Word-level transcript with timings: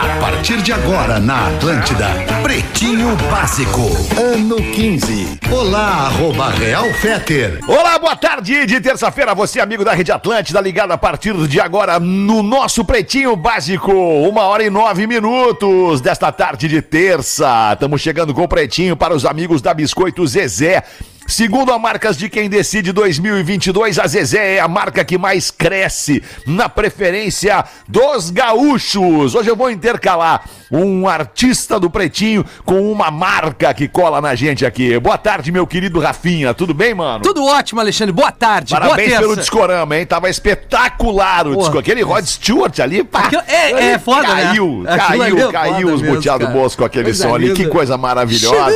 A 0.00 0.18
partir 0.18 0.62
de 0.62 0.72
agora 0.72 1.20
na 1.20 1.48
Atlântida, 1.48 2.06
Pretinho 2.42 3.14
Básico, 3.30 3.82
ano 4.18 4.56
15. 4.56 5.38
Olá, 5.52 6.06
arroba 6.06 6.48
Real 6.48 6.86
Feter. 6.94 7.60
Olá, 7.68 7.98
boa 7.98 8.16
tarde 8.16 8.64
de 8.64 8.80
terça-feira, 8.80 9.34
você 9.34 9.60
amigo 9.60 9.84
da 9.84 9.92
Rede 9.92 10.10
Atlântida, 10.10 10.58
ligado 10.58 10.92
a 10.92 10.96
partir 10.96 11.34
de 11.46 11.60
agora 11.60 12.00
no 12.00 12.42
nosso 12.42 12.82
Pretinho 12.82 13.36
Básico, 13.36 13.92
uma 13.92 14.44
hora 14.44 14.64
e 14.64 14.70
nove 14.70 15.06
minutos 15.06 16.00
desta 16.00 16.32
tarde 16.32 16.66
de 16.66 16.80
terça. 16.80 17.74
Estamos 17.74 18.00
chegando 18.00 18.32
com 18.32 18.44
o 18.44 18.48
Pretinho 18.48 18.96
para 18.96 19.14
os 19.14 19.26
amigos 19.26 19.60
da 19.60 19.74
Biscoito 19.74 20.26
Zezé. 20.26 20.82
Segundo 21.30 21.72
a 21.72 21.78
Marcas 21.78 22.16
de 22.16 22.28
Quem 22.28 22.50
Decide 22.50 22.90
2022, 22.90 24.00
a 24.00 24.06
Zezé 24.08 24.56
é 24.56 24.60
a 24.60 24.66
marca 24.66 25.04
que 25.04 25.16
mais 25.16 25.48
cresce 25.48 26.20
na 26.44 26.68
preferência 26.68 27.64
dos 27.86 28.30
gaúchos. 28.30 29.36
Hoje 29.36 29.48
eu 29.48 29.54
vou 29.54 29.70
intercalar 29.70 30.42
um 30.72 31.06
artista 31.08 31.78
do 31.78 31.88
Pretinho 31.88 32.44
com 32.64 32.90
uma 32.90 33.12
marca 33.12 33.72
que 33.72 33.86
cola 33.86 34.20
na 34.20 34.34
gente 34.34 34.66
aqui. 34.66 34.98
Boa 34.98 35.16
tarde, 35.16 35.52
meu 35.52 35.68
querido 35.68 36.00
Rafinha. 36.00 36.52
Tudo 36.52 36.74
bem, 36.74 36.94
mano? 36.94 37.22
Tudo 37.22 37.44
ótimo, 37.44 37.80
Alexandre. 37.80 38.12
Boa 38.12 38.32
tarde. 38.32 38.72
Parabéns 38.72 39.10
boa 39.10 39.20
pelo 39.20 39.36
discorama, 39.36 39.96
hein? 39.96 40.04
Tava 40.06 40.28
espetacular 40.28 41.46
o 41.46 41.56
disco. 41.56 41.78
Aquele 41.78 42.02
Rod 42.02 42.24
Stewart 42.24 42.76
ali, 42.80 43.04
pá, 43.04 43.20
Aquilo- 43.20 43.42
é- 43.46 43.92
é 43.92 43.98
foda, 44.00 44.34
né? 44.34 44.42
caiu, 44.46 44.84
Aquilo 44.84 45.08
Caiu, 45.08 45.48
é 45.48 45.52
caiu 45.52 45.94
os 45.94 46.02
boteados 46.02 46.74
com 46.74 46.84
aquele 46.84 47.04
Coisa 47.04 47.22
som 47.28 47.34
ali. 47.36 47.54
Que 47.54 47.66
coisa 47.68 47.96
maravilhosa. 47.96 48.74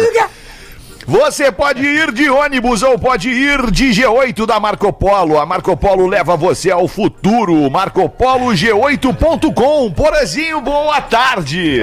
Você 1.06 1.52
pode 1.52 1.84
ir 1.84 2.10
de 2.12 2.30
ônibus 2.30 2.83
ou 2.83 2.98
pode 2.98 3.28
ir 3.28 3.70
de 3.70 3.91
G8 3.91 4.47
da 4.47 4.58
Marco 4.58 4.91
Polo. 4.92 5.38
A 5.38 5.44
Marco 5.44 5.77
Polo 5.77 6.06
leva 6.06 6.34
você 6.36 6.70
ao 6.70 6.88
futuro. 6.88 7.69
MarcoPoloG8.com. 7.70 9.91
Porazinho, 9.92 10.62
boa 10.62 11.02
tarde. 11.02 11.80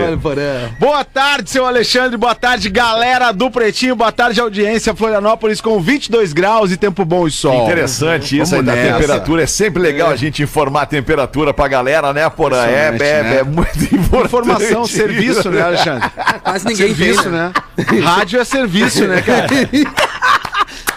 Boa 0.80 1.06
tarde, 1.06 1.52
seu 1.52 1.66
Alexandre. 1.66 2.18
Boa 2.18 2.34
tarde, 2.34 2.68
galera 2.70 3.32
do 3.32 3.52
Pretinho. 3.52 3.96
Boa 3.96 4.12
tarde, 4.12 4.42
audiência 4.42 4.96
Florianópolis 4.96 5.62
com 5.62 5.80
22 5.80 6.34
graus 6.34 6.72
e 6.72 6.78
tempo 6.78 7.06
bom 7.06 7.28
e 7.28 7.32
sol. 7.32 7.66
Interessante 7.66 8.40
isso 8.40 8.56
aí 8.56 8.64
da 8.64 8.74
temperatura. 8.74 9.44
É 9.44 9.48
sempre 9.48 9.80
legal 9.82 10.10
a 10.10 10.16
gente 10.16 10.42
informar 10.42 10.82
a 10.84 10.88
temperatura 10.88 11.54
pra 11.54 11.68
galera, 11.68 12.12
né, 12.12 12.28
Porã? 12.30 12.66
É, 12.66 12.90
Impressionante, 12.90 13.04
é, 13.04 13.24
né? 13.24 13.38
é 13.40 13.44
muito 13.44 13.84
importante. 13.96 14.26
Informação, 14.26 14.86
serviço, 14.86 15.50
né, 15.52 15.62
Alexandre? 15.62 16.10
Quase 16.44 16.66
ninguém 16.66 16.88
serviço, 16.88 17.24
tem, 17.24 17.32
né? 17.32 17.52
Rádio 18.04 18.40
é 18.40 18.44
serviço, 18.44 19.08
né, 19.08 19.22
cara? 19.22 19.48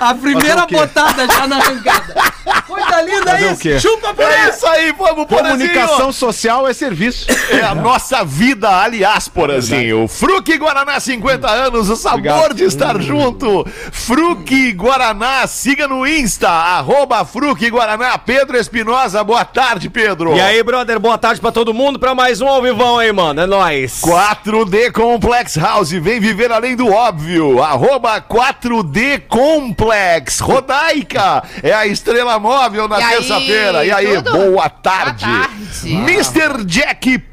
A 0.01 0.15
primeira 0.15 0.65
o 0.65 0.67
botada 0.67 1.27
já 1.27 1.47
na 1.47 1.57
arrancada. 1.57 2.15
Coisa 2.67 3.01
linda 3.03 3.31
Fazer 3.33 3.47
o 3.47 3.53
isso. 3.53 3.61
quê? 3.61 3.81
Chupa 3.81 4.15
por 4.15 4.25
É 4.25 4.49
isso. 4.49 4.67
aí, 4.67 4.93
vamos. 4.93 5.27
Comunicação 5.27 6.13
social 6.13 6.67
é 6.69 6.73
serviço. 6.75 7.27
É 7.51 7.61
a 7.63 7.75
nossa 7.75 8.25
vida, 8.25 8.69
aliás, 8.69 9.29
Porazinho. 9.29 10.07
Fruque 10.09 10.57
Guaraná, 10.59 10.99
50 11.01 11.49
anos, 11.51 11.89
o 11.89 11.97
sabor 11.97 12.19
Obrigado. 12.19 12.55
de 12.55 12.65
estar 12.65 13.01
junto. 13.01 13.67
Fruque 13.93 14.73
Guaraná, 14.73 15.47
siga 15.47 15.87
no 15.89 16.07
Insta, 16.07 16.49
arroba 16.51 17.25
Fruque 17.25 17.71
Guaraná. 17.71 18.19
Pedro 18.19 18.57
Espinosa, 18.57 19.23
boa 19.25 19.45
tarde, 19.45 19.89
Pedro. 19.89 20.35
E 20.37 20.41
aí, 20.41 20.63
brother, 20.63 20.99
boa 20.99 21.17
tarde 21.19 21.41
pra 21.41 21.53
todo 21.53 21.73
mundo, 21.75 21.99
pra 21.99 22.15
mais 22.15 22.41
um 22.41 22.49
ao 22.49 22.61
vivão 22.63 22.99
aí, 22.99 23.13
mano. 23.13 23.41
É 23.41 23.47
nóis. 23.47 24.01
4D 24.03 24.91
Complex 24.93 25.57
House, 25.57 25.91
vem 25.93 26.21
viver 26.21 26.51
além 26.53 26.77
do 26.77 26.91
óbvio. 26.93 27.63
Arroba 27.63 28.21
4D 28.21 29.23
Complex. 29.29 29.84
Rodaica 30.41 31.43
é 31.63 31.73
a 31.73 31.87
estrela 31.87 32.39
móvel 32.39 32.89
na 32.89 32.97
terça-feira. 32.97 33.85
E 33.85 33.91
aí, 33.91 34.15
tudo? 34.23 34.33
boa 34.33 34.69
tarde. 34.69 35.25
Boa 35.25 35.49
tarde. 35.49 35.65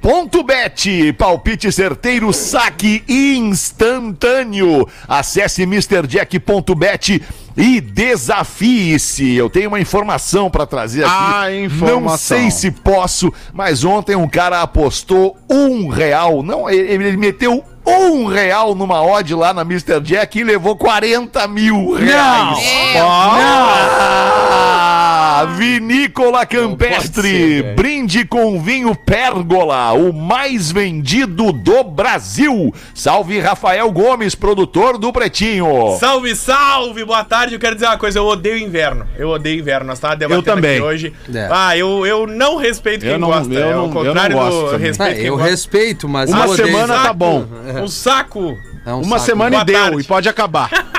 MrJack.bet. 0.01 1.13
Palpite 1.13 1.71
certeiro, 1.71 2.33
saque 2.33 3.03
instantâneo. 3.07 4.87
Acesse 5.07 5.63
MrJack.bet. 5.63 7.21
E 7.55 7.81
desafie-se. 7.81 9.35
Eu 9.35 9.49
tenho 9.49 9.67
uma 9.67 9.79
informação 9.79 10.49
pra 10.49 10.65
trazer 10.65 11.03
aqui. 11.03 11.13
Ah, 11.13 11.53
informação. 11.53 12.01
Não 12.01 12.17
sei 12.17 12.49
se 12.49 12.71
posso, 12.71 13.33
mas 13.53 13.83
ontem 13.83 14.15
um 14.15 14.27
cara 14.27 14.61
apostou 14.61 15.37
um 15.49 15.89
real. 15.89 16.41
Não, 16.43 16.69
ele, 16.69 17.05
ele 17.07 17.17
meteu 17.17 17.63
um 17.85 18.25
real 18.27 18.75
numa 18.75 19.01
odd 19.03 19.33
lá 19.33 19.53
na 19.53 19.61
Mr. 19.61 19.99
Jack 20.01 20.39
e 20.39 20.43
levou 20.43 20.75
40 20.75 21.47
mil 21.47 21.93
reais. 21.93 22.59
Meu 22.93 23.07
Ah, 23.07 24.90
Vinícola 25.45 26.45
Campestre, 26.45 27.63
brinde 27.75 28.25
com 28.25 28.61
vinho 28.61 28.95
Pérgola, 28.95 29.91
o 29.93 30.11
mais 30.13 30.71
vendido 30.71 31.51
do 31.51 31.83
Brasil. 31.83 32.73
Salve 32.93 33.39
Rafael 33.39 33.89
Gomes, 33.91 34.35
produtor 34.35 34.97
do 34.97 35.11
Pretinho. 35.11 35.97
Salve, 35.99 36.35
salve, 36.35 37.03
boa 37.05 37.23
tarde. 37.23 37.55
Eu 37.55 37.59
quero 37.59 37.75
dizer 37.75 37.87
uma 37.87 37.97
coisa, 37.97 38.19
eu 38.19 38.25
odeio 38.25 38.57
inverno. 38.57 39.05
Eu 39.17 39.29
odeio 39.29 39.59
inverno. 39.59 39.87
Nós 39.87 39.99
tava 39.99 40.15
debatendo 40.15 40.47
Eu 40.49 40.55
também. 40.55 40.73
aqui 40.77 40.81
hoje. 40.81 41.13
É. 41.33 41.47
Ah, 41.51 41.77
eu, 41.77 42.05
eu 42.05 42.27
não 42.27 42.57
respeito 42.57 43.01
quem 43.01 43.11
Eu 43.13 43.19
não- 43.19 43.27
gosta. 43.29 43.53
eu 43.53 43.67
é 43.69 43.73
não- 43.73 43.83
o 43.85 43.87
eu 43.87 43.91
contrário 43.91 44.35
não 44.35 44.43
gosto 44.43 44.59
do 44.59 44.65
também. 44.71 44.87
respeito 44.87 45.17
Ah, 45.19 45.21
eu 45.23 45.35
gosta. 45.37 45.49
respeito, 45.49 46.09
mas 46.09 46.29
Uma 46.29 46.45
eu 46.45 46.51
odeio. 46.51 46.67
semana 46.67 46.93
tá 47.03 47.13
bom. 47.13 47.45
Um 47.81 47.87
saco. 47.87 48.57
É 48.85 48.91
um 48.93 49.01
Uma 49.01 49.19
saco. 49.19 49.25
semana 49.25 49.49
Boa 49.51 49.61
e 49.61 49.65
deu, 49.65 49.75
tarde. 49.81 50.01
e 50.01 50.03
pode 50.03 50.29
acabar. 50.29 50.69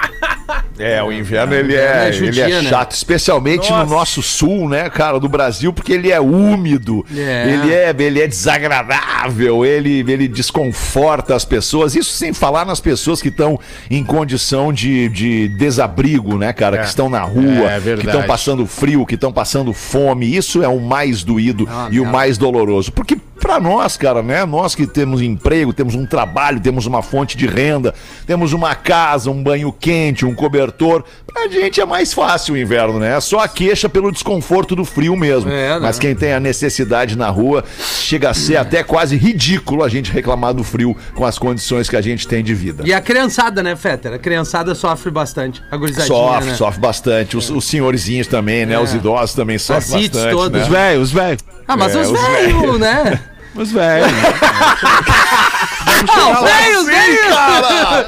É, 0.83 1.03
o 1.03 1.13
inverno 1.13 1.55
ele 1.55 1.75
É, 1.75 2.09
é, 2.09 2.13
judia, 2.13 2.45
ele 2.47 2.55
é 2.55 2.63
né? 2.63 2.69
chato, 2.69 2.93
especialmente 2.93 3.71
no 3.71 3.77
Nossa. 3.79 3.91
nosso 3.95 4.23
sul, 4.23 4.69
né, 4.69 4.89
cara, 4.91 5.19
do 5.21 5.29
Brasil, 5.29 5.73
porque 5.73 5.93
ele 5.93 6.11
é 6.11 6.21
úmido, 6.21 7.05
É. 7.17 7.45
ele 7.53 7.73
é, 7.73 7.95
ele 7.99 8.21
é 8.21 8.27
desagradável, 8.27 9.65
ele, 9.65 10.05
ele 10.09 10.29
desconforta 10.29 11.35
as 11.35 11.45
pessoas. 11.45 11.95
Isso 11.95 12.11
sem 12.13 12.33
falar 12.33 12.65
nas 12.65 12.81
pessoas 12.81 13.21
que 13.23 13.29
estão 13.29 13.59
em 13.91 14.03
condição 14.05 14.73
de, 14.73 15.09
de 15.09 15.49
desabrigo, 15.49 16.37
né, 16.37 16.53
cara, 16.53 16.79
que 16.79 16.87
estão 16.87 17.09
na 17.09 17.21
rua, 17.23 17.71
É, 17.73 17.81
que 17.97 18.07
estão 18.07 18.23
passando 18.25 18.67
frio, 18.67 19.07
que 19.07 19.15
estão 19.15 19.33
passando 19.33 19.73
fome. 19.73 20.35
Isso 20.37 20.63
é 20.63 20.69
o 20.69 20.81
mais 20.81 21.23
doído 21.23 21.69
Ah, 21.71 21.89
e 21.91 21.99
o 21.99 22.03
merda. 22.03 22.19
mais 22.19 22.39
doloroso, 22.39 22.93
porque 22.93 23.17
Pra 23.41 23.59
nós, 23.59 23.97
cara, 23.97 24.23
né? 24.23 24.45
Nós 24.45 24.75
que 24.75 24.87
temos 24.87 25.21
emprego, 25.21 25.73
temos 25.73 25.95
um 25.95 26.07
trabalho, 26.07 26.61
temos 26.61 26.87
uma 26.87 27.03
fonte 27.03 27.37
de 27.37 27.47
renda, 27.47 27.93
temos 28.27 28.53
uma 28.53 28.75
casa, 28.75 29.31
um 29.31 29.43
banho 29.43 29.73
quente, 29.73 30.25
um 30.25 30.35
cobertor. 30.35 31.03
Pra 31.33 31.49
gente 31.49 31.81
é 31.81 31.85
mais 31.85 32.13
fácil 32.13 32.55
o 32.55 32.59
inverno, 32.59 33.01
né? 33.01 33.17
É 33.17 33.21
só 33.21 33.41
a 33.41 33.49
queixa 33.49 33.89
pelo 33.89 34.13
desconforto 34.13 34.77
do 34.77 34.85
frio 34.85 35.17
mesmo. 35.17 35.51
É, 35.51 35.75
né? 35.75 35.79
Mas 35.81 35.99
quem 35.99 36.15
tem 36.15 36.33
a 36.33 36.39
necessidade 36.41 37.17
na 37.17 37.29
rua, 37.31 37.65
chega 37.81 38.31
a 38.31 38.35
ser 38.35 38.57
até 38.57 38.85
quase 38.85 39.17
ridículo 39.17 39.83
a 39.83 39.89
gente 39.89 40.13
reclamar 40.13 40.55
do 40.55 40.63
frio 40.63 40.97
com 41.15 41.25
as 41.25 41.39
condições 41.39 41.89
que 41.89 41.97
a 41.97 42.01
gente 42.01 42.29
tem 42.29 42.45
de 42.45 42.55
vida. 42.55 42.85
E 42.87 42.93
a 42.93 43.01
criançada, 43.01 43.63
né, 43.63 43.75
Fetter? 43.75 44.13
A 44.13 44.19
criançada 44.19 44.75
sofre 44.75 45.11
bastante. 45.11 45.63
A 45.71 45.77
gurizadinha, 45.77 46.17
Sofre, 46.17 46.51
né? 46.51 46.55
sofre 46.55 46.81
bastante. 46.81 47.37
Os, 47.37 47.51
os 47.51 47.65
senhorzinhos 47.65 48.27
também, 48.29 48.67
né? 48.67 48.75
É. 48.75 48.79
Os 48.79 48.95
idosos 48.95 49.35
também 49.35 49.59
sofrem 49.59 50.03
bastante. 50.03 50.31
todas. 50.31 50.53
né? 50.53 50.63
Os 50.63 50.69
velhos, 50.69 51.03
os 51.05 51.13
velhos. 51.13 51.45
Ah, 51.67 51.77
mas 51.77 51.95
É, 51.95 52.01
os 52.01 52.11
os 52.11 52.21
velhos, 52.21 52.79
né? 52.79 53.21
Os 53.55 53.73
velhos. 53.73 54.09
Ah, 55.87 56.41
os 56.41 56.51
velhos, 56.51 56.87
velhos! 56.87 57.37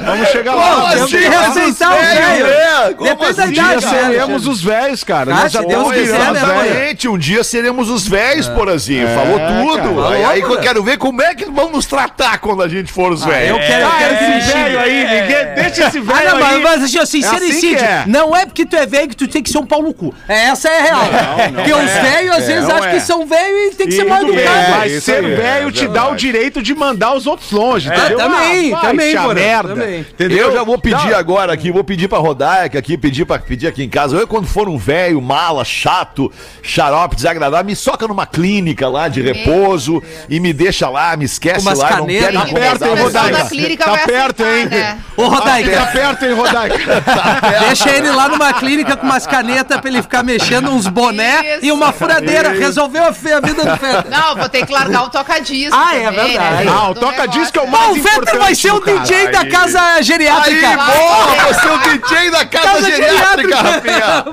Vamos 0.05 0.27
chegar 0.29 0.53
Como 0.53 0.65
lá. 0.65 0.89
assim? 0.89 0.95
Temos 0.97 1.11
que 1.11 1.17
velhos. 1.17 2.47
né? 2.47 2.93
Como 2.97 3.09
Depende 3.09 3.33
da 3.33 3.43
assim, 3.43 3.49
Um 3.49 3.53
dia 3.53 3.63
idade, 3.63 3.85
cara? 3.85 3.95
né? 3.95 4.09
seremos 4.13 4.47
os 4.47 4.61
velhos, 4.63 5.03
cara. 5.03 5.31
Ah, 5.31 5.35
Nós 5.43 5.51
já 5.51 5.61
se 5.61 5.67
Deus 5.67 5.83
temos 5.83 5.97
quiser, 5.97 6.19
né, 6.31 6.39
um 7.07 7.17
dia 7.17 7.43
seremos 7.43 7.89
os 7.89 8.07
velhos, 8.07 8.47
porazinho. 8.47 9.07
Falou 9.15 9.39
É, 9.39 9.47
tudo. 9.47 10.01
cara. 10.03 10.29
Aí, 10.29 10.41
eu 10.41 10.59
quero 10.59 10.83
ver 10.83 10.97
como 10.97 11.21
é 11.21 11.33
que 11.35 11.45
vão 11.45 11.69
nos 11.71 11.85
tratar 11.85 12.37
quando 12.39 12.61
a 12.63 12.67
gente 12.67 12.91
for 12.91 13.11
os 13.11 13.23
Ah, 13.23 13.29
velhos. 13.29 13.49
eu 13.49 13.57
quero, 13.57 13.81
eu 13.81 13.87
Ah, 13.87 13.95
quero 13.97 14.13
esse 14.37 14.51
velho 14.51 14.79
aí, 14.79 15.03
ninguém, 15.03 15.45
deixa 15.55 15.87
esse 15.87 15.97
Ah, 15.97 16.01
velho 16.01 16.39
não, 16.39 16.45
aí. 16.47 16.61
mas 16.63 16.83
assim, 16.83 16.99
ó, 16.99 17.05
sincericídio. 17.05 17.77
que 17.77 17.83
é. 17.83 18.03
Não 18.07 18.35
é 18.35 18.45
porque 18.45 18.65
tu 18.65 18.75
é 18.75 18.85
velho 18.85 19.07
que 19.09 19.15
tu 19.15 19.27
tem 19.27 19.41
que 19.41 19.49
ser 19.49 19.57
um 19.57 19.65
pau 19.65 19.81
no 19.81 19.93
cu. 19.93 20.13
É, 20.27 20.45
essa 20.47 20.69
é 20.69 20.79
a 20.79 20.81
real. 20.83 21.01
porque 21.55 21.73
os 21.73 21.91
velhos, 21.91 22.35
às 22.35 22.43
É, 22.43 22.47
vezes, 22.47 22.69
acham 22.69 22.85
é. 22.85 22.91
que 22.91 22.99
são 23.01 23.25
velhos 23.25 23.73
e 23.73 23.75
tem 23.75 23.87
que 23.87 23.93
ser 23.95 24.03
mal 24.05 24.21
educado. 24.21 24.71
mas 24.79 25.03
ser 25.03 25.23
é 25.23 25.35
velho 25.35 25.71
te 25.71 25.87
dá 25.87 26.07
o 26.09 26.15
direito 26.15 26.61
de 26.61 26.73
mandar 26.75 27.13
os 27.13 27.25
outros 27.27 27.51
longe, 27.51 27.64
entendeu? 27.73 28.17
também, 28.17 28.73
Ah, 28.73 28.77
também, 28.79 28.95
vai-te 28.97 29.17
a 29.17 29.21
porra, 29.21 29.33
merda. 29.33 29.69
também. 29.69 29.95
hein? 29.95 30.05
Entendeu? 30.11 30.37
Eu 30.47 30.53
já 30.53 30.63
vou 30.63 30.77
pedir 30.77 31.09
Não, 31.11 31.17
agora 31.17 31.53
aqui, 31.53 31.71
vou 31.71 31.83
pedir 31.83 32.07
pra 32.07 32.17
Rodaica 32.19 32.77
aqui, 32.79 32.97
pedir 32.97 33.25
pra 33.25 33.39
pedir 33.39 33.67
aqui 33.67 33.83
em 33.83 33.89
casa. 33.89 34.15
Eu, 34.15 34.27
quando 34.27 34.47
for 34.47 34.67
um 34.69 34.77
velho, 34.77 35.21
mala, 35.21 35.63
chato, 35.65 36.31
xarope, 36.61 37.15
desagradável, 37.15 37.65
me 37.65 37.75
soca 37.75 38.07
numa 38.07 38.25
clínica 38.25 38.87
lá 38.87 39.07
de 39.07 39.21
repouso 39.21 40.01
e 40.29 40.39
me 40.39 40.53
deixa 40.53 40.89
lá, 40.89 41.15
me 41.17 41.25
esquece 41.25 41.61
Umas 41.61 41.79
lá, 41.79 41.89
canetas. 41.89 42.33
não 42.33 42.41
Tá 42.41 42.47
quero 42.47 42.59
perto, 42.59 42.83
hein, 42.85 42.91
incomodar. 42.91 43.03
o 43.03 43.05
pessoal 43.05 43.23
Rodaica? 43.25 43.43
da 43.43 43.49
clínica 43.49 43.85
Tá 43.85 43.91
vai 43.91 44.05
perto, 44.05 44.43
hein? 44.43 44.65
né? 44.65 44.97
Ô, 45.17 45.27
Rodaica, 45.27 45.71
Tá 45.77 45.85
perto, 45.87 46.25
hein, 46.25 46.33
Rodaica? 46.33 46.75
deixa 47.67 47.89
ele 47.89 48.11
lá 48.11 48.29
numa 48.29 48.53
clínica 48.53 48.95
com 48.97 49.05
umas 49.05 49.25
canetas 49.27 49.79
pra 49.79 49.89
ele 49.89 50.01
ficar 50.01 50.23
mexendo 50.23 50.69
uns 50.71 50.87
boné 50.87 51.55
Isso. 51.57 51.65
e 51.65 51.71
uma 51.71 51.91
furadeira. 51.91 52.49
Resolveu 52.53 53.03
a, 53.05 53.11
vida 53.11 53.63
do 53.63 53.77
Fetter. 53.77 54.09
Não, 54.09 54.35
vou 54.35 54.49
ter 54.49 54.65
que 54.65 54.71
largar 54.73 55.03
o 55.03 55.09
toca-disco 55.09 55.75
Ah, 55.75 55.95
é 55.95 56.03
também, 56.05 56.27
verdade. 56.37 56.65
né? 56.65 56.71
Ah, 56.75 56.89
o 56.89 56.93
Do 56.93 56.99
toca-disco 57.55 57.59
é 57.59 57.61
o 57.61 57.67
mais 57.67 57.85
Bom, 57.87 57.91
o 57.91 57.95
Fetter 57.95 58.11
importante 58.11 58.37
vai 58.37 58.55
ser 58.55 58.71
o. 58.71 58.79
DJ 58.79 59.27
da 59.31 59.45
casa 59.47 60.01
geriátrica. 60.01 60.67
Aí, 60.69 60.75
boa! 60.75 61.25
vai. 61.25 61.39
É 61.39 61.73
o 61.73 61.77
DJ 61.99 62.31
da 62.31 62.45
casa, 62.45 62.67
Casa 62.67 62.91
geriátrica. 62.91 63.55
Rafinha! 63.57 64.25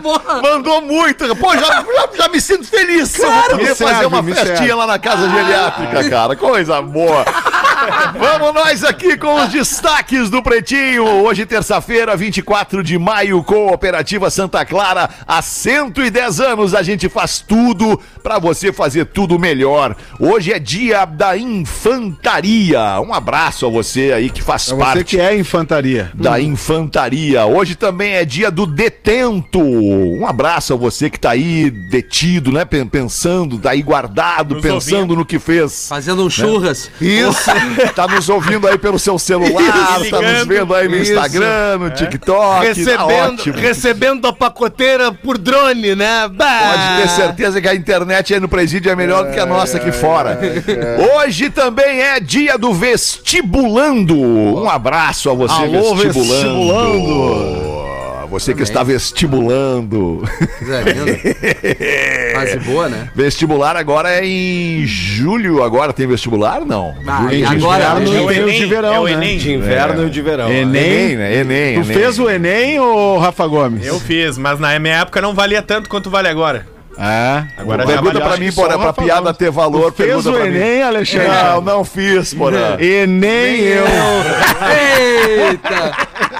Mandou 0.42 0.82
muito! 0.82 1.36
Pô, 1.36 1.54
já, 1.54 1.66
já, 1.66 2.08
já 2.14 2.28
me 2.28 2.40
sinto 2.40 2.66
feliz! 2.66 3.16
Claro. 3.16 3.52
Eu 3.52 3.56
Me 3.58 3.66
fazer 3.66 3.84
serve, 3.84 4.06
uma 4.06 4.22
festinha 4.22 4.56
serve. 4.56 4.74
lá 4.74 4.86
na 4.86 4.98
casa 4.98 5.28
geriátrica, 5.28 6.10
cara. 6.10 6.36
Coisa 6.36 6.82
boa! 6.82 7.24
Vamos 8.19 8.55
nós 8.55 8.84
aqui 8.84 9.17
com 9.17 9.34
os 9.43 9.50
destaques 9.50 10.31
do 10.31 10.43
Pretinho. 10.43 11.05
Hoje, 11.05 11.44
terça-feira, 11.46 12.17
24 12.17 12.82
de 12.82 12.99
maio, 12.99 13.43
Cooperativa 13.43 14.31
Santa 14.31 14.64
Clara. 14.64 15.08
Há 15.26 15.43
110 15.43 16.40
anos 16.40 16.75
a 16.75 16.82
gente 16.82 17.08
faz 17.08 17.40
tudo 17.40 17.99
pra 18.23 18.38
você 18.38 18.73
fazer 18.73 19.06
tudo 19.06 19.38
melhor. 19.38 19.96
Hoje 20.20 20.52
é 20.52 20.58
dia 20.58 21.05
da 21.05 21.37
infantaria. 21.37 23.00
Um 23.00 23.12
abraço 23.12 23.67
a 23.67 23.70
você 23.70 24.12
aí 24.12 24.31
que 24.31 24.43
faz 24.43 24.70
É 24.70 24.76
parte 24.76 24.99
você 24.99 25.05
que 25.05 25.20
é 25.20 25.37
infantaria. 25.37 26.11
da 26.14 26.40
infantaria. 26.40 27.44
Hoje 27.46 27.75
também 27.75 28.12
é 28.14 28.25
dia 28.25 28.50
do 28.50 28.67
detento. 28.67 29.61
Um 29.61 30.26
abraço 30.26 30.75
a 30.75 30.76
você 30.76 31.11
que 31.11 31.19
tá 31.19 31.31
aí 31.31 31.70
detido, 31.70 32.52
né? 32.52 32.64
Pen- 32.64 32.82
Pensando, 32.93 33.58
tá 33.58 33.70
aí 33.70 33.82
guardado, 33.82 34.55
Nos 34.56 34.62
pensando 34.62 34.96
ouvindo. 34.96 35.17
no 35.17 35.25
que 35.25 35.38
fez. 35.38 35.88
Fazendo 35.88 36.25
um 36.25 36.31
churras. 36.31 36.90
Isso. 37.00 37.50
tá 37.94 38.06
nos 38.06 38.28
ouvindo 38.28 38.66
aí 38.66 38.78
pelo 38.78 38.98
seu 38.98 39.19
celular, 39.19 40.00
Isso. 40.00 40.10
tá 40.10 40.20
nos 40.20 40.46
vendo 40.46 40.74
aí 40.74 40.88
no 40.88 40.96
Isso. 40.96 41.12
Instagram, 41.12 41.78
no 41.78 41.90
TikTok. 41.90 42.22
tá 42.22 42.60
recebendo, 42.60 43.32
ótimo. 43.34 43.58
recebendo 43.58 44.26
a 44.26 44.32
pacoteira 44.32 45.12
por 45.12 45.38
drone, 45.38 45.94
né? 45.94 46.28
Bah. 46.28 46.60
Pode 46.72 47.02
ter 47.02 47.08
certeza 47.08 47.60
que 47.60 47.69
a 47.69 47.74
internet 47.74 48.34
aí 48.34 48.40
no 48.40 48.48
presídio 48.48 48.90
é 48.90 48.96
melhor 48.96 49.26
do 49.26 49.32
que 49.32 49.40
a 49.40 49.46
nossa 49.46 49.76
aqui 49.76 49.92
fora. 49.92 50.38
Hoje 51.16 51.50
também 51.50 52.00
é 52.00 52.20
dia 52.20 52.56
do 52.58 52.72
vestibulando. 52.72 54.19
Um 54.19 54.69
abraço 54.69 55.30
a 55.30 55.34
você, 55.34 55.62
Alô, 55.62 55.94
vestibulando. 55.94 57.71
Você 58.32 58.55
que 58.55 58.62
está 58.62 58.82
vestibulando. 58.82 60.23
Fase 62.34 62.58
boa, 62.61 62.88
né? 62.88 63.11
Vestibular 63.14 63.76
agora 63.76 64.11
é 64.11 64.25
em 64.25 64.87
julho. 64.87 65.62
Agora 65.62 65.93
tem 65.93 66.06
vestibular? 66.06 66.62
Não. 66.64 66.94
Ah, 67.06 67.25
Julho, 67.25 67.34
e 67.34 67.44
agora? 67.44 67.84
inverno 68.00 68.06
julho. 68.06 68.19
É 68.19 68.23
o 68.23 68.31
Enem, 68.32 68.58
de 68.58 68.67
verão, 68.67 68.94
é 68.94 69.00
o 69.00 69.05
né? 69.05 69.12
Enem. 69.12 69.37
De 69.37 69.52
inverno 69.52 70.06
e 70.06 70.11
de 70.11 70.23
verão. 70.23 70.50
Enem. 70.50 70.82
Enem, 70.82 71.17
né? 71.17 71.37
Enem. 71.37 71.75
Tu 71.75 71.81
Enem. 71.90 71.99
fez 71.99 72.19
o 72.19 72.31
Enem, 72.31 72.81
ô 72.81 73.19
Rafa 73.19 73.46
Gomes? 73.46 73.87
Eu 73.87 74.00
fiz, 74.00 74.38
mas 74.38 74.58
na 74.58 74.79
minha 74.79 75.00
época 75.02 75.20
não 75.20 75.34
valia 75.34 75.61
tanto 75.61 75.90
quanto 75.90 76.08
vale 76.08 76.29
agora. 76.29 76.67
É. 76.99 77.44
Agora 77.58 77.87
Pergunta 77.87 78.20
pra 78.20 78.37
mim, 78.37 78.52
porra, 78.52 78.73
só 78.73 78.79
pra 78.79 78.93
piada 78.93 79.20
Gomes. 79.23 79.37
ter 79.38 79.50
valor. 79.50 79.93
Tu 79.93 80.02
fez 80.05 80.26
o 80.26 80.32
pra 80.32 80.44
mim. 80.44 80.56
Enem, 80.56 80.82
Alexandre? 80.82 81.29
Não, 81.29 81.61
não 81.61 81.84
fiz, 81.84 82.32
porra. 82.34 82.76
E 82.81 83.06
nem 83.06 83.61
eu. 83.61 83.84
Eita! 85.49 85.93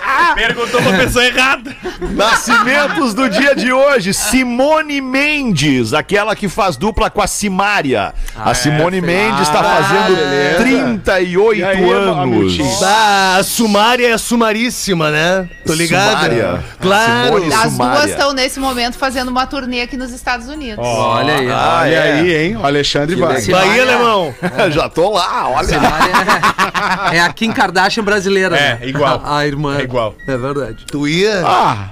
Perguntou 0.35 0.83
pra 0.83 0.93
pessoa 0.99 1.25
errada. 1.25 1.75
Nascimentos 2.11 3.15
do 3.15 3.29
dia 3.29 3.55
de 3.55 3.73
hoje. 3.73 4.13
Simone 4.13 5.01
Mendes, 5.01 5.93
aquela 5.93 6.35
que 6.35 6.49
faz 6.49 6.77
dupla 6.77 7.11
com 7.11 7.21
a 7.21 7.27
Simária. 7.27 8.15
a 8.37 8.55
Simone 8.55 9.01
Mendes 9.01 9.43
está 9.43 9.63
fazendo 9.63 10.17
beleza. 10.17 10.57
38 10.59 11.59
E 11.61 11.65
aí, 11.65 11.91
anos. 11.91 12.57
Bah, 12.81 13.37
a 13.39 13.43
sumária 13.43 14.09
é 14.15 14.19
sumaríssima, 14.19 15.11
né? 15.11 15.49
Tô 15.67 15.75
ligado? 15.75 16.11
Sumária. 16.13 16.65
Claro. 16.81 17.25
Simone 17.27 17.53
As 17.55 17.73
Sumária. 17.73 17.99
duas 17.99 18.11
estão 18.11 18.33
nesse 18.33 18.61
momento 18.61 18.97
fazendo 18.99 19.29
uma 19.29 19.47
turnê 19.47 19.83
aqui 19.83 19.97
nos 19.97 20.11
Estados 20.13 20.49
Unidos. 20.49 20.85
Olha 20.85 21.35
aí. 21.37 21.51
Ah, 21.51 21.79
Olha 21.83 21.91
é. 21.95 22.13
aí, 22.13 22.37
hein? 22.37 22.57
O 22.57 22.65
Alexandre 22.67 23.17
vai. 23.17 23.43
Bahia, 23.43 23.83
alemão. 23.83 24.35
Já 24.71 24.89
tô 24.89 25.11
lá, 25.11 25.49
olha. 25.49 25.69
Simária 25.69 26.13
É 27.13 27.21
a 27.21 27.33
Kim 27.33 27.53
Kardashian 27.53 28.03
brasileira. 28.05 28.57
É, 28.57 28.75
né? 28.75 28.79
igual. 28.89 29.21
A, 29.25 29.39
a 29.39 29.47
irmã. 29.47 29.79
É 29.79 29.83
igual. 29.83 30.02
É 30.27 30.37
verdade. 30.37 30.85
Tu 30.91 31.09
ia? 31.09 31.43
Ah, 31.45 31.91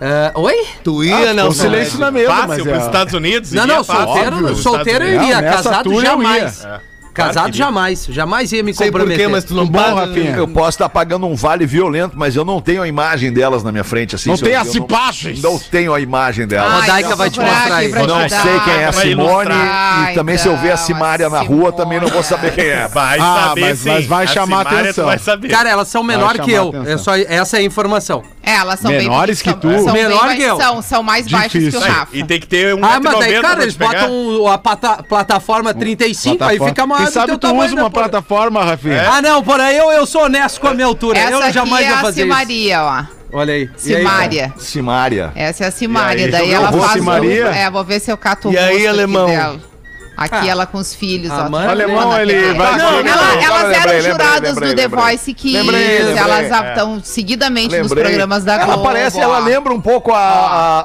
É, 0.00 0.32
oi? 0.34 0.66
Tu 0.84 1.04
ia, 1.04 1.28
com 1.28 1.32
Nelson? 1.34 1.62
silêncio 1.62 1.98
na 1.98 2.10
mesa, 2.10 2.28
mas 2.30 2.46
Fácil 2.48 2.68
é... 2.68 2.72
pros 2.72 2.84
Estados 2.86 3.14
Unidos? 3.14 3.52
Não, 3.52 3.62
iria 3.64 3.76
não, 3.76 3.84
fácil. 3.84 4.04
solteiro, 4.04 4.36
Óbvio, 4.36 4.56
solteiro 4.56 5.04
eu 5.04 5.14
Estados 5.14 5.22
iria, 5.22 5.34
Não, 5.36 5.42
nessa 5.42 5.62
casado 5.62 5.84
tour 5.84 5.94
eu 5.94 6.00
jamais. 6.02 6.64
É. 6.64 6.80
Casado 7.16 7.50
que 7.50 7.58
jamais, 7.58 8.06
jamais 8.10 8.52
ia 8.52 8.62
me 8.62 8.72
Sei 8.74 8.90
por 8.90 8.98
comprometer. 9.00 9.26
quê, 9.26 9.32
mas 9.32 9.44
tu 9.44 9.54
não 9.54 9.66
bom, 9.66 9.78
paga. 9.78 10.06
Rafinha? 10.06 10.36
Eu 10.36 10.46
posso 10.48 10.70
estar 10.70 10.88
pagando 10.88 11.26
um 11.26 11.34
vale 11.34 11.64
violento, 11.66 12.12
mas 12.16 12.36
eu 12.36 12.44
não 12.44 12.60
tenho 12.60 12.82
a 12.82 12.88
imagem 12.88 13.32
delas 13.32 13.62
na 13.64 13.72
minha 13.72 13.84
frente. 13.84 14.14
Assim, 14.14 14.30
Não 14.30 14.36
tem 14.36 14.52
eu 14.52 14.60
as 14.60 14.74
imagens. 14.74 15.42
Não, 15.42 15.52
não 15.52 15.58
tenho 15.58 15.94
a 15.94 16.00
imagem 16.00 16.46
delas. 16.46 16.72
A 16.72 16.76
Rodaica 16.80 17.16
vai 17.16 17.30
te 17.30 17.40
mostrar 17.40 17.62
aqui 17.64 17.72
aí. 17.72 17.88
pra 17.90 18.00
te 18.02 18.06
Não 18.06 18.18
dar. 18.26 18.42
sei 18.42 18.60
quem 18.60 18.74
é 18.74 18.84
a 18.86 18.92
Simone 18.92 19.50
ilustrar. 19.50 20.10
e 20.10 20.14
também 20.14 20.38
se 20.38 20.46
eu 20.48 20.56
ver 20.56 20.72
a 20.72 20.76
Simária 20.76 21.28
na 21.30 21.40
rua 21.40 21.72
também 21.72 22.00
não 22.00 22.08
vou 22.08 22.22
saber 22.22 22.52
quem 22.54 22.66
é. 22.66 22.86
Vai 22.88 23.18
Ah, 23.18 23.46
saber 23.48 23.60
mas- 23.62 23.78
sim. 23.78 23.88
mas 23.88 24.06
vai 24.06 24.24
A 24.24 24.26
chamar 24.26 24.58
Simária, 24.58 24.80
atenção. 24.80 25.04
Vai 25.06 25.18
saber. 25.18 25.48
Cara, 25.48 25.68
elas 25.70 25.88
são 25.88 26.02
menor 26.02 26.38
que 26.38 26.52
eu. 26.52 26.72
É 26.86 26.96
só, 26.98 27.16
essa 27.16 27.56
é 27.56 27.60
a 27.60 27.62
informação. 27.62 28.22
É, 28.46 28.54
elas 28.54 28.78
são 28.78 28.92
Menores 28.92 29.42
bem, 29.42 29.52
que 29.54 29.60
tu? 29.60 29.68
São, 29.72 29.84
são 29.86 29.92
Menor 29.92 30.18
bem 30.18 30.26
mais- 30.26 30.38
que 30.38 30.44
eu. 30.44 30.56
São, 30.56 30.80
são 30.82 31.02
mais 31.02 31.26
baixas 31.26 31.50
que 31.52 31.58
Difícil. 31.58 31.80
o 31.80 31.82
Rafa. 31.82 32.16
e 32.16 32.24
tem 32.24 32.38
que 32.40 32.46
ter 32.46 32.74
um 32.76 32.78
Ah, 32.84 33.00
mas 33.02 33.18
daí, 33.18 33.32
1,90 33.34 33.42
cara, 33.42 33.62
eles 33.62 33.76
pegar. 33.76 34.06
botam 34.06 34.46
a 34.46 34.56
pata- 34.56 35.02
plataforma 35.02 35.74
35, 35.74 36.32
aí 36.32 36.38
Plataforma. 36.38 36.68
fica 36.68 36.86
maior 36.86 36.98
Quem 36.98 37.06
do 37.06 37.12
sabe 37.12 37.26
teu 37.26 37.38
tu 37.38 37.40
tamanho, 37.40 37.64
usa 37.66 37.74
né, 37.74 37.82
uma 37.82 37.90
porra? 37.90 38.08
plataforma, 38.08 38.64
Rafinha. 38.64 39.10
Ah, 39.10 39.20
não, 39.20 39.42
por 39.42 39.60
aí 39.60 39.76
eu, 39.76 39.90
eu 39.90 40.06
sou 40.06 40.22
honesto 40.22 40.60
com 40.60 40.68
a 40.68 40.74
minha 40.74 40.86
altura. 40.86 41.18
Essa 41.18 41.32
eu 41.32 41.42
aqui 41.42 41.52
jamais 41.52 41.86
é 41.86 41.90
a 41.90 41.98
fazer 42.00 42.22
Simaria, 42.22 42.82
ó. 42.84 43.00
isso. 43.00 43.08
Olha 43.32 43.52
aí. 43.54 43.62
E 43.84 43.94
aí, 43.94 43.98
Simária. 43.98 44.54
Simária. 44.56 45.32
Essa 45.34 45.64
é 45.64 45.66
a 45.66 45.70
Simária. 45.72 46.24
Aí, 46.26 46.30
Daí 46.30 46.50
ela 46.52 46.70
faz. 46.72 46.92
Simaria? 46.92 47.46
o- 47.46 47.48
É, 47.52 47.68
vou 47.68 47.82
ver 47.84 48.00
se 48.00 48.12
eu 48.12 48.16
cato 48.16 48.48
o 48.48 48.52
E 48.52 48.56
aí, 48.58 48.86
alemão? 48.86 49.28
Aqui 50.16 50.34
Ah. 50.36 50.46
ela 50.46 50.66
com 50.66 50.78
os 50.78 50.94
filhos, 50.94 51.30
A 51.30 51.44
ó. 51.46 51.50
mãe- 51.50 51.66
O 51.66 51.70
alemão, 51.70 52.18
ele 52.20 52.52
vai... 52.54 52.78
Não, 52.78 53.02
Sim, 53.02 53.08
ela- 53.08 53.44
elas 53.44 53.76
eram 53.86 54.00
juradas 54.10 54.50
lembrei, 54.54 54.70
do 54.70 54.76
The. 54.76 54.88
Voice 54.88 55.34
Kids, 55.34 55.52
Lembrei, 55.60 55.98
lembrei, 55.98 56.16
elas 56.16 56.50
é. 56.52 56.68
estão 56.70 57.00
seguidamente 57.04 57.76
nos 57.76 57.90
Lembrei. 57.90 58.04
programas 58.04 58.44
da 58.44 58.54
Ela 58.54 58.64
Globo. 58.64 58.82
parece, 58.84 59.18
ó. 59.18 59.22
ela 59.22 59.38
lembra 59.40 59.72
um 59.74 59.80
pouco 59.80 60.12
a, 60.12 60.18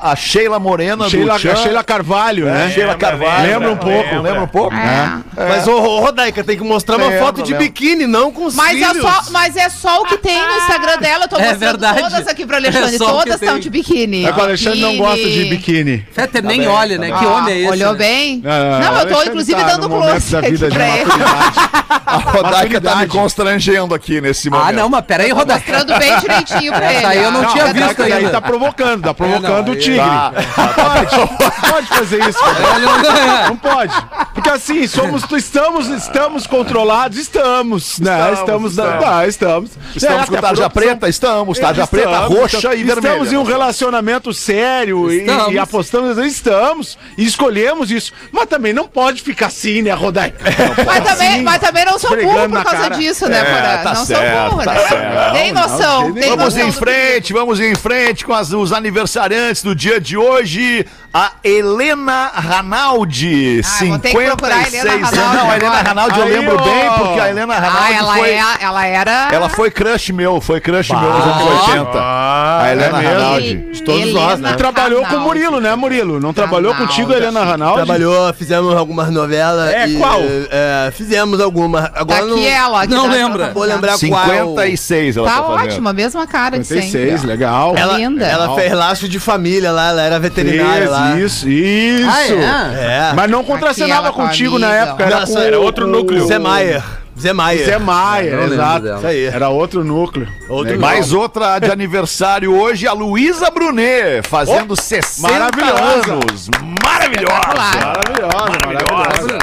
a, 0.03 0.11
a 0.11 0.15
Sheila 0.15 0.59
Morena 0.59 1.07
Sheila, 1.09 1.33
do 1.35 1.39
Tchan. 1.39 1.53
a 1.53 1.55
Sheila 1.55 1.83
Carvalho, 1.83 2.47
É, 2.47 2.51
né? 2.51 2.71
Sheila 2.73 2.95
Carvalho. 2.95 3.47
Lembra 3.47 3.71
um 3.71 3.77
pouco, 3.77 4.03
Lembra, 4.09 4.21
lembra 4.21 4.43
um 4.43 4.47
pouco. 4.47 4.75
É. 4.75 5.21
Mas, 5.47 5.67
ô, 5.67 5.77
ô, 5.77 5.99
Rodaica, 6.01 6.43
tem 6.43 6.57
que 6.57 6.63
mostrar 6.63 6.97
uma 6.97 7.11
foto 7.13 7.41
de 7.41 7.53
biquíni, 7.53 8.05
não 8.07 8.31
com 8.31 8.45
os 8.45 8.55
Mas 8.55 8.81
é, 8.81 8.87
filhos. 8.89 9.01
só, 9.01 9.31
mas 9.31 9.55
é 9.55 9.69
só 9.69 10.01
o 10.01 10.05
que 10.05 10.17
tem 10.17 10.45
no 10.45 10.57
Instagram 10.57 10.97
dela. 10.97 11.23
Eu 11.25 11.29
tô 11.29 11.37
É 11.37 11.49
mostrando 11.49 11.59
verdade. 11.79 12.01
todas 12.01 12.27
aqui 12.27 12.45
pro 12.45 12.55
Alexandre. 12.57 12.95
É 12.95 12.97
todas 12.99 13.41
estão 13.41 13.59
de 13.59 13.69
biquíni. 13.69 14.25
É 14.25 14.31
que 14.33 14.39
o 14.39 14.43
Alexandre 14.43 14.81
não 14.81 14.97
gosta 14.97 15.29
de 15.29 15.45
biquíni. 15.45 16.05
Fetter 16.11 16.41
Tá 16.41 16.47
nem 16.47 16.59
bem, 16.59 16.67
olha, 16.67 16.95
tá 16.95 17.01
né? 17.01 17.11
Que 17.17 17.25
Ó, 17.25 17.37
homem 17.37 17.53
é 17.53 17.57
esse? 17.59 17.69
Olhou 17.69 17.91
né? 17.93 17.97
bem? 17.97 18.41
Não, 18.43 18.79
Não, 18.79 18.99
eu 18.99 19.05
tô 19.07 19.20
Inclusive 19.25 19.61
tá 19.61 19.67
dando 19.67 19.89
close 19.89 20.31
da 20.31 20.39
aqui 20.39 20.51
vida 20.51 20.69
de 20.69 20.75
pra 20.75 20.87
ele. 20.89 21.05
maturidade. 21.05 21.59
A 22.11 22.17
Rodaica 22.17 22.81
tá 22.81 22.95
me 22.97 23.07
constrangendo 23.07 23.93
aqui 23.95 24.19
nesse 24.19 24.49
momento. 24.49 24.67
Ah, 24.67 24.71
não, 24.73 24.89
mas 24.89 25.05
peraí, 25.05 25.31
Rodaica. 25.31 25.71
Mostrando 25.71 25.97
bem 25.97 26.19
direitinho 26.19 26.73
pra 26.73 26.93
ele. 26.93 27.05
Aí 27.05 27.23
eu 27.23 27.31
não 27.31 27.41
ó. 27.41 27.45
tinha 27.45 27.65
Não, 27.67 27.73
visto 27.73 27.97
daí 27.97 28.11
ainda. 28.13 28.29
tá 28.31 28.41
provocando, 28.41 29.03
tá 29.03 29.13
provocando 29.13 29.67
não, 29.67 29.73
o 29.73 29.75
tigre. 29.77 29.97
Tá, 29.97 30.33
Pode, 30.75 31.69
pode 31.71 31.87
fazer 31.87 32.27
isso, 32.27 32.39
cara. 32.39 33.47
Não 33.49 33.55
pode. 33.57 33.93
Porque 34.33 34.49
assim, 34.49 34.87
somos, 34.87 35.23
estamos, 35.31 35.87
estamos 35.89 36.47
controlados, 36.47 37.17
estamos, 37.17 37.99
né? 37.99 38.33
Estamos, 38.33 38.39
Estamos, 38.41 38.71
estamos. 38.71 39.05
tá, 39.05 39.27
estamos. 39.27 39.71
Estamos 39.95 40.23
É, 40.23 40.25
com 40.27 40.35
tarja 40.41 40.69
preta? 40.69 41.09
Estamos. 41.09 41.59
Tarja 41.59 41.87
preta, 41.87 42.19
roxa 42.25 42.57
estamos- 42.57 42.79
e 42.79 42.83
vermelha. 42.83 43.07
Estamos 43.13 43.31
em 43.33 43.37
um 43.37 43.43
relacionamento 43.43 44.33
sério 44.33 45.11
e, 45.11 45.25
e 45.51 45.59
apostamos, 45.59 46.17
estamos, 46.17 46.97
e 47.17 47.25
escolhemos 47.25 47.91
isso. 47.91 48.11
Mas 48.31 48.45
também 48.47 48.73
não 48.73 48.87
pode 48.87 49.10
ficar 49.19 49.47
assim, 49.47 49.81
né, 49.81 49.91
Rodaica? 49.91 50.37
Mas 50.85 51.03
também, 51.03 51.41
mas 51.41 51.59
também 51.59 51.83
não 51.85 51.99
sou 51.99 52.15
burro 52.15 52.49
por 52.49 52.63
causa 52.63 52.89
disso, 52.91 53.27
né, 53.27 53.39
É, 53.39 53.43
Porã? 53.43 53.83
tá 53.83 53.93
não 53.95 54.05
certo, 54.05 54.39
sou 54.39 54.49
burro, 54.51 54.63
tá 54.63 54.73
né? 54.73 54.79
certo. 54.87 55.33
Tem 55.33 55.51
noção, 55.51 56.07
não, 56.09 56.13
tem 56.13 56.29
Vamos 56.29 56.45
noção 56.45 56.67
em 56.67 56.71
frente, 56.71 57.33
vamos 57.33 57.59
em 57.59 57.75
frente 57.75 58.23
com 58.25 58.33
as- 58.33 58.51
os 58.53 58.71
aniversariantes 58.71 59.63
do 59.63 59.75
dia 59.75 59.99
de 59.99 60.15
hoje. 60.15 60.85
A 61.13 61.31
Helena 61.43 62.31
Ranaldi, 62.33 63.61
Ah, 63.65 63.85
vou 63.85 63.99
ter 63.99 64.11
que 64.11 64.17
procurar 64.25 64.55
a 64.55 64.63
56 64.63 64.85
Helena 64.85 65.07
anos. 65.07 65.19
Ranaldi 65.19 65.37
Não, 65.37 65.51
a 65.51 65.55
Helena. 65.57 65.81
Ranaldi 65.81 66.19
eu 66.19 66.25
Aí, 66.25 66.31
lembro 66.31 66.57
ó. 66.57 66.63
bem, 66.63 66.91
porque 66.97 67.19
a 67.19 67.29
Helena 67.29 67.53
Ah, 67.53 67.59
Ranaldi 67.59 67.93
ela, 67.93 68.13
foi... 68.15 68.29
é, 68.29 68.43
ela 68.61 68.85
era... 68.87 69.29
Ela 69.31 69.49
foi 69.49 69.71
crush 69.71 70.11
meu, 70.13 70.39
foi 70.39 70.61
crush 70.61 70.89
meu 70.89 70.99
nos 71.01 71.25
anos 71.25 71.43
80. 71.67 71.89
Ah, 71.95 72.61
a 72.63 72.71
Helena 72.71 73.01
é? 73.03 73.07
Ranaldi. 73.13 73.57
De 73.71 73.83
todos 73.83 74.13
nós, 74.13 74.39
né? 74.39 74.53
Trabalhou 74.53 75.05
com 75.05 75.15
o 75.15 75.19
Murilo, 75.19 75.59
né, 75.59 75.75
Murilo? 75.75 76.19
Não 76.19 76.33
trabalhou 76.33 76.71
Ranaldi. 76.71 76.93
contigo, 76.95 77.13
Helena 77.13 77.43
Ranaldi? 77.43 77.75
Trabalhou, 77.75 78.33
fizemos 78.33 78.75
algumas 78.75 79.00
algumas 79.01 79.09
novelas. 79.13 79.73
É, 79.73 79.87
e, 79.87 79.97
qual? 79.97 80.19
é, 80.21 80.91
fizemos 80.91 81.39
algumas. 81.39 81.85
Agora 81.93 82.25
Daqui 82.27 82.47
ela. 82.47 82.81
que 82.87 82.93
Não 82.93 83.07
dá- 83.07 83.13
lembra. 83.15 83.51
Vou 83.53 83.63
lembrar 83.63 83.97
qual. 83.97 83.99
56 83.99 85.17
ela 85.17 85.27
Tá 85.27 85.35
tá 85.35 85.43
fazendo. 85.43 85.63
ótima, 85.65 85.93
mesma 85.93 86.27
cara 86.27 86.59
de 86.59 86.65
sempre. 86.65 86.83
56, 86.83 87.23
legal. 87.23 87.73
Ela, 87.75 87.97
Linda. 87.97 88.25
ela 88.25 88.55
fez 88.55 88.71
laço 88.73 89.07
de 89.07 89.19
família 89.19 89.71
lá, 89.71 89.89
ela 89.89 90.01
era 90.01 90.19
veterinária 90.19 90.89
lá. 90.89 91.19
Isso, 91.19 91.47
isso. 91.49 92.09
Ah, 92.09 92.73
é? 92.73 93.09
É. 93.09 93.13
Mas 93.15 93.29
não 93.29 93.43
contracenava 93.43 94.11
contigo 94.11 94.59
na 94.59 94.73
época, 94.73 95.03
era, 95.03 95.19
Nossa, 95.21 95.33
com 95.33 95.39
era 95.39 95.59
outro 95.59 95.87
núcleo. 95.87 96.25
Zé 96.27 96.37
Maier. 96.39 96.83
Zé 97.21 97.33
Maier. 97.33 97.65
Zé 97.65 97.79
Não 97.79 98.39
lembro 98.39 98.53
exato. 98.55 98.87
Isso 98.97 99.07
aí. 99.07 99.25
Era 99.25 99.49
outro 99.49 99.83
núcleo. 99.83 100.27
Outro. 100.49 100.79
Mais 100.79 101.13
outra 101.13 101.59
de 101.59 101.71
aniversário 101.71 102.53
hoje, 102.53 102.87
a 102.87 102.93
Luísa 102.93 103.49
Brunet, 103.51 104.27
fazendo 104.27 104.75
60 104.75 105.27
maravilhosa. 105.27 106.13
anos. 106.13 106.49
Maravilhosa. 106.83 107.41
Maravilhosa, 107.55 108.57
maravilhosa. 108.65 109.37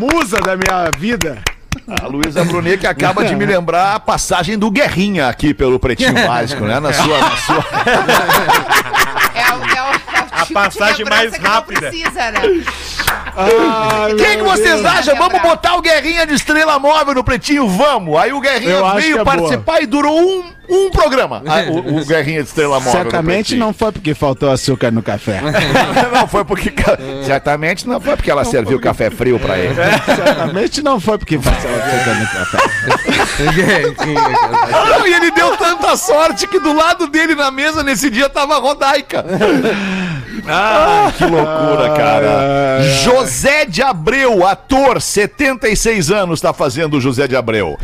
Musa 0.00 0.36
da 0.38 0.56
minha 0.56 0.90
vida. 0.98 1.38
A 2.02 2.06
Luísa 2.06 2.44
Brunet 2.44 2.78
que 2.80 2.86
acaba 2.86 3.24
de 3.24 3.34
me 3.36 3.44
lembrar 3.46 3.94
a 3.94 4.00
passagem 4.00 4.58
do 4.58 4.70
Guerrinha 4.70 5.28
aqui 5.28 5.52
pelo 5.54 5.78
Pretinho 5.78 6.14
Básico, 6.26 6.64
né? 6.64 6.80
Na 6.80 6.92
sua, 6.92 7.18
na 7.18 7.36
sua... 7.36 7.64
É, 9.34 9.52
o- 9.52 9.64
é 9.64 10.18
é 10.18 10.25
passagem 10.46 11.04
mais 11.06 11.32
que 11.32 11.42
não 11.42 11.50
rápida. 11.50 11.88
Precisa, 11.88 12.30
né? 12.30 12.40
Ai, 13.36 14.12
O 14.12 14.16
que, 14.16 14.36
que 14.36 14.42
vocês 14.42 14.80
Deus. 14.82 14.84
acham? 14.84 15.16
Vamos 15.16 15.40
botar 15.42 15.74
o 15.76 15.82
Guerrinha 15.82 16.26
de 16.26 16.34
Estrela 16.34 16.78
Móvel 16.78 17.14
no 17.14 17.24
Pretinho? 17.24 17.68
Vamos! 17.68 18.16
Aí 18.18 18.32
o 18.32 18.40
Guerrinha 18.40 18.70
Eu 18.72 18.90
que 18.90 19.00
veio 19.00 19.20
é 19.20 19.24
participar 19.24 19.82
e 19.82 19.86
durou 19.86 20.18
um, 20.18 20.44
um 20.68 20.90
programa. 20.90 21.42
Ah, 21.46 21.60
o, 21.70 22.00
o 22.00 22.04
Guerrinha 22.04 22.42
de 22.42 22.48
Estrela 22.48 22.80
Móvel. 22.80 22.92
Certamente 23.02 23.54
não 23.54 23.72
foi 23.74 23.92
porque 23.92 24.14
faltou 24.14 24.50
açúcar 24.50 24.90
no 24.90 25.02
café. 25.02 25.40
não 26.12 26.26
foi 26.26 26.44
porque. 26.44 26.72
Certamente 27.24 27.86
não 27.86 28.00
foi 28.00 28.16
porque 28.16 28.30
ela 28.30 28.44
serviu 28.44 28.80
café 28.80 29.10
frio 29.10 29.38
pra 29.38 29.58
ele. 29.58 29.74
Certamente 29.74 30.82
não 30.82 30.98
foi 30.98 31.18
porque 31.18 31.38
faltou 31.38 31.70
açúcar 31.70 32.14
no 32.14 32.26
café. 32.26 32.58
Não, 34.90 35.06
e 35.06 35.12
ele 35.12 35.30
deu 35.30 35.56
tanta 35.56 35.96
sorte 35.96 36.46
que 36.46 36.58
do 36.58 36.72
lado 36.72 37.06
dele 37.06 37.34
na 37.34 37.50
mesa 37.50 37.82
nesse 37.82 38.08
dia 38.10 38.28
tava 38.28 38.54
a 38.56 38.58
Rodaica. 38.58 39.24
Ah, 40.48 41.12
que 41.16 41.24
loucura, 41.24 41.94
cara. 41.96 42.82
José 43.04 43.64
de 43.66 43.82
Abreu, 43.82 44.46
ator, 44.46 45.00
76 45.00 46.10
anos, 46.10 46.40
tá 46.40 46.52
fazendo 46.52 46.96
o 46.96 47.00
José 47.00 47.26
de 47.26 47.36
Abreu. 47.36 47.76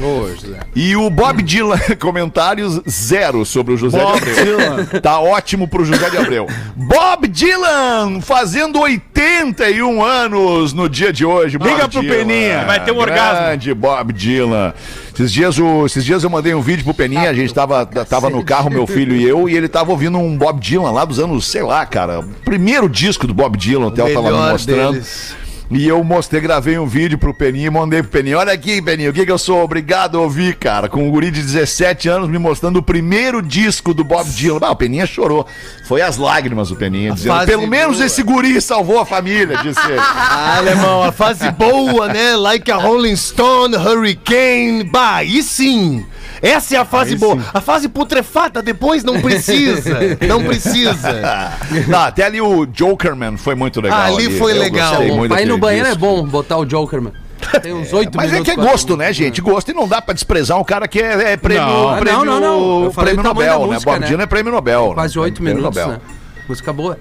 E 0.75 0.95
o 0.97 1.09
Bob 1.11 1.43
Dylan, 1.43 1.79
comentários 2.01 2.81
zero 2.89 3.45
sobre 3.45 3.75
o 3.75 3.77
José 3.77 3.99
Bob 3.99 4.21
de 4.21 4.31
Abreu. 4.31 4.45
Dylan. 4.45 4.85
Tá 5.01 5.21
ótimo 5.21 5.69
pro 5.69 5.85
José 5.85 6.11
de 6.11 6.17
Abreu. 6.17 6.47
Bob 6.77 7.29
Dylan, 7.29 8.21
fazendo 8.21 8.81
81 8.81 10.03
anos 10.03 10.73
no 10.73 10.89
dia 10.89 11.13
de 11.13 11.25
hoje. 11.25 11.59
Bob 11.59 11.69
Liga 11.71 11.89
pro 11.89 12.01
Dylan. 12.01 12.15
Peninha. 12.15 12.65
Vai 12.65 12.85
ter 12.85 12.93
um 12.93 12.99
orgasmo. 12.99 13.43
Grande 13.43 13.75
Bob 13.75 14.13
Dylan. 14.13 14.75
Esses 15.15 15.33
dias, 15.33 15.59
o, 15.59 15.85
esses 15.85 16.05
dias 16.05 16.25
eu 16.25 16.31
mandei 16.31 16.55
um 16.55 16.63
vídeo 16.63 16.85
pro 16.85 16.95
Peninha, 16.95 17.29
a 17.29 17.35
gente 17.35 17.53
tava, 17.53 17.85
tava 17.85 18.31
no 18.31 18.43
carro, 18.43 18.71
meu 18.71 18.87
filho 18.87 19.15
e 19.15 19.23
eu, 19.29 19.49
e 19.49 19.55
ele 19.57 19.69
tava 19.69 19.91
ouvindo 19.91 20.19
um 20.19 20.37
Bob 20.37 20.59
Dylan 20.59 20.91
lá 20.91 21.05
dos 21.05 21.19
anos, 21.19 21.47
sei 21.47 21.63
lá, 21.63 21.85
cara, 21.85 22.23
primeiro 22.45 22.89
disco 22.89 23.27
do 23.27 23.35
Bob 23.35 23.57
Dylan, 23.59 23.87
o 23.87 23.91
Theo 23.91 24.13
tava 24.13 24.31
me 24.31 24.53
mostrando. 24.53 24.93
deles. 24.93 25.37
E 25.75 25.89
eu 25.89 26.03
mostrei, 26.05 26.41
gravei 26.41 26.79
um 26.79 26.87
vídeo 26.87 27.17
pro 27.17 27.33
Peninha 27.33 27.67
e 27.67 27.71
mandei 27.71 28.03
pro 28.03 28.11
Peninha. 28.11 28.39
Olha 28.39 28.53
aqui, 28.53 28.83
Peninha, 28.83 29.11
o 29.11 29.13
que 29.13 29.25
que 29.25 29.33
eu 29.33 29.39
sou 29.39 29.63
obrigado 29.63 30.19
a 30.19 30.21
ouvir, 30.21 30.57
cara? 30.57 30.89
Com 30.89 31.07
um 31.07 31.11
guri 31.11 31.31
de 31.31 31.41
17 31.41 32.09
anos 32.09 32.29
me 32.29 32.39
mostrando 32.39 32.77
o 32.79 32.83
primeiro 32.83 33.41
disco 33.41 33.95
do 33.95 34.05
Bob 34.05 34.29
Dylan. 34.29 34.61
Ah, 34.63 34.71
o 34.73 34.77
Peninha 34.77 35.07
chorou. 35.07 35.47
Foi 35.87 36.03
as 36.03 36.17
lágrimas 36.17 36.71
o 36.71 36.77
Peninha, 36.77 37.13
dizendo, 37.13 37.35
fase 37.35 37.47
pelo 37.47 37.67
menos 37.67 37.97
boa. 37.97 38.07
esse 38.07 38.23
guri 38.23 38.61
salvou 38.61 39.01
a 39.01 39.07
família, 39.07 39.59
disse 39.59 39.81
ele. 39.87 40.01
Ah, 40.35 40.59
alemão, 40.59 41.03
a 41.03 41.13
fase 41.13 41.51
boa, 41.51 42.09
né? 42.09 42.37
Like 42.37 42.71
a 42.71 42.77
Rolling 42.77 43.17
Stone, 43.17 43.77
Hurricane. 43.77 44.85
Bah, 44.85 45.17
aí 45.17 45.43
sim. 45.43 46.05
Essa 46.43 46.75
é 46.75 46.79
a 46.79 46.85
fase 46.85 47.15
boa. 47.15 47.39
A 47.55 47.61
fase 47.61 47.89
putrefata 47.89 48.61
depois 48.61 49.05
não 49.05 49.21
precisa. 49.21 50.19
Não 50.27 50.43
precisa. 50.43 51.53
Não, 51.87 52.01
até 52.01 52.25
ali 52.25 52.41
o 52.41 52.67
Jokerman 52.73 53.37
foi 53.37 53.55
muito 53.55 53.81
legal. 53.81 53.99
Ah, 54.01 54.05
ali 54.07 54.29
foi 54.39 54.53
Eu 54.53 54.59
legal. 54.59 54.95
Aí 55.35 55.47
no 55.47 55.57
banheiro 55.57 55.87
é 55.87 55.91
disco. 55.91 56.05
bom 56.05 56.27
botar 56.27 56.57
o 56.59 56.65
Joker, 56.65 57.01
mano. 57.01 57.15
Tem 57.63 57.73
uns 57.73 57.93
oito 57.93 58.17
Mas 58.17 58.33
é 58.33 58.41
que 58.41 58.51
é 58.51 58.57
gosto, 58.57 58.97
né, 58.97 59.13
gente? 59.13 59.41
Gosto 59.41 59.71
e 59.71 59.75
não 59.75 59.87
dá 59.87 60.01
pra 60.01 60.15
desprezar 60.15 60.59
um 60.59 60.65
cara 60.65 60.87
que 60.89 61.01
é, 61.01 61.33
é 61.33 61.37
prêmio, 61.37 61.67
Não. 61.67 61.99
prêmio, 61.99 62.25
Não, 62.25 62.41
não, 62.41 62.81
não. 62.85 62.91
Prêmio 62.93 63.23
Nobel, 63.23 63.61
né? 63.61 63.67
música, 63.75 63.91
Bob 63.91 64.01
né? 64.01 64.07
Dylan 64.07 64.23
é 64.23 64.27
prêmio 64.27 64.53
Nobel. 64.53 64.93
Quase 64.95 65.17
né? 65.17 65.23
oito 65.23 65.43
Prêmio 65.43 65.57
minutos, 65.57 65.77
Nobel. 65.77 65.99
né? 65.99 66.01
Música 66.49 66.73
boa. 66.73 66.99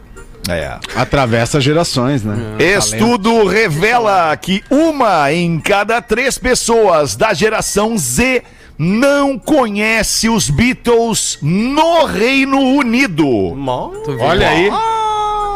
É. 0.49 0.77
Atravessa 0.95 1.61
gerações, 1.61 2.23
né? 2.23 2.35
Estudo 2.59 3.45
revela 3.45 4.35
que 4.35 4.63
uma 4.69 5.31
em 5.31 5.59
cada 5.59 6.01
três 6.01 6.37
pessoas 6.37 7.15
da 7.15 7.33
geração 7.33 7.97
Z 7.97 8.43
não 8.83 9.37
conhece 9.37 10.27
os 10.27 10.49
Beatles 10.49 11.37
no 11.39 12.05
Reino 12.05 12.57
Unido. 12.59 13.27
Olha 14.19 14.49
aí. 14.49 14.69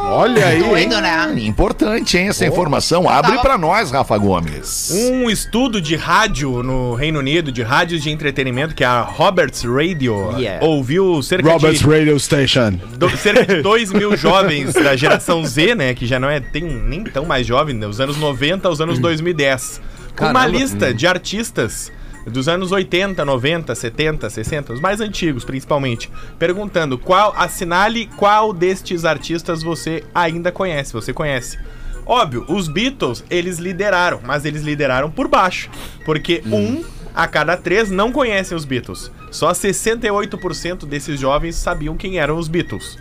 Olha 0.08 0.46
aí? 0.46 0.62
Doido, 0.62 1.02
né? 1.02 1.34
Importante, 1.40 2.20
hein, 2.20 2.28
essa 2.28 2.46
informação. 2.46 3.10
Abre 3.10 3.40
pra 3.40 3.58
nós, 3.58 3.90
Rafa 3.90 4.16
Gomes. 4.20 4.92
Um 5.12 5.28
estudo 5.28 5.82
de 5.82 5.96
rádio 5.96 6.62
no 6.62 6.94
Reino 6.94 7.18
Unido, 7.18 7.52
de 7.52 7.64
rádios 7.64 8.04
de 8.04 8.12
entretenimento, 8.12 8.76
que 8.76 8.84
é 8.84 8.88
a 8.88 9.02
Roberts 9.02 9.64
Radio, 9.64 10.32
Yeah. 10.38 10.64
ouviu 10.64 11.24
cerca 11.24 11.50
Robert's 11.52 11.80
de, 11.80 11.88
Radio 11.88 12.20
Station. 12.20 12.74
do- 12.96 13.10
cerca 13.18 13.44
de 13.56 13.64
2 13.64 13.92
mil 13.92 14.16
jovens 14.16 14.72
da 14.76 14.96
geração 14.96 15.44
Z, 15.44 15.74
né? 15.74 15.96
Que 15.96 16.06
já 16.06 16.20
não 16.20 16.30
é 16.30 16.40
tem, 16.40 16.62
nem 16.64 17.04
tão 17.04 17.26
mais 17.26 17.48
jovem, 17.48 17.78
dos 17.80 18.00
anos 18.00 18.18
90 18.18 18.68
aos 18.68 18.80
anos 18.80 19.00
2010. 19.00 19.82
Com 20.16 20.26
uma 20.26 20.34
Caramba. 20.42 20.58
lista 20.60 20.94
de 20.94 21.08
artistas 21.08 21.92
dos 22.30 22.48
anos 22.48 22.72
80, 22.72 23.24
90, 23.24 23.76
70, 23.76 24.30
60, 24.30 24.74
os 24.74 24.80
mais 24.82 25.00
antigos 25.02 25.44
principalmente, 25.46 26.10
perguntando 26.40 26.98
qual 26.98 27.34
assinale 27.38 28.08
qual 28.18 28.52
destes 28.52 29.06
artistas 29.06 29.62
você 29.62 30.04
ainda 30.14 30.52
conhece, 30.52 30.92
você 30.94 31.14
conhece. 31.14 31.58
Óbvio, 32.06 32.46
os 32.48 32.68
Beatles, 32.68 33.24
eles 33.30 33.58
lideraram, 33.58 34.20
mas 34.24 34.46
eles 34.46 34.62
lideraram 34.62 35.10
por 35.10 35.28
baixo, 35.28 35.70
porque 36.06 36.42
um 36.46 36.84
a 37.16 37.28
cada 37.28 37.56
três 37.58 37.90
não 37.90 38.12
conhecem 38.12 38.56
os 38.56 38.66
Beatles. 38.66 39.12
Só 39.32 39.52
68% 39.52 40.86
desses 40.86 41.20
jovens 41.20 41.56
sabiam 41.56 41.96
quem 41.98 42.20
eram 42.20 42.38
os 42.38 42.48
Beatles. 42.48 42.98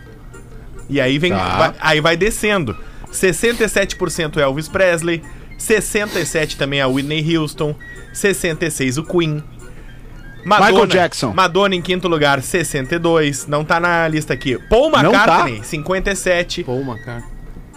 E 0.88 1.00
aí 1.00 1.18
vem, 1.18 1.32
Tá. 1.32 1.56
vai- 1.58 1.74
aí 1.80 2.00
vai 2.00 2.16
descendo. 2.16 2.76
67% 3.10 4.38
é 4.38 4.42
Elvis 4.42 4.68
Presley, 4.68 5.22
67 5.58 6.56
também 6.56 6.80
é 6.80 6.82
a 6.82 6.88
Whitney 6.88 7.36
Houston, 7.36 7.74
66 8.14 8.98
o 8.98 9.04
Queen. 9.04 9.42
Michael 10.44 10.86
Jackson. 10.86 11.32
Madonna 11.32 11.74
em 11.74 11.82
quinto 11.82 12.06
lugar, 12.06 12.42
62. 12.42 13.46
Não 13.46 13.64
tá 13.64 13.80
na 13.80 14.06
lista 14.06 14.34
aqui. 14.34 14.58
Paul 14.68 14.90
tá? 14.90 15.00
McCartney, 15.02 15.62
57. 15.64 16.64
Pô, 16.64 16.74
uma 16.74 16.98
cara. 16.98 17.24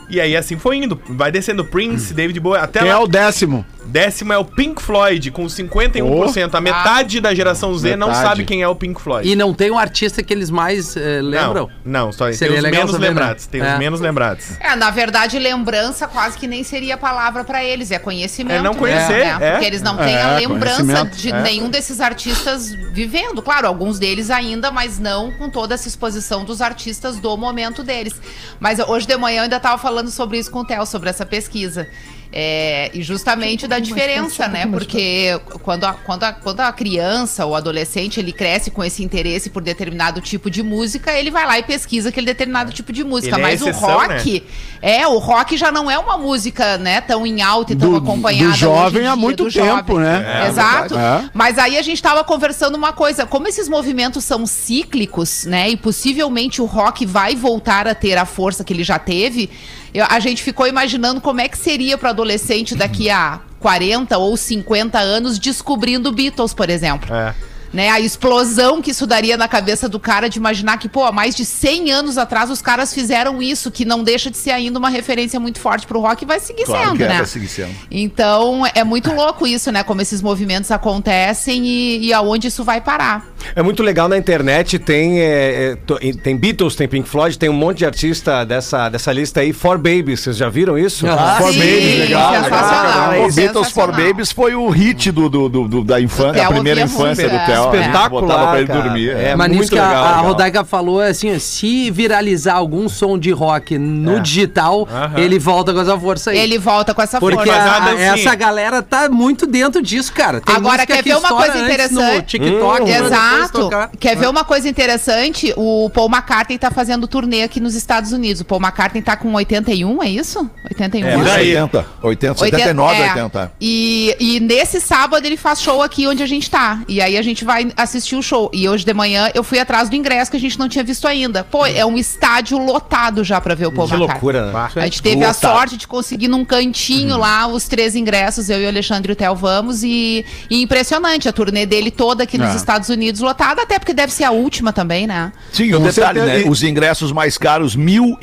E 0.09 0.21
aí 0.21 0.35
assim 0.35 0.57
foi 0.57 0.77
indo. 0.77 0.99
Vai 1.09 1.31
descendo 1.31 1.65
Prince, 1.65 2.13
David 2.13 2.39
Bowie, 2.39 2.59
até 2.59 2.79
Quem 2.79 2.89
lá. 2.89 2.95
é 2.95 2.97
o 2.97 3.07
décimo? 3.07 3.65
Décimo 3.87 4.33
é 4.33 4.37
o 4.37 4.43
Pink 4.45 4.81
Floyd, 4.81 5.31
com 5.31 5.45
51%. 5.45 6.53
A 6.53 6.61
metade 6.61 7.21
da 7.21 7.33
geração 7.33 7.73
Z 7.77 7.95
não 7.95 8.07
Metade. 8.07 8.27
sabe 8.27 8.45
quem 8.45 8.61
é 8.61 8.67
o 8.67 8.75
Pink 8.75 9.01
Floyd. 9.01 9.27
E 9.29 9.35
não 9.35 9.53
tem 9.53 9.71
um 9.71 9.77
artista 9.79 10.21
que 10.21 10.33
eles 10.33 10.49
mais 10.49 10.95
eh, 10.97 11.21
lembram? 11.21 11.69
Não, 11.85 12.05
não 12.05 12.11
só 12.11 12.25
tem 12.25 12.33
Seria 12.33 12.57
os 12.57 12.63
legal 12.63 12.79
menos 12.81 12.91
saber, 12.91 13.03
né? 13.05 13.09
lembrados. 13.09 13.45
Tem 13.47 13.61
É. 13.61 13.73
os 13.73 13.79
menos 13.79 14.01
lembrados. 14.01 14.45
É, 14.59 14.75
na 14.75 14.89
verdade, 14.91 15.39
lembrança 15.39 16.07
quase 16.07 16.37
que 16.37 16.47
nem 16.47 16.63
seria 16.63 16.95
a 16.95 16.97
palavra 16.97 17.43
pra 17.43 17.63
eles, 17.63 17.89
é 17.91 17.97
conhecimento. 17.97 18.59
É 18.59 18.61
não 18.61 18.73
conhecer, 18.75 19.25
né? 19.25 19.37
é. 19.39 19.51
Porque 19.51 19.65
eles 19.65 19.81
não 19.81 19.95
têm 19.97 20.15
a 20.17 20.31
É, 20.33 20.39
lembrança 20.39 20.83
conhecimento, 20.83 21.17
de 21.17 21.31
é. 21.31 21.41
nenhum 21.41 21.69
desses 21.69 22.01
artistas 22.01 22.69
vivendo. 22.91 23.41
Claro, 23.41 23.67
alguns 23.67 23.97
deles 23.99 24.29
ainda, 24.29 24.69
mas 24.69 24.99
não 24.99 25.31
com 25.37 25.49
toda 25.49 25.73
essa 25.75 25.87
exposição 25.87 26.43
dos 26.43 26.61
artistas 26.61 27.17
do 27.19 27.35
momento 27.37 27.83
deles. 27.83 28.13
Mas 28.59 28.79
hoje 28.79 29.07
de 29.07 29.15
manhã 29.17 29.39
eu 29.39 29.43
ainda 29.43 29.59
tava 29.59 29.77
falando 29.77 30.11
sobre 30.11 30.37
isso 30.37 30.51
com 30.51 30.59
o 30.59 30.65
Theo, 30.65 30.85
sobre 30.85 31.09
essa 31.09 31.25
pesquisa. 31.25 31.87
É, 32.31 32.91
e 32.93 33.01
justamente 33.01 33.67
da 33.67 33.79
diferença, 33.79 34.47
né? 34.47 34.67
Porque 34.67 35.39
quando 35.63 35.85
a, 35.85 35.93
quando, 35.93 36.23
a, 36.23 36.33
quando 36.33 36.59
a 36.59 36.71
criança 36.73 37.45
ou 37.45 37.55
adolescente 37.55 38.19
ele 38.19 38.33
cresce 38.33 38.69
com 38.69 38.83
esse 38.83 39.03
interesse 39.03 39.49
por 39.49 39.61
determinado 39.63 40.19
tipo 40.19 40.49
de 40.49 40.61
música, 40.61 41.11
ele 41.13 41.31
vai 41.31 41.45
lá 41.45 41.57
e 41.57 41.63
pesquisa 41.63 42.09
aquele 42.09 42.25
determinado 42.25 42.71
tipo 42.73 42.91
de 42.91 43.03
música. 43.03 43.35
Ele 43.37 43.41
é 43.45 43.47
Mas 43.51 43.61
o 43.61 43.69
exceção, 43.69 43.89
rock, 43.89 44.43
é, 44.81 45.07
o 45.07 45.17
rock 45.19 45.55
já 45.57 45.71
não 45.71 45.89
é 45.89 45.97
uma 45.97 46.17
música, 46.17 46.77
né, 46.77 46.99
tão 47.01 47.25
em 47.25 47.41
alta 47.41 47.73
e 47.73 47.75
tão 47.75 47.91
Do- 47.91 47.97
acompanhada. 47.97 48.51
do 48.51 48.57
jovem 48.57 49.03
em 49.03 49.07
há 49.07 49.13
dia, 49.13 49.15
muito 49.15 49.43
tempo, 49.51 49.93
jovem. 49.93 49.97
né? 49.99 50.43
É, 50.43 50.47
Exato. 50.49 50.95
verdade. 50.95 51.25
É. 51.25 51.29
Mas 51.33 51.57
aí 51.57 51.77
a 51.77 51.81
gente 51.81 52.01
tava 52.03 52.23
conversando 52.23 52.75
uma 52.75 52.91
coisa, 52.91 53.25
como 53.25 53.47
esses 53.47 53.69
movimentos 53.69 54.23
são 54.25 54.45
cíclicos, 54.45 55.45
né, 55.45 55.69
e 55.69 55.77
possivelmente 55.77 56.61
o 56.61 56.65
rock 56.65 57.05
vai 57.05 57.35
voltar 57.35 57.87
a 57.87 57.95
ter 57.95 58.17
a 58.17 58.25
força 58.25 58.63
que 58.63 58.73
ele 58.73 58.83
já 58.83 58.99
teve, 58.99 59.49
eu- 59.93 60.05
a 60.09 60.19
gente 60.19 60.41
ficou 60.43 60.67
imaginando 60.67 61.19
como 61.21 61.41
é 61.41 61.47
que 61.47 61.57
seria 61.57 61.97
para 61.97 62.09
adolescente 62.09 62.75
daqui 62.75 63.09
a 63.09 63.39
40 63.59 64.17
ou 64.17 64.35
50 64.37 64.99
anos 64.99 65.39
descobrindo 65.39 66.11
Beatles, 66.11 66.53
por 66.53 66.69
exemplo. 66.69 67.13
É. 67.13 67.33
né? 67.77 67.89
A 67.91 67.99
explosão 67.99 68.81
que 68.81 68.89
isso 68.89 69.05
daria 69.05 69.37
na 69.37 69.47
cabeça 69.47 69.87
do 69.87 69.99
cara 69.99 70.27
de 70.27 70.39
imaginar 70.39 70.77
que, 70.79 70.89
pô, 70.89 71.03
há 71.03 71.11
mais 71.11 71.35
de 71.35 71.45
100 71.45 71.91
anos 71.91 72.17
atrás 72.17 72.49
os 72.49 72.59
caras 72.59 72.91
fizeram 72.91 73.39
isso, 73.39 73.69
que 73.69 73.85
não 73.85 74.03
deixa 74.03 74.31
de 74.31 74.37
ser 74.37 74.49
ainda 74.49 74.79
uma 74.79 74.89
referência 74.89 75.39
muito 75.39 75.59
forte 75.59 75.85
pro 75.85 75.99
rock 75.99 76.23
e 76.23 76.25
vai 76.25 76.39
seguir 76.39 76.63
Claro 76.65 76.85
sendo, 76.87 76.97
que 76.97 77.03
é, 77.03 77.07
né? 77.07 77.17
vai 77.17 77.25
seguir 77.27 77.47
sendo. 77.47 77.69
Então, 77.91 78.63
é 78.73 78.83
muito 78.83 79.13
louco 79.13 79.45
isso, 79.45 79.71
né? 79.71 79.83
Como 79.83 80.01
esses 80.01 80.23
movimentos 80.23 80.71
acontecem 80.71 81.63
e, 81.67 82.07
e 82.07 82.13
aonde 82.13 82.47
isso 82.47 82.63
vai 82.63 82.81
parar. 82.81 83.27
É 83.55 83.61
muito 83.61 83.83
legal 83.83 84.09
na 84.09 84.17
internet, 84.17 84.79
tem, 84.79 85.19
é, 85.21 85.77
é, 86.01 86.13
tem 86.23 86.35
Beatles, 86.35 86.75
tem 86.75 86.87
Pink 86.87 87.07
Floyd, 87.07 87.37
tem 87.37 87.47
um 87.47 87.53
monte 87.53 87.77
de 87.79 87.85
artista 87.85 88.43
dessa, 88.43 88.89
dessa 88.89 89.13
lista 89.13 89.41
aí. 89.41 89.53
For 89.53 89.77
Babies, 89.77 90.21
vocês 90.21 90.37
já 90.37 90.49
viram 90.49 90.77
isso? 90.79 91.05
Ah, 91.07 91.35
For 91.37 91.53
sim, 91.53 91.59
Babies, 91.59 91.99
legal. 91.99 92.31
legal. 92.31 93.27
O 93.27 93.31
Beatles 93.33 93.69
for. 93.71 93.91
Babies 93.91 94.31
foi 94.31 94.55
o 94.55 94.67
hit 94.69 95.11
do, 95.11 95.29
do, 95.29 95.47
do- 95.47 95.67
do- 95.67 95.83
da 95.83 96.01
infância, 96.01 96.33
Theo 96.33 96.45
a 96.45 96.53
primeira 96.53 96.81
infância 96.81 97.29
do 97.29 97.45
Theo. 97.45 97.66
É. 97.75 97.77
a 97.77 97.81
Espetacular, 97.81 98.21
Botava 98.21 98.47
pra 98.49 98.57
ele 98.59 98.67
cara. 98.67 98.81
dormir. 98.81 99.09
É, 99.09 99.35
Mas 99.35 99.47
nisso 99.49 99.57
muito 99.59 99.71
que 99.73 99.79
a, 99.79 99.87
legal, 99.87 100.03
a 100.03 100.07
legal. 100.09 100.25
Rodaica 100.25 100.63
falou 100.65 101.01
é 101.01 101.09
assim, 101.09 101.37
se 101.39 101.91
viralizar 101.91 102.55
algum 102.55 102.87
som 102.89 103.17
de 103.17 103.31
rock 103.31 103.77
no 103.77 104.19
digital, 104.19 104.87
Aham. 104.91 105.17
ele 105.19 105.39
volta 105.39 105.73
com 105.73 105.81
essa 105.81 105.97
força 105.99 106.31
aí. 106.31 106.37
Ele 106.37 106.57
volta 106.57 106.93
com 106.93 107.01
essa 107.01 107.19
Porque 107.19 107.35
força. 107.37 107.53
A- 107.53 107.79
dancinha. 107.79 108.13
essa 108.13 108.35
galera 108.35 108.81
tá 108.81 109.09
muito 109.09 109.45
dentro 109.47 109.81
disso, 109.81 110.11
cara. 110.13 110.41
Tem 110.41 110.55
Agora, 110.55 110.85
quer 110.85 111.03
que 111.03 111.09
ver 111.09 111.15
uma 111.17 111.29
coisa 111.29 111.57
interessante? 111.59 112.15
No 112.15 112.21
TikTok, 112.21 112.85
depois 112.85 113.05
Exato. 113.11 113.69
Quer 113.99 114.15
ver 114.17 114.29
uma 114.29 114.43
coisa 114.43 114.67
interessante? 114.69 115.53
O 115.55 115.89
Paul 115.93 116.09
McCartney 116.09 116.57
tá 116.57 116.71
fazendo 116.71 117.07
turnê 117.07 117.43
aqui 117.43 117.59
nos 117.59 117.75
Estados 117.75 118.11
Unidos. 118.11 118.41
O 118.41 118.45
Paul 118.45 118.61
McCartney 118.61 119.01
tá 119.01 119.15
com 119.15 119.33
81, 119.33 120.03
é 120.03 120.09
isso? 120.09 120.49
81 120.69 121.07
É, 121.07 121.13
anos? 121.13 121.27
80, 121.31 121.85
80, 122.01 122.39
79, 122.39 122.95
é. 123.01 123.09
80. 123.13 123.51
E, 123.61 124.15
e 124.19 124.39
nesse 124.39 124.79
sábado 124.79 125.25
ele 125.25 125.37
faz 125.37 125.61
show 125.61 125.81
aqui 125.81 126.07
onde 126.07 126.23
a 126.23 126.27
gente 126.27 126.49
tá. 126.49 126.79
E 126.87 127.01
aí 127.01 127.17
a 127.17 127.21
gente 127.21 127.43
vai 127.47 127.71
assistir 127.75 128.15
o 128.15 128.21
show. 128.21 128.51
E 128.53 128.69
hoje 128.69 128.85
de 128.85 128.93
manhã 128.93 129.31
eu 129.33 129.43
fui 129.43 129.57
atrás 129.57 129.89
do 129.89 129.95
ingresso 129.95 130.29
que 130.29 130.37
a 130.37 130.39
gente 130.39 130.59
não 130.59 130.69
tinha 130.69 130.83
visto 130.83 131.07
ainda. 131.07 131.43
Pô, 131.43 131.65
é 131.65 131.83
um 131.85 131.97
estádio 131.97 132.57
lotado 132.59 133.23
já 133.23 133.41
pra 133.41 133.55
ver 133.55 133.65
o 133.67 133.71
Paul 133.71 133.87
Que 133.87 133.95
McCartney. 133.95 134.31
loucura, 134.31 134.51
né? 134.51 134.69
A 134.75 134.85
gente 134.85 135.01
teve 135.01 135.23
a 135.23 135.29
Lotado. 135.29 135.51
sorte 135.51 135.77
de 135.77 135.87
conseguir 135.87 136.27
num 136.27 136.45
cantinho 136.45 137.17
lá 137.17 137.47
os 137.47 137.67
três 137.67 137.95
ingressos, 137.95 138.49
eu 138.49 138.61
e 138.61 138.65
o 138.65 138.67
Alexandre 138.67 139.11
e 139.11 139.13
o 139.13 139.15
Theo 139.15 139.33
vamos. 139.35 139.81
E, 139.83 140.23
e 140.49 140.61
impressionante 140.61 141.27
a 141.27 141.33
turnê 141.33 141.65
dele 141.65 141.89
toda 141.89 142.23
aqui 142.23 142.37
nos 142.37 142.49
É. 142.49 142.55
Estados 142.57 142.89
Unidos 142.89 143.21
lotada, 143.21 143.61
até 143.63 143.79
porque 143.79 143.93
deve 143.93 144.11
ser 144.11 144.25
a 144.25 144.31
última 144.31 144.73
também, 144.73 145.07
né? 145.07 145.31
Sim, 145.51 145.73
o 145.73 145.77
Com 145.79 145.83
detalhe, 145.85 146.19
né? 146.21 146.43
Os 146.47 146.61
ingressos 146.61 147.11
mais 147.11 147.37
caros, 147.37 147.75
1.500 147.77 148.17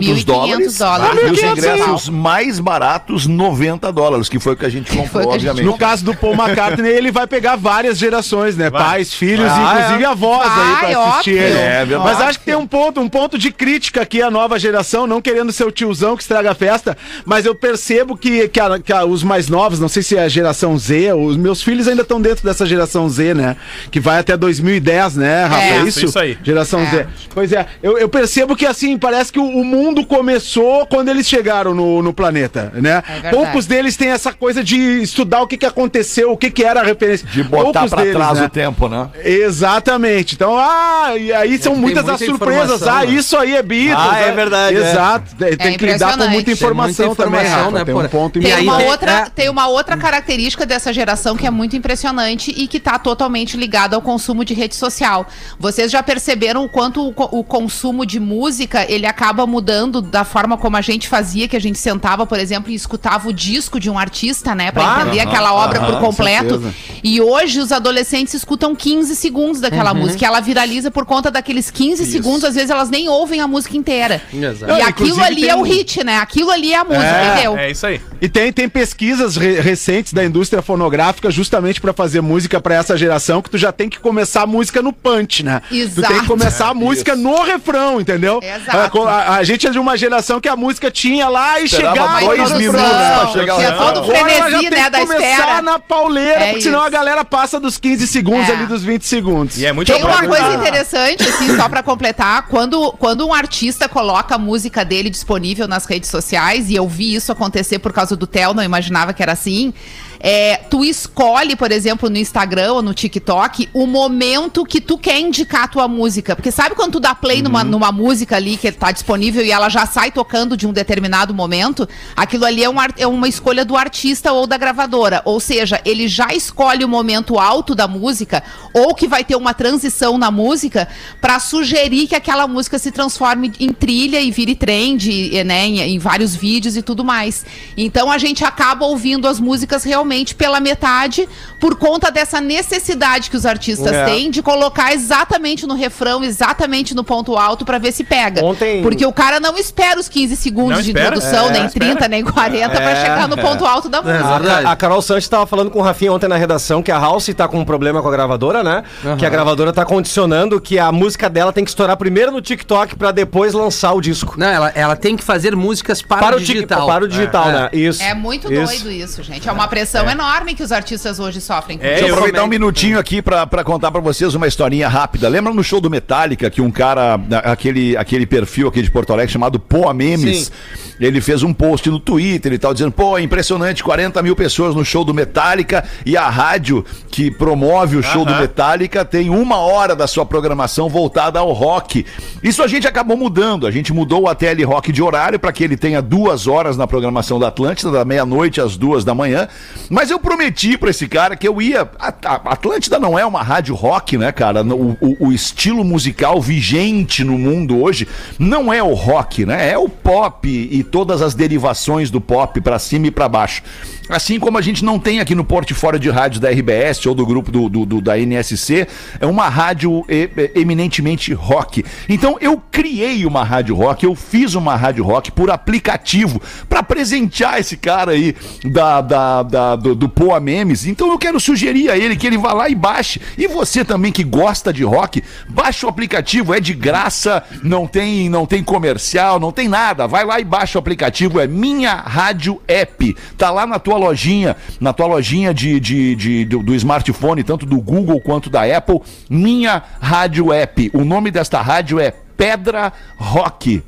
1.500 0.00 0.24
dólares. 0.24 0.78
dólares. 0.78 1.20
E 1.22 1.24
os 1.32 1.38
1.500 1.40 1.52
ingressos 1.58 2.08
mais 2.08 2.60
baratos, 2.60 3.26
90 3.26 3.90
dólares, 3.92 4.28
que 4.28 4.38
foi 4.38 4.52
o 4.52 4.56
que 4.56 4.66
a 4.66 4.68
gente 4.68 4.90
comprou, 4.94 5.30
a 5.30 5.38
gente 5.38 5.48
obviamente. 5.48 5.64
No 5.64 5.78
caso 5.78 6.04
do 6.04 6.14
Paul 6.14 6.34
McCartney, 6.34 6.90
ele 6.92 7.10
vai 7.10 7.26
pegar 7.26 7.56
várias 7.56 7.96
gerações, 7.98 8.56
né? 8.58 8.70
Pais, 8.70 9.12
filhos, 9.14 9.46
Ah, 9.50 9.76
inclusive 9.76 10.04
avós 10.04 10.46
aí 10.50 10.72
Vai, 10.82 10.92
pra 10.92 11.04
assistir 11.10 11.30
ele. 11.38 11.58
É. 11.58 11.86
Mas 11.98 12.20
acho 12.20 12.38
que 12.40 12.44
tem 12.44 12.54
um 12.56 12.66
ponto, 12.66 13.00
um 13.00 13.08
ponto 13.08 13.38
de 13.38 13.50
crítica 13.50 14.02
aqui 14.02 14.20
à 14.22 14.30
nova 14.30 14.58
geração, 14.58 15.06
não 15.06 15.20
querendo 15.20 15.52
ser 15.52 15.64
o 15.64 15.70
tiozão 15.70 16.16
que 16.16 16.22
estraga 16.22 16.50
a 16.50 16.54
festa, 16.54 16.96
mas 17.24 17.46
eu 17.46 17.54
percebo 17.54 18.16
que, 18.16 18.48
que, 18.48 18.60
a- 18.60 18.78
que 18.78 18.92
a- 18.92 19.04
os 19.04 19.22
mais 19.22 19.48
novos, 19.48 19.78
não 19.80 19.88
sei 19.88 20.02
se 20.02 20.16
é 20.16 20.22
a 20.24 20.28
geração 20.28 20.76
Z, 20.78 21.12
os 21.14 21.36
meus 21.36 21.62
filhos 21.62 21.88
ainda 21.88 22.02
estão 22.02 22.20
dentro 22.20 22.44
dessa 22.44 22.66
geração 22.66 23.08
Z, 23.08 23.34
né? 23.34 23.56
Que 23.90 24.00
vai 24.00 24.18
até 24.18 24.36
2010, 24.36 25.16
né, 25.16 25.44
Rafa? 25.44 25.62
É. 25.62 25.68
É, 25.68 25.76
Isso, 25.80 25.98
isso? 26.00 26.04
isso 26.06 26.18
aí. 26.18 26.38
Geração 26.42 26.80
É. 26.80 26.86
Z. 26.86 27.06
Pois 27.34 27.52
é, 27.52 27.66
eu, 27.82 27.98
eu 27.98 28.08
percebo 28.08 28.56
que 28.56 28.66
assim, 28.66 28.98
parece 28.98 29.32
que 29.32 29.38
o, 29.38 29.44
o 29.44 29.64
mundo 29.64 30.04
começou 30.06 30.86
quando 30.86 31.08
eles 31.08 31.26
chegaram 31.28 31.74
no, 31.74 32.02
no 32.02 32.12
planeta, 32.12 32.72
né? 32.74 33.02
É. 33.22 33.30
Poucos 33.30 33.66
deles 33.66 33.96
têm 33.96 34.08
essa 34.08 34.32
coisa 34.32 34.62
de 34.64 34.76
estudar 35.02 35.42
o 35.42 35.46
que, 35.46 35.56
que 35.56 35.66
aconteceu, 35.66 36.32
o 36.32 36.36
que, 36.36 36.50
que 36.50 36.64
era 36.64 36.80
a 36.80 36.84
referência. 36.84 37.26
De 37.28 37.42
botar 37.42 37.72
Poucos 37.80 37.90
pra 37.90 38.02
deles, 38.02 38.16
trás 38.16 38.38
né? 38.40 38.47
O 38.48 38.50
tempo, 38.50 38.88
né? 38.88 39.08
Exatamente. 39.24 40.34
Então, 40.34 40.56
ah, 40.56 41.14
e 41.16 41.32
aí 41.32 41.58
são 41.58 41.72
tem 41.72 41.80
muitas 41.80 42.04
muita 42.04 42.22
as 42.24 42.28
surpresas. 42.28 42.82
Ah, 42.82 43.04
né? 43.04 43.12
isso 43.12 43.36
aí 43.36 43.54
é 43.56 43.62
Beatles. 43.62 44.08
Ah, 44.10 44.18
é 44.18 44.26
né? 44.26 44.32
verdade, 44.32 44.76
é. 44.76 44.80
Exato. 44.90 45.34
Tem- 45.36 45.56
Tem 45.56 45.76
que 45.76 45.86
lidar 45.86 46.16
com 46.16 46.28
muita 46.28 46.50
informação, 46.50 46.94
Tem 46.96 47.06
muita 47.06 47.24
também, 47.24 47.40
informação, 47.40 47.64
Rafa. 47.64 47.78
né, 47.78 47.84
Tem 47.84 47.94
por- 47.94 48.04
um 48.04 48.08
ponto 48.08 48.40
Tem 48.40 48.60
uma, 48.62 48.76
tem- 48.78 48.86
outra, 48.88 49.10
é. 49.12 49.24
tem 49.30 49.48
uma 49.48 49.68
outra 49.68 49.96
característica 49.96 50.64
dessa 50.66 50.92
geração 50.92 51.36
que 51.36 51.46
é 51.46 51.50
muito 51.50 51.76
impressionante 51.76 52.52
e 52.56 52.66
que 52.66 52.76
está 52.78 52.98
totalmente 52.98 53.56
ligada 53.56 53.96
ao 53.96 54.02
consumo 54.02 54.44
de 54.44 54.54
rede 54.54 54.74
social. 54.76 55.26
Vocês 55.58 55.90
já 55.90 56.02
perceberam 56.02 56.64
o 56.64 56.68
quanto 56.68 57.02
o, 57.08 57.14
o 57.38 57.44
consumo 57.44 58.04
de 58.06 58.20
música 58.20 58.84
ele 58.90 59.06
acaba 59.06 59.46
mudando 59.46 60.00
da 60.00 60.24
forma 60.24 60.56
como 60.56 60.76
a 60.76 60.80
gente 60.80 61.08
fazia, 61.08 61.48
que 61.48 61.56
a 61.56 61.60
gente 61.60 61.78
sentava, 61.78 62.26
por 62.26 62.38
exemplo, 62.38 62.70
e 62.70 62.74
escutava 62.74 63.28
o 63.28 63.32
disco 63.32 63.78
de 63.80 63.90
um 63.90 63.98
artista, 63.98 64.54
né, 64.54 64.70
para 64.70 64.82
Bah, 64.84 65.00
entender 65.02 65.20
aquela 65.20 65.52
obra 65.54 65.80
por 65.80 65.98
completo. 66.00 66.62
E 67.02 67.20
hoje 67.20 67.60
os 67.60 67.72
adolescentes 67.72 68.37
escutam 68.38 68.74
15 68.74 69.14
segundos 69.14 69.60
daquela 69.60 69.92
Uhum. 69.92 69.98
música, 70.00 70.24
e 70.24 70.26
ela 70.26 70.40
viraliza 70.40 70.90
por 70.90 71.04
conta 71.04 71.30
daqueles 71.30 71.70
15 71.70 72.06
segundos, 72.06 72.44
às 72.44 72.54
vezes 72.54 72.70
elas 72.70 72.88
nem 72.90 73.08
ouvem 73.08 73.40
a 73.40 73.46
música 73.46 73.76
inteira. 73.76 74.22
Exato. 74.32 74.72
E 74.72 74.78
Não, 74.78 74.86
aquilo 74.86 75.22
ali 75.22 75.48
é 75.48 75.54
o 75.54 75.58
um- 75.60 75.62
hit, 75.62 76.02
né? 76.02 76.18
Aquilo 76.18 76.50
ali 76.50 76.72
é 76.72 76.76
a 76.76 76.84
música, 76.84 77.04
É, 77.04 77.32
entendeu? 77.32 77.56
É 77.56 77.70
isso 77.70 77.86
aí. 77.86 78.00
E 78.20 78.28
tem, 78.28 78.52
tem 78.52 78.68
pesquisas 78.68 79.36
re- 79.36 79.60
recentes 79.60 80.12
da 80.12 80.24
indústria 80.24 80.60
fonográfica 80.60 81.30
justamente 81.30 81.80
pra 81.80 81.92
fazer 81.92 82.20
música 82.20 82.60
pra 82.60 82.74
essa 82.74 82.96
geração 82.96 83.40
que 83.40 83.50
tu 83.50 83.56
já 83.58 83.70
tem 83.72 83.88
que 83.88 83.98
começar 84.00 84.42
a 84.42 84.46
música 84.46 84.82
no 84.82 84.92
punch, 84.92 85.42
né? 85.44 85.60
Tu 85.68 85.70
tem 85.70 85.80
Exato. 85.82 86.20
que 86.20 86.26
começar 86.26 86.68
a 86.68 86.74
música 86.74 87.14
no 87.14 87.42
refrão, 87.42 88.00
entendeu? 88.00 88.40
Exato. 88.42 89.02
A, 89.02 89.12
a- 89.12 89.36
a 89.36 89.44
gente 89.44 89.66
é 89.66 89.70
de 89.70 89.78
uma 89.78 89.96
geração 89.96 90.40
que 90.40 90.48
a 90.48 90.56
música 90.56 90.90
tinha 90.90 91.28
lá 91.28 91.60
e 91.60 91.64
Esperava 91.64 91.94
chegava 91.96 92.20
dois 92.20 92.52
minutos 92.52 92.80
pra 92.80 93.26
chegar 93.32 93.56
tinha 93.56 93.74
lá. 93.74 93.92
todo 93.92 94.06
frenesi, 94.06 94.58
tem 94.58 94.70
né, 94.70 94.84
que 94.84 94.90
da 94.90 94.98
começar 95.00 95.24
espera. 95.30 95.62
na 95.62 95.78
pauleira, 95.78 96.40
É 96.40 96.46
porque 96.48 96.62
senão 96.62 96.78
isso. 96.78 96.86
a 96.86 96.90
galera 96.90 97.24
passa 97.24 97.60
dos 97.60 97.78
15 97.78 98.06
segundos 98.06 98.48
É. 98.48 98.52
ali, 98.52 98.66
dos 98.66 98.82
20 98.82 99.02
segundos. 99.06 99.58
E 99.58 99.66
é 99.66 99.72
muito 99.72 99.92
Tem 99.92 100.02
uma 100.02 100.26
coisa 100.26 100.54
interessante, 100.54 101.22
assim, 101.22 101.56
só 101.56 101.68
pra 101.68 101.82
completar, 101.82 102.46
quando, 102.48 102.92
quando 102.98 103.26
um 103.26 103.32
artista 103.32 103.88
coloca 103.88 104.34
a 104.34 104.38
música 104.38 104.84
dele 104.84 105.08
disponível 105.10 105.68
nas 105.68 105.84
redes 105.84 106.10
sociais, 106.10 106.68
e 106.68 106.74
eu 106.74 106.88
vi 106.88 107.14
isso 107.14 107.30
acontecer 107.30 107.78
por 107.78 107.92
causa 107.92 108.07
do 108.16 108.26
Theo, 108.26 108.54
não 108.54 108.62
imaginava 108.62 109.12
que 109.12 109.22
era 109.22 109.32
assim, 109.32 109.72
é, 110.20 110.56
tu 110.70 110.84
escolhe, 110.84 111.54
por 111.56 111.70
exemplo, 111.70 112.10
no 112.10 112.16
Instagram 112.16 112.72
ou 112.74 112.82
no 112.82 112.92
TikTok, 112.94 113.68
o 113.72 113.86
momento 113.86 114.64
que 114.64 114.80
tu 114.80 114.98
quer 114.98 115.20
indicar 115.20 115.64
a 115.64 115.68
tua 115.68 115.88
música. 115.88 116.34
Porque 116.34 116.50
sabe 116.50 116.74
quando 116.74 116.92
tu 116.92 117.00
dá 117.00 117.14
play 117.14 117.40
numa, 117.42 117.62
Uhum. 117.62 117.68
numa 117.70 117.92
música 117.92 118.36
ali 118.36 118.56
que 118.56 118.70
tá 118.72 118.90
disponível 118.90 119.44
e 119.44 119.50
ela 119.50 119.68
já 119.68 119.86
sai 119.86 120.10
tocando 120.10 120.56
de 120.56 120.66
um 120.66 120.72
determinado 120.72 121.32
momento? 121.32 121.88
Aquilo 122.16 122.44
ali 122.44 122.64
é, 122.64 122.68
um 122.68 122.78
ar- 122.80 122.94
é 122.98 123.06
uma 123.06 123.28
escolha 123.28 123.64
do 123.64 123.76
artista 123.76 124.32
ou 124.32 124.46
da 124.46 124.56
gravadora. 124.56 125.22
Ou 125.24 125.38
seja, 125.38 125.80
ele 125.84 126.08
já 126.08 126.28
escolhe 126.34 126.84
o 126.84 126.88
momento 126.88 127.38
alto 127.38 127.74
da 127.74 127.86
música 127.86 128.42
ou 128.74 128.94
que 128.94 129.06
vai 129.06 129.22
ter 129.24 129.36
uma 129.36 129.54
transição 129.54 130.18
na 130.18 130.30
música 130.30 130.88
pra 131.20 131.38
sugerir 131.38 132.06
que 132.08 132.14
aquela 132.16 132.46
música 132.48 132.78
se 132.78 132.90
transforme 132.90 133.52
em 133.60 133.72
trilha 133.72 134.20
e 134.20 134.30
vire 134.30 134.54
trend, 134.54 135.44
né, 135.44 135.66
em, 135.66 135.80
em 135.80 135.98
vários 135.98 136.34
vídeos 136.34 136.76
e 136.76 136.82
tudo 136.82 137.04
mais. 137.04 137.44
Então 137.76 138.10
a 138.10 138.18
gente 138.18 138.44
acaba 138.44 138.84
ouvindo 138.86 139.28
as 139.28 139.38
músicas 139.38 139.84
realmente 139.84 140.07
pela 140.36 140.60
metade 140.60 141.28
por 141.60 141.76
conta 141.76 142.10
dessa 142.10 142.40
necessidade 142.40 143.30
que 143.30 143.36
os 143.36 143.44
artistas 143.44 143.92
É. 143.92 144.04
têm 144.04 144.30
de 144.30 144.42
colocar 144.42 144.92
exatamente 144.92 145.66
no 145.66 145.74
refrão, 145.74 146.22
exatamente 146.22 146.94
no 146.94 147.02
ponto 147.04 147.36
alto 147.36 147.64
pra 147.64 147.78
ver 147.78 147.92
se 147.92 148.04
pega. 148.04 148.44
Ontem- 148.44 148.82
Porque 148.82 149.04
o 149.04 149.12
cara 149.12 149.40
não 149.40 149.56
espera 149.58 149.98
os 149.98 150.08
15 150.08 150.36
segundos 150.36 150.76
Não 150.76 150.82
de 150.82 150.90
espera, 150.90 151.16
introdução, 151.16 151.48
é, 151.48 151.52
nem 151.52 151.66
espera. 151.66 151.84
30, 151.92 152.08
nem 152.08 152.24
40 152.24 152.68
pra 152.70 152.90
É, 152.90 152.96
chegar 153.00 153.28
no 153.28 153.36
ponto 153.36 153.64
alto 153.66 153.88
da 153.88 154.00
música. 154.02 154.68
A, 154.68 154.72
a 154.72 154.76
Carol 154.76 155.02
Santos 155.02 155.24
estava 155.24 155.46
falando 155.46 155.70
com 155.70 155.78
o 155.78 155.82
Rafinha 155.82 156.12
ontem 156.12 156.28
na 156.28 156.36
redação 156.36 156.82
que 156.82 156.90
a 156.92 156.98
House 156.98 157.28
tá 157.36 157.48
com 157.48 157.58
um 157.58 157.64
problema 157.64 158.00
com 158.02 158.08
a 158.08 158.12
gravadora, 158.12 158.62
né? 158.62 158.82
Que 159.18 159.26
a 159.26 159.28
gravadora 159.30 159.72
tá 159.72 159.84
condicionando 159.84 160.60
que 160.60 160.78
a 160.78 160.90
música 160.92 161.28
dela 161.28 161.52
tem 161.52 161.64
que 161.64 161.70
estourar 161.70 161.96
primeiro 161.96 162.30
no 162.30 162.40
TikTok 162.40 162.96
pra 162.96 163.10
depois 163.10 163.52
lançar 163.52 163.92
o 163.92 164.00
disco. 164.00 164.34
Não, 164.36 164.46
ela, 164.46 164.72
ela 164.74 164.96
tem 164.96 165.16
que 165.16 165.24
fazer 165.24 165.54
músicas 165.56 166.00
para, 166.02 166.18
Para 166.20 166.36
o 166.36 166.40
digital. 166.40 166.86
Para 166.86 167.04
o 167.04 167.08
digital, 167.08 167.48
É. 167.48 167.52
né? 167.52 167.68
Isso. 167.72 168.02
É 168.02 168.14
muito 168.14 168.52
Isso. 168.52 168.64
doido 168.64 168.90
isso, 168.90 169.22
gente. 169.22 169.48
É 169.48 169.52
uma 169.52 169.66
pressão 169.68 169.97
enorme 170.06 170.54
que 170.54 170.62
os 170.62 170.72
artistas 170.72 171.18
hoje 171.18 171.40
sofrem. 171.40 171.78
com 171.78 171.84
É, 171.84 171.88
isso. 171.88 171.94
Deixa 172.00 172.08
eu 172.08 172.14
aproveitar 172.14 172.44
um 172.44 172.48
minutinho 172.48 172.98
aqui 172.98 173.22
pra, 173.22 173.46
pra 173.46 173.64
contar 173.64 173.90
pra 173.90 174.00
vocês 174.00 174.34
uma 174.34 174.46
historinha 174.46 174.88
rápida. 174.88 175.28
Lembra 175.28 175.52
no 175.52 175.62
show 175.64 175.80
do 175.80 175.90
Metallica 175.90 176.50
que 176.50 176.60
um 176.60 176.70
cara, 176.70 177.18
aquele, 177.44 177.96
aquele 177.96 178.26
perfil 178.26 178.68
aqui 178.68 178.82
de 178.82 178.90
Porto 178.90 179.12
Alegre 179.12 179.32
chamado 179.32 179.58
Poa 179.58 179.92
Memes, 179.94 180.46
Sim. 180.46 180.52
ele 181.00 181.20
fez 181.20 181.42
um 181.42 181.52
post 181.52 181.88
no 181.90 181.98
Twitter 181.98 182.52
e 182.52 182.58
tal, 182.58 182.72
dizendo: 182.72 182.92
pô, 182.92 183.16
é 183.18 183.22
impressionante, 183.22 183.82
40 183.82 184.22
mil 184.22 184.36
pessoas 184.36 184.74
no 184.74 184.84
show 184.84 185.04
do 185.04 185.14
Metallica 185.14 185.84
e 186.04 186.16
a 186.16 186.28
rádio 186.28 186.84
que 187.10 187.30
promove 187.30 187.96
o 187.96 188.02
show 188.02 188.24
do 188.24 188.32
Aham. 188.32 188.40
Metallica 188.42 189.04
tem 189.04 189.30
uma 189.30 189.56
hora 189.58 189.96
da 189.96 190.06
sua 190.06 190.24
programação 190.26 190.88
voltada 190.88 191.38
ao 191.38 191.52
rock. 191.52 192.04
Isso 192.42 192.62
a 192.62 192.66
gente 192.66 192.86
acabou 192.86 193.16
mudando. 193.16 193.66
A 193.66 193.70
gente 193.70 193.92
mudou 193.92 194.22
o 194.22 194.28
ATL 194.28 194.64
Rock 194.66 194.92
de 194.92 195.02
horário 195.02 195.38
para 195.38 195.52
que 195.52 195.64
ele 195.64 195.76
tenha 195.76 196.00
duas 196.02 196.46
horas 196.46 196.76
na 196.76 196.86
programação 196.86 197.38
da 197.38 197.48
Atlântida, 197.48 197.90
da 197.90 198.04
meia-noite 198.04 198.60
às 198.60 198.76
duas 198.76 199.04
da 199.04 199.14
manhã. 199.14 199.48
Mas 199.90 200.10
eu 200.10 200.18
prometi 200.18 200.76
para 200.76 200.90
esse 200.90 201.08
cara 201.08 201.36
que 201.36 201.48
eu 201.48 201.60
ia. 201.62 201.88
Atlântida 201.98 202.98
não 202.98 203.18
é 203.18 203.24
uma 203.24 203.42
rádio 203.42 203.74
rock, 203.74 204.18
né, 204.18 204.30
cara? 204.32 204.62
O, 204.62 204.96
o- 205.00 205.28
o 205.28 205.32
estilo 205.32 205.82
musical 205.84 206.40
vigente 206.40 207.24
no 207.24 207.38
mundo 207.38 207.80
hoje 207.82 208.06
não 208.38 208.72
é 208.72 208.82
o 208.82 208.92
rock, 208.94 209.46
né? 209.46 209.70
É 209.70 209.78
o 209.78 209.88
pop 209.88 210.46
e 210.48 210.82
todas 210.82 211.22
as 211.22 211.34
derivações 211.34 212.10
do 212.10 212.20
pop 212.20 212.60
para 212.60 212.78
cima 212.78 213.06
e 213.06 213.10
para 213.10 213.28
baixo. 213.28 213.62
Assim 214.08 214.38
como 214.40 214.56
a 214.56 214.62
gente 214.62 214.84
não 214.84 214.98
tem 214.98 215.20
aqui 215.20 215.34
no 215.34 215.44
portfólio 215.44 216.00
de 216.00 216.08
rádio 216.10 216.40
da 216.40 216.48
RBS 216.50 217.04
ou 217.06 217.14
do 217.14 217.26
grupo 217.26 217.50
do, 217.50 217.68
do- 217.68 217.84
do- 217.86 218.00
da 218.00 218.18
NSC, 218.18 218.86
é 219.20 219.26
uma 219.26 219.48
rádio 219.48 220.04
eh, 220.08 220.50
eminentemente 220.54 221.32
rock. 221.34 221.84
Então 222.08 222.38
eu 222.40 222.60
criei 222.70 223.26
uma 223.26 223.44
rádio 223.44 223.74
rock, 223.74 224.04
eu 224.04 224.14
fiz 224.14 224.54
uma 224.54 224.76
rádio 224.76 225.04
rock 225.04 225.30
por 225.30 225.50
aplicativo 225.50 226.40
pra 226.68 226.82
presentear 226.82 227.58
esse 227.58 227.76
cara 227.76 228.12
aí 228.12 228.34
da, 228.64 229.00
da, 229.00 229.42
da- 229.42 229.76
do, 229.76 229.94
do 229.94 230.08
Poa 230.08 230.40
Memes. 230.40 230.86
Então 230.86 231.10
eu 231.10 231.18
quero 231.18 231.38
sugerir 231.38 231.90
a 231.90 231.96
ele 231.98 232.16
que 232.16 232.26
ele 232.26 232.38
vá 232.38 232.52
lá 232.52 232.68
e 232.68 232.74
baixe. 232.74 233.20
E 233.36 233.46
você 233.46 233.84
também 233.84 234.10
que 234.10 234.24
gosta 234.24 234.72
de 234.72 234.84
rock, 234.84 235.22
baixa 235.48 235.86
o 235.86 235.90
aplicativo, 235.90 236.54
é 236.54 236.60
de 236.60 236.72
graça, 236.72 237.42
não 237.62 237.86
tem, 237.86 238.28
não 238.30 238.46
tem 238.46 238.62
comercial, 238.64 239.38
não 239.38 239.52
tem 239.52 239.68
nada. 239.68 240.06
Vai 240.06 240.24
lá 240.24 240.40
e 240.40 240.44
baixa 240.44 240.78
o 240.78 240.80
aplicativo, 240.80 241.38
é 241.40 241.46
Minha 241.46 241.94
Rádio 241.94 242.60
App. 242.66 243.14
Tá 243.36 243.50
lá 243.50 243.66
na 243.66 243.78
tua 243.78 243.97
lojinha, 243.98 244.56
na 244.80 244.92
tua 244.92 245.06
lojinha 245.06 245.52
de, 245.52 245.78
de, 245.78 246.14
de- 246.16 246.44
do, 246.44 246.62
do 246.62 246.74
smartphone, 246.74 247.42
tanto 247.42 247.66
do 247.66 247.80
Google 247.80 248.20
quanto 248.20 248.48
da 248.48 248.62
Apple, 248.76 249.00
Minha 249.28 249.82
Rádio 250.00 250.52
App. 250.52 250.90
O 250.94 251.04
nome 251.04 251.30
desta 251.30 251.60
rádio 251.60 252.00
é 252.00 252.10
Pedra 252.36 252.92
Rock. 253.16 253.82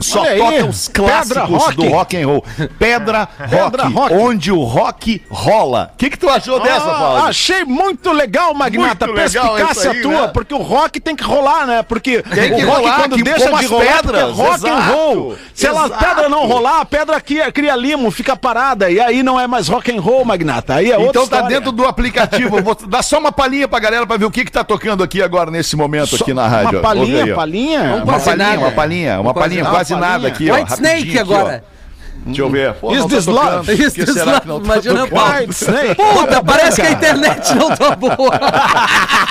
Só 0.00 0.20
Olha 0.20 0.30
aí, 0.30 0.38
toca 0.38 0.64
os 0.66 0.88
clássicos 0.88 1.48
Rock. 1.50 1.74
do 1.76 1.88
rock 1.88 2.16
and 2.16 2.26
roll. 2.26 2.44
Pedra 2.78 3.28
rock, 3.38 3.50
Pedra 3.70 3.82
Rock. 3.88 4.14
onde 4.14 4.50
o 4.52 4.62
rock 4.64 5.22
rola. 5.30 5.90
O 5.94 5.96
que, 5.98 6.10
que 6.10 6.18
tu 6.18 6.28
achou 6.28 6.58
dessa, 6.60 6.90
Ah, 6.90 6.94
Paulo? 6.98 7.22
achei 7.24 7.64
muito 7.64 8.10
legal, 8.12 8.54
Magnata. 8.54 9.06
Muito 9.06 9.18
Perspicácia 9.20 9.90
aí, 9.90 10.00
tua, 10.02 10.22
né? 10.22 10.30
porque 10.32 10.54
o 10.54 10.58
rock 10.62 10.98
tem 11.00 11.14
que 11.14 11.22
rolar, 11.22 11.66
né? 11.66 11.82
Porque 11.82 12.22
Tem 12.22 12.54
que 12.54 12.64
o 12.64 12.66
rock, 12.68 12.80
rolar, 12.82 12.96
quando 13.00 13.16
que- 13.16 13.22
deixa 13.22 13.52
de 13.52 13.66
rolar, 13.66 13.84
pedras, 13.86 14.22
porque 14.24 14.40
é 14.42 14.44
rock 14.46 14.68
and 14.68 14.78
exato, 14.78 14.92
roll. 14.92 15.36
Se 15.54 15.66
ela, 15.66 15.84
a 15.86 15.90
pedra 15.90 16.28
não 16.28 16.46
rolar, 16.46 16.80
a 16.80 16.84
pedra 16.84 17.20
cria, 17.20 17.52
cria 17.52 17.76
limo, 17.76 18.10
fica 18.10 18.34
parada. 18.36 18.90
E 18.90 18.98
aí 19.00 19.22
não 19.22 19.38
é 19.38 19.46
mais 19.46 19.68
rock 19.68 19.94
and 19.94 20.00
roll, 20.00 20.24
Magnata. 20.24 20.74
Aí 20.76 20.90
é 20.90 20.96
outra 20.96 21.10
Então 21.10 21.26
tá 21.28 21.36
história. 21.36 21.56
dentro 21.56 21.72
do 21.72 21.86
aplicativo. 21.86 22.60
Vou 22.62 22.74
dar 22.74 23.02
só 23.02 23.18
uma 23.18 23.30
palhinha 23.32 23.68
pra 23.68 23.78
galera 23.78 24.06
pra 24.06 24.16
ver 24.16 24.24
o 24.24 24.30
que 24.30 24.44
que 24.44 24.52
tá 24.52 24.64
tocando 24.64 25.02
aqui 25.02 25.22
agora 25.22 25.50
nesse 25.50 25.76
momento 25.76 26.16
Só 26.16 26.24
aqui 26.24 26.32
na 26.32 26.46
rádio. 26.48 26.78
Uma 26.78 26.80
palhinha, 26.80 27.24
aí, 27.24 27.34
palhinha. 27.34 28.02
Uma 28.04 28.18
palhinha, 28.18 28.58
uma 28.58 28.70
palhinha, 28.70 29.20
uma 29.20 29.34
palhinha, 29.34 29.64
quase 29.66 29.89
nada 29.98 30.28
aqui, 30.28 30.50
ó. 30.50 30.54
White 30.56 30.72
Snake 30.74 30.94
rapidinho 31.16 31.20
aqui, 31.20 31.32
ó. 31.32 31.60
Deixa 32.26 32.42
eu 32.42 32.50
ver. 32.50 32.74
Pô, 32.74 32.92
Is 32.94 33.02
tá 33.02 33.08
this 33.08 33.26
love? 33.26 33.72
Is 33.72 33.92
this 33.94 34.12
será 34.12 34.32
love? 34.32 34.46
não 34.48 34.60
tá 34.60 34.64
Imagina. 34.64 35.06
Puta, 35.96 36.44
parece 36.44 36.80
que 36.80 36.86
a 36.86 36.90
internet 36.92 37.54
não 37.54 37.74
tá 37.74 37.96
boa. 37.96 38.14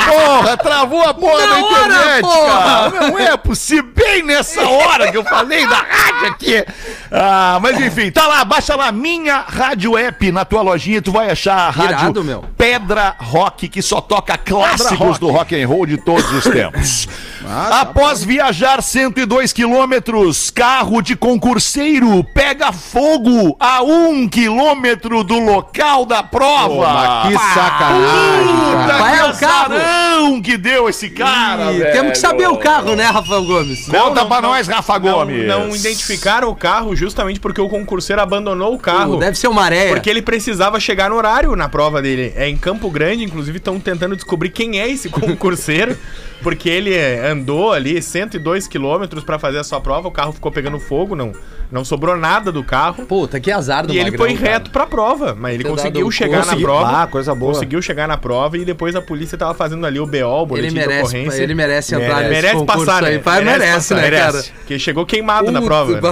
Porra, 0.08 0.58
travou 0.58 1.02
a 1.04 1.13
porra 1.13 1.45
Na 1.45 1.47
da 1.47 1.65
hora, 1.65 1.86
internet, 1.86 2.21
porra! 2.21 2.47
cara. 2.49 2.89
Não 3.10 3.19
é 3.19 3.38
possível. 3.38 3.89
Bem 3.95 4.23
nessa 4.23 4.62
hora 4.67 5.12
que 5.12 5.17
eu 5.17 5.23
falei 5.23 5.67
da 5.67 5.75
rádio 5.78 6.28
aqui. 6.30 6.65
Ah, 7.12 7.60
mas 7.62 7.80
enfim, 7.80 8.10
tá 8.12 8.25
lá, 8.28 8.43
baixa 8.43 8.75
lá 8.75 8.91
minha 8.91 9.43
rádio 9.47 9.97
app 9.97 10.32
na 10.32 10.43
tua 10.45 10.62
lojinha, 10.62 11.02
tu 11.02 11.12
vai 11.12 11.30
achar 11.30 11.56
a 11.56 11.69
rádio 11.69 11.93
Irado, 11.95 12.23
meu. 12.23 12.43
Pedra 12.58 13.15
Rock, 13.19 13.67
que 13.67 13.82
só 13.82 14.02
toca 14.02 14.38
clássicos 14.38 14.97
Rock. 14.99 15.19
do 15.19 15.30
rock 15.30 15.62
and 15.62 15.67
roll 15.67 15.86
de 15.86 15.97
todos 15.97 16.32
os 16.32 16.43
tempos. 16.43 17.08
Após 17.71 18.23
viajar 18.23 18.82
102 18.82 19.54
quilômetros, 19.54 20.49
carro 20.52 21.02
de 21.02 21.15
concurseiro 21.15 22.23
pega 22.34 22.71
fogo 22.80 23.56
a 23.60 23.84
um 23.84 24.28
quilômetro 24.28 25.24
do 25.24 25.38
local 25.38 26.06
da 26.06 26.24
prova. 26.24 27.28
Que 27.28 27.38
sacanagem, 27.54 28.56
Puta 28.72 28.94
é 28.94 29.18
que 29.18 29.30
o 29.30 29.39
carro? 29.39 30.09
Azarão 30.20 30.42
que 30.42 30.58
deu 30.58 30.90
esse 30.90 31.10
cara, 31.10 31.72
Ih. 31.72 31.92
Temos 31.92 32.12
que 32.14 32.18
saber 32.18 32.48
o 32.48 32.58
carro, 32.58 32.96
né, 32.96 33.04
Rafael 33.06 33.44
Gomes? 33.44 33.86
Conta 33.86 34.22
Não, 34.22 34.28
pra 34.28 34.42
não, 34.42 34.50
nós, 34.50 34.68
Rafa 34.68 35.00
Não, 35.00 35.12
Gomes. 35.20 35.48
não 35.48 35.76
identificaram 35.76 36.50
o 36.50 36.56
carro 36.56 36.96
justamente 36.96 37.40
porque 37.40 37.62
o 37.62 37.70
concurseiro 37.70 38.22
abandonou 38.22 38.74
o 38.74 38.80
carro. 38.80 39.18
Deve 39.18 39.38
ser 39.38 39.48
uma 39.48 39.64
areia. 39.64 39.94
Porque 39.94 40.10
ele 40.10 40.22
precisava 40.22 40.80
chegar 40.80 41.10
no 41.10 41.16
horário 41.16 41.56
na 41.56 41.70
prova 41.70 42.02
dele. 42.02 42.34
É 42.36 42.48
em 42.48 42.58
Campo 42.58 42.90
Grande, 42.90 43.24
inclusive 43.24 43.58
estão 43.58 43.80
tentando 43.80 44.16
descobrir 44.16 44.50
quem 44.50 44.80
é 44.80 44.88
esse 44.90 45.10
concurseiro. 45.10 45.98
porque 46.42 46.70
ele 46.70 46.94
é, 46.94 47.28
andou 47.30 47.72
ali 47.74 48.02
102 48.02 48.68
quilômetros 48.68 49.24
pra 49.24 49.38
fazer 49.38 49.58
a 49.60 49.64
sua 49.64 49.82
prova, 49.82 50.08
o 50.08 50.12
carro 50.12 50.32
ficou 50.32 50.50
pegando 50.52 50.80
fogo, 50.80 51.14
não, 51.14 51.34
não 51.70 51.84
sobrou 51.84 52.16
nada 52.18 52.50
do 52.52 52.64
carro. 52.64 53.06
Puta, 53.06 53.40
que 53.42 53.52
azar 53.52 53.86
do 53.86 53.94
E 53.94 54.00
ele 54.00 54.18
foi 54.18 54.34
cara. 54.36 54.52
reto 54.52 54.72
pra 54.72 54.86
prova, 54.88 55.36
mas 55.38 55.56
ele 55.56 55.66
conseguiu 55.66 56.10
chegar 56.12 56.46
na 56.46 56.56
prova. 56.56 57.04
Ah, 57.04 57.08
coisa 57.08 57.36
boa. 57.36 57.54
Conseguiu 57.54 57.82
chegar 57.82 58.08
na 58.08 58.18
prova 58.18 58.58
e 58.58 58.64
depois 58.64 58.96
a 58.96 59.02
polícia 59.02 59.38
tava 59.38 59.54
fazendo 59.54 59.86
ali 59.86 60.00
o 60.00 60.06
BO, 60.10 60.41
o 60.41 60.45
boletim 60.45 60.67
Ele 60.67 60.74
de 60.82 60.88
merece, 60.88 61.02
ocorrência. 61.04 61.43
ele 61.43 61.56
merece 61.56 61.95
entrar 61.95 62.17
nesse 62.22 62.30
merece 62.30 62.65
passar, 62.65 63.04
aí. 63.06 63.13
né? 63.15 63.19
Pai, 63.19 63.43
merece, 63.43 63.93
né, 63.93 64.12
cara? 64.12 64.43
Porque 64.60 64.80
chegou 64.80 65.06
queimado 65.06 65.52
na 65.52 65.62
prova. 65.62 65.93
né? 65.93 66.00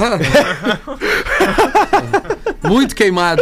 Muito 2.67 2.95
queimado. 2.95 3.41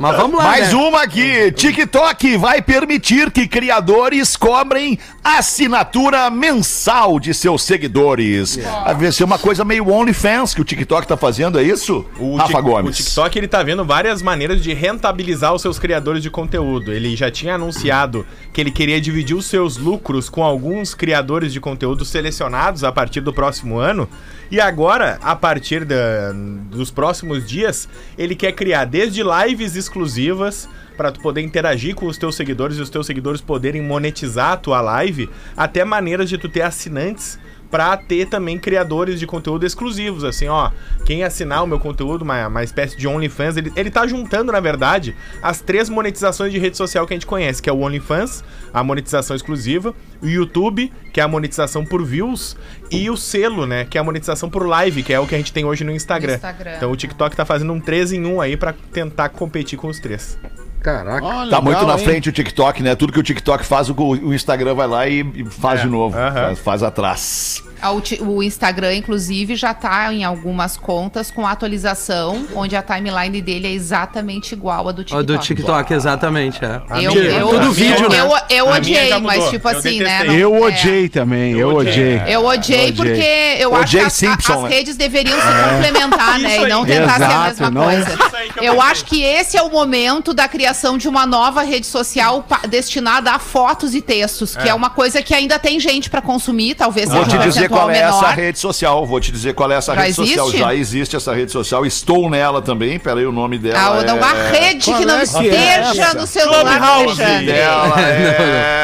Mas 0.00 0.16
vamos 0.16 0.38
lá, 0.38 0.44
Mais 0.44 0.68
né? 0.72 0.74
uma 0.78 1.02
aqui. 1.02 1.50
TikTok 1.52 2.36
vai 2.36 2.62
permitir 2.62 3.30
que 3.30 3.46
criadores 3.48 4.36
cobrem 4.36 4.98
assinatura 5.22 6.30
mensal 6.30 7.18
de 7.18 7.32
seus 7.34 7.62
seguidores. 7.62 8.58
Vai 8.98 9.12
ser 9.12 9.24
uma 9.24 9.38
coisa 9.38 9.64
meio 9.64 9.88
OnlyFans 9.90 10.54
que 10.54 10.60
o 10.60 10.64
TikTok 10.64 11.06
tá 11.06 11.16
fazendo, 11.16 11.58
é 11.58 11.62
isso? 11.62 12.04
O, 12.18 12.36
Rafa 12.36 12.60
Gomes. 12.60 12.98
o 12.98 13.02
TikTok 13.02 13.38
ele 13.38 13.48
tá 13.48 13.62
vendo 13.62 13.84
várias 13.84 14.22
maneiras 14.22 14.62
de 14.62 14.72
rentabilizar 14.72 15.54
os 15.54 15.62
seus 15.62 15.78
criadores 15.78 16.22
de 16.22 16.30
conteúdo. 16.30 16.92
Ele 16.92 17.16
já 17.16 17.30
tinha 17.30 17.54
anunciado 17.54 18.26
que 18.52 18.60
ele 18.60 18.70
queria 18.70 19.00
dividir 19.00 19.36
os 19.36 19.46
seus 19.46 19.76
lucros 19.76 20.28
com 20.28 20.42
alguns 20.44 20.94
criadores 20.94 21.52
de 21.52 21.60
conteúdo 21.60 22.04
selecionados 22.04 22.84
a 22.84 22.92
partir 22.92 23.20
do 23.20 23.32
próximo 23.32 23.78
ano. 23.78 24.08
E 24.50 24.60
agora, 24.60 25.18
a 25.22 25.34
partir 25.34 25.84
da- 25.84 26.32
dos 26.70 26.90
próximos 26.90 27.44
dias, 27.46 27.88
ele 28.16 28.34
quer 28.34 28.52
criar 28.52 28.84
desde 28.84 29.22
lives 29.22 29.76
exclusivas 29.76 30.68
para 30.96 31.12
tu 31.12 31.20
poder 31.20 31.42
interagir 31.42 31.94
com 31.94 32.06
os 32.06 32.16
teus 32.16 32.34
seguidores 32.34 32.78
e 32.78 32.80
os 32.80 32.90
teus 32.90 33.06
seguidores 33.06 33.40
poderem 33.40 33.82
monetizar 33.82 34.52
a 34.52 34.56
tua 34.56 34.80
live, 34.80 35.28
até 35.56 35.84
maneiras 35.84 36.28
de 36.28 36.38
tu 36.38 36.48
ter 36.48 36.62
assinantes 36.62 37.38
pra 37.76 37.94
ter 37.94 38.24
também 38.24 38.58
criadores 38.58 39.20
de 39.20 39.26
conteúdo 39.26 39.66
exclusivos, 39.66 40.24
assim, 40.24 40.48
ó, 40.48 40.70
quem 41.04 41.22
assinar 41.22 41.62
o 41.62 41.66
meu 41.66 41.78
conteúdo, 41.78 42.22
uma, 42.22 42.46
uma 42.46 42.64
espécie 42.64 42.96
de 42.96 43.06
OnlyFans, 43.06 43.58
ele, 43.58 43.70
ele 43.76 43.90
tá 43.90 44.06
juntando, 44.06 44.50
na 44.50 44.60
verdade, 44.60 45.14
as 45.42 45.60
três 45.60 45.90
monetizações 45.90 46.50
de 46.50 46.58
rede 46.58 46.74
social 46.74 47.06
que 47.06 47.12
a 47.12 47.16
gente 47.16 47.26
conhece, 47.26 47.60
que 47.60 47.68
é 47.68 47.72
o 47.74 47.80
OnlyFans, 47.80 48.42
a 48.72 48.82
monetização 48.82 49.36
exclusiva, 49.36 49.94
o 50.22 50.26
YouTube, 50.26 50.90
que 51.12 51.20
é 51.20 51.22
a 51.22 51.28
monetização 51.28 51.84
por 51.84 52.02
views, 52.02 52.56
e 52.90 53.10
o 53.10 53.16
selo, 53.16 53.66
né, 53.66 53.84
que 53.84 53.98
é 53.98 54.00
a 54.00 54.04
monetização 54.04 54.48
por 54.48 54.66
live, 54.66 55.02
que 55.02 55.12
é 55.12 55.20
o 55.20 55.26
que 55.26 55.34
a 55.34 55.38
gente 55.38 55.52
tem 55.52 55.66
hoje 55.66 55.84
no 55.84 55.92
Instagram. 55.92 56.36
Instagram. 56.36 56.76
Então 56.78 56.90
o 56.90 56.96
TikTok 56.96 57.36
tá 57.36 57.44
fazendo 57.44 57.74
um 57.74 57.80
3 57.80 58.12
em 58.12 58.24
1 58.24 58.40
aí 58.40 58.56
pra 58.56 58.72
tentar 58.90 59.28
competir 59.28 59.78
com 59.78 59.88
os 59.88 60.00
três. 60.00 60.38
Caraca. 60.86 61.26
Ó, 61.26 61.30
Tá 61.30 61.42
legal, 61.44 61.62
muito 61.62 61.84
na 61.84 61.92
hein? 61.94 62.04
frente 62.04 62.28
o 62.28 62.32
TikTok, 62.32 62.80
né? 62.80 62.94
Tudo 62.94 63.12
que 63.12 63.18
o 63.18 63.22
TikTok 63.22 63.64
faz, 63.66 63.90
o, 63.90 63.94
o 63.94 64.32
Instagram 64.32 64.72
vai 64.74 64.86
lá 64.86 65.08
e, 65.08 65.20
e 65.34 65.44
faz 65.44 65.80
de 65.82 65.88
novo. 65.88 66.16
aham. 66.16 66.32
Faz, 66.32 66.58
faz 66.60 66.82
atrás. 66.84 67.64
A 67.80 67.90
O 67.92 68.42
Instagram, 68.42 68.94
inclusive, 68.94 69.54
já 69.56 69.72
tá 69.74 70.12
em 70.12 70.24
algumas 70.24 70.76
contas 70.76 71.30
com 71.30 71.46
atualização, 71.46 72.46
onde 72.54 72.74
a 72.76 72.82
timeline 72.82 73.40
dele 73.40 73.66
é 73.68 73.72
exatamente 73.72 74.52
igual 74.52 74.88
à 74.88 74.92
do 74.92 75.02
TikTok. 75.04 75.24
do 75.26 75.38
TikTok, 75.38 75.92
exatamente, 75.94 76.64
é. 76.64 76.80
Eu, 77.02 77.12
minha- 77.12 77.24
eu, 77.24 77.48
Tudo 77.48 77.64
eu, 77.66 77.72
vídeo, 77.72 78.08
né? 78.08 78.20
eu, 78.20 78.56
eu 78.56 78.72
A 78.72 78.76
odiei, 78.76 79.18
mas 79.20 79.50
tipo 79.50 79.68
Eu 79.68 79.76
assim, 79.78 80.00
né? 80.00 80.24
não- 80.24 80.34
Eu 80.34 80.54
é. 80.56 80.60
odiei 80.60 81.08
também, 81.08 81.52
eu, 81.52 81.70
Eu 81.70 81.76
odiei. 81.76 82.22
Eu 82.26 82.44
odiei 82.46 82.92
porque 82.92 83.56
eu 83.58 83.74
acho 83.74 83.96
que 83.96 84.02
as, 84.02 84.12
Simpson, 84.12 84.52
as 84.54 84.62
né? 84.62 84.68
redes 84.68 84.96
deveriam 84.96 85.38
se 85.38 85.46
complementar, 85.46 86.38
né? 86.38 86.62
E 86.62 86.66
não 86.66 86.84
tentar 86.84 87.16
ser 87.16 87.22
a 87.24 87.26
Exato, 87.26 87.46
mesma 87.48 87.70
não- 87.70 87.82
coisa. 87.84 88.18
Eu 88.62 88.76
Eu 88.76 88.82
acho 88.82 89.04
que 89.06 89.22
esse 89.22 89.56
é 89.56 89.62
o 89.62 89.70
momento 89.70 90.34
da 90.34 90.46
criação 90.48 90.98
de 90.98 91.08
uma 91.08 91.24
nova 91.24 91.62
rede 91.62 91.86
social 91.86 92.46
destinada 92.68 93.30
a 93.32 93.38
fotos 93.38 93.94
e 93.94 94.02
textos, 94.02 94.54
que 94.54 94.68
é, 94.68 94.74
uma 94.74 94.90
coisa 94.90 95.22
que 95.22 95.32
ainda 95.34 95.58
tem 95.58 95.80
gente 95.80 96.10
pra 96.10 96.20
consumir, 96.20 96.74
talvez 96.74 97.08
seja 97.08 97.65
dizer 97.66 97.68
qual 97.68 97.90
é 97.90 97.98
essa 97.98 98.30
rede 98.30 98.58
social. 98.58 99.06
Vou 99.06 99.20
te 99.20 99.32
dizer 99.32 99.54
qual 99.54 99.70
é 99.70 99.76
essa 99.76 99.94
Já 99.94 100.00
rede 100.02 100.14
social. 100.14 100.46
existe? 100.46 100.58
Já 100.58 100.74
existe 100.74 101.16
essa 101.16 101.34
rede 101.34 101.52
social. 101.52 101.86
Estou 101.86 102.30
nela 102.30 102.62
também. 102.62 102.98
Peraí, 102.98 103.26
o 103.26 103.32
nome 103.32 103.58
dela. 103.58 103.78
Ah, 103.78 104.02
é... 104.02 104.12
uma 104.12 104.32
rede 104.50 104.92
que 104.92 105.04
não 105.04 105.18
é 105.18 105.26
que 105.26 105.48
é 105.48 105.80
esteja 105.82 106.02
essa? 106.02 106.18
no 106.18 106.26
celular 106.26 106.78
Clubhouse 106.78 107.22
Alexandre. 107.22 107.46
dela 107.46 107.94
é... 108.00 108.76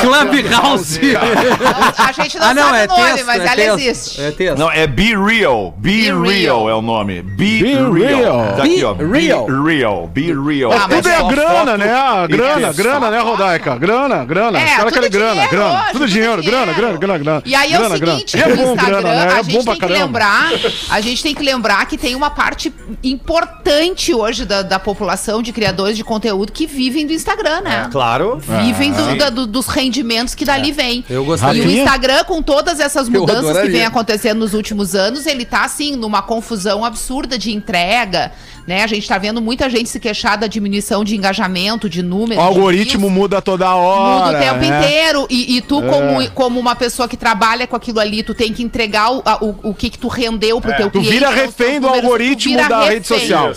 Clubhouse. 0.00 1.00
A 1.98 2.12
gente 2.12 2.38
não 2.38 2.46
ah, 2.46 2.54
não, 2.54 2.62
sabe 2.62 2.78
é 2.78 2.84
o 2.84 2.88
nome, 2.88 3.02
texto, 3.02 3.26
mas 3.26 3.40
é 3.40 3.46
ela 3.46 3.54
texto. 3.56 3.78
existe. 3.78 4.22
É 4.22 4.30
texto. 4.30 4.58
Não, 4.58 4.70
é 4.70 4.86
Be 4.86 5.16
Real. 5.16 5.74
Be, 5.76 5.90
Be 5.90 6.04
real. 6.04 6.22
Real. 6.22 6.70
é 6.70 6.74
o 6.74 6.82
nome. 6.82 7.22
Be, 7.22 7.62
Be 7.62 7.74
Real. 7.74 7.92
Real. 7.92 8.56
Tá 8.56 8.62
aqui, 8.64 8.76
Be 8.76 8.84
ó. 8.84 8.94
Real. 8.94 9.46
Be 9.46 9.72
Real. 9.72 10.06
Be 10.06 10.32
Real. 10.32 10.72
Ah, 10.72 10.88
Tudo 10.88 11.08
é 11.08 11.22
grana, 11.28 11.76
né? 11.76 11.92
Ah, 11.92 12.26
grana, 12.26 12.72
grana, 12.72 13.10
né, 13.10 13.20
Rodaica? 13.20 13.76
Grana, 13.76 14.24
grana. 14.24 14.58
Os 14.58 14.74
caras 14.74 14.92
querem 14.92 15.10
grana, 15.10 15.46
grana. 15.46 15.84
Tudo 15.92 16.06
dinheiro, 16.06 16.42
grana, 16.42 16.72
grana, 16.72 16.98
grana, 16.98 17.18
grana. 17.18 17.42
E 17.44 17.54
aí 17.54 17.72
é 17.72 17.97
o 18.04 18.10
seguinte, 18.10 18.36
E 18.36 18.40
é 18.40 18.56
bom 18.56 18.72
Instagram, 18.74 19.00
grana, 19.02 19.24
né? 19.26 19.32
a 19.32 19.38
É 19.38 19.42
gente 19.42 19.56
bom 19.64 19.64
tem 19.72 19.78
que 19.80 19.86
lembrar, 19.86 20.50
a 20.90 21.00
gente 21.00 21.22
tem 21.22 21.34
que 21.34 21.42
lembrar 21.42 21.86
que 21.86 21.96
tem 21.98 22.14
uma 22.14 22.30
parte 22.30 22.72
importante 23.02 24.14
hoje 24.14 24.44
da, 24.44 24.62
da 24.62 24.78
população 24.78 25.42
de 25.42 25.52
criadores 25.52 25.96
de 25.96 26.04
conteúdo 26.04 26.52
que 26.52 26.66
vivem 26.66 27.06
do 27.06 27.12
Instagram, 27.12 27.60
né? 27.62 27.88
Claro. 27.90 28.38
Vivem 28.38 28.92
do- 28.92 29.16
da- 29.16 29.30
do- 29.30 29.46
dos 29.46 29.66
rendimentos 29.66 30.34
que 30.34 30.44
dali 30.44 30.72
vem. 30.72 31.04
Eu 31.08 31.22
E 31.22 31.26
gostaria. 31.26 31.62
o 31.66 31.70
Instagram, 31.70 32.24
com 32.24 32.42
todas 32.42 32.80
essas 32.80 33.08
mudanças 33.08 33.58
que 33.62 33.68
vem 33.70 33.84
acontecendo 33.84 34.38
nos 34.38 34.54
últimos 34.54 34.94
anos, 34.94 35.26
ele 35.26 35.44
tá 35.44 35.64
assim, 35.64 35.96
numa 35.96 36.22
confusão 36.22 36.84
absurda 36.84 37.38
de 37.38 37.52
entrega, 37.52 38.32
Né? 38.68 38.82
A 38.84 38.86
gente 38.86 39.08
tá 39.08 39.16
vendo 39.16 39.40
muita 39.40 39.70
gente 39.70 39.88
se 39.88 39.98
queixar 39.98 40.36
da 40.36 40.46
diminuição 40.46 41.02
de 41.02 41.16
engajamento, 41.16 41.88
de 41.88 42.02
números. 42.02 42.36
O 42.36 42.46
algoritmo 42.46 43.08
de 43.08 43.14
muda 43.14 43.40
toda 43.40 43.74
hora. 43.74 44.26
Muda 44.26 44.38
o 44.38 44.42
tempo 44.42 44.58
né? 44.60 44.66
inteiro. 44.84 45.26
E, 45.30 45.56
e 45.56 45.60
tu, 45.62 45.80
como, 45.80 46.30
como 46.32 46.60
uma 46.60 46.76
pessoa 46.76 47.08
que 47.08 47.16
trabalha 47.16 47.66
com 47.66 47.74
aquilo 47.74 47.98
ali, 47.98 48.22
tu 48.22 48.34
tem 48.34 48.52
que 48.52 48.62
entregar 48.62 49.10
o, 49.10 49.22
a- 49.24 49.42
o, 49.42 49.70
o 49.70 49.74
que, 49.74 49.88
que 49.88 49.98
tu 49.98 50.06
rendeu 50.06 50.60
pro 50.60 50.76
teu 50.76 50.90
Tu 50.90 50.98
cliente. 51.00 51.10
vira 51.10 51.28
aos 51.28 51.34
teus 51.36 51.46
refém 51.46 51.80
do 51.80 51.86
números, 51.86 52.04
algoritmo 52.04 52.56
vira 52.56 52.68
da 52.68 52.84
rede 52.84 53.06
social. 53.06 53.54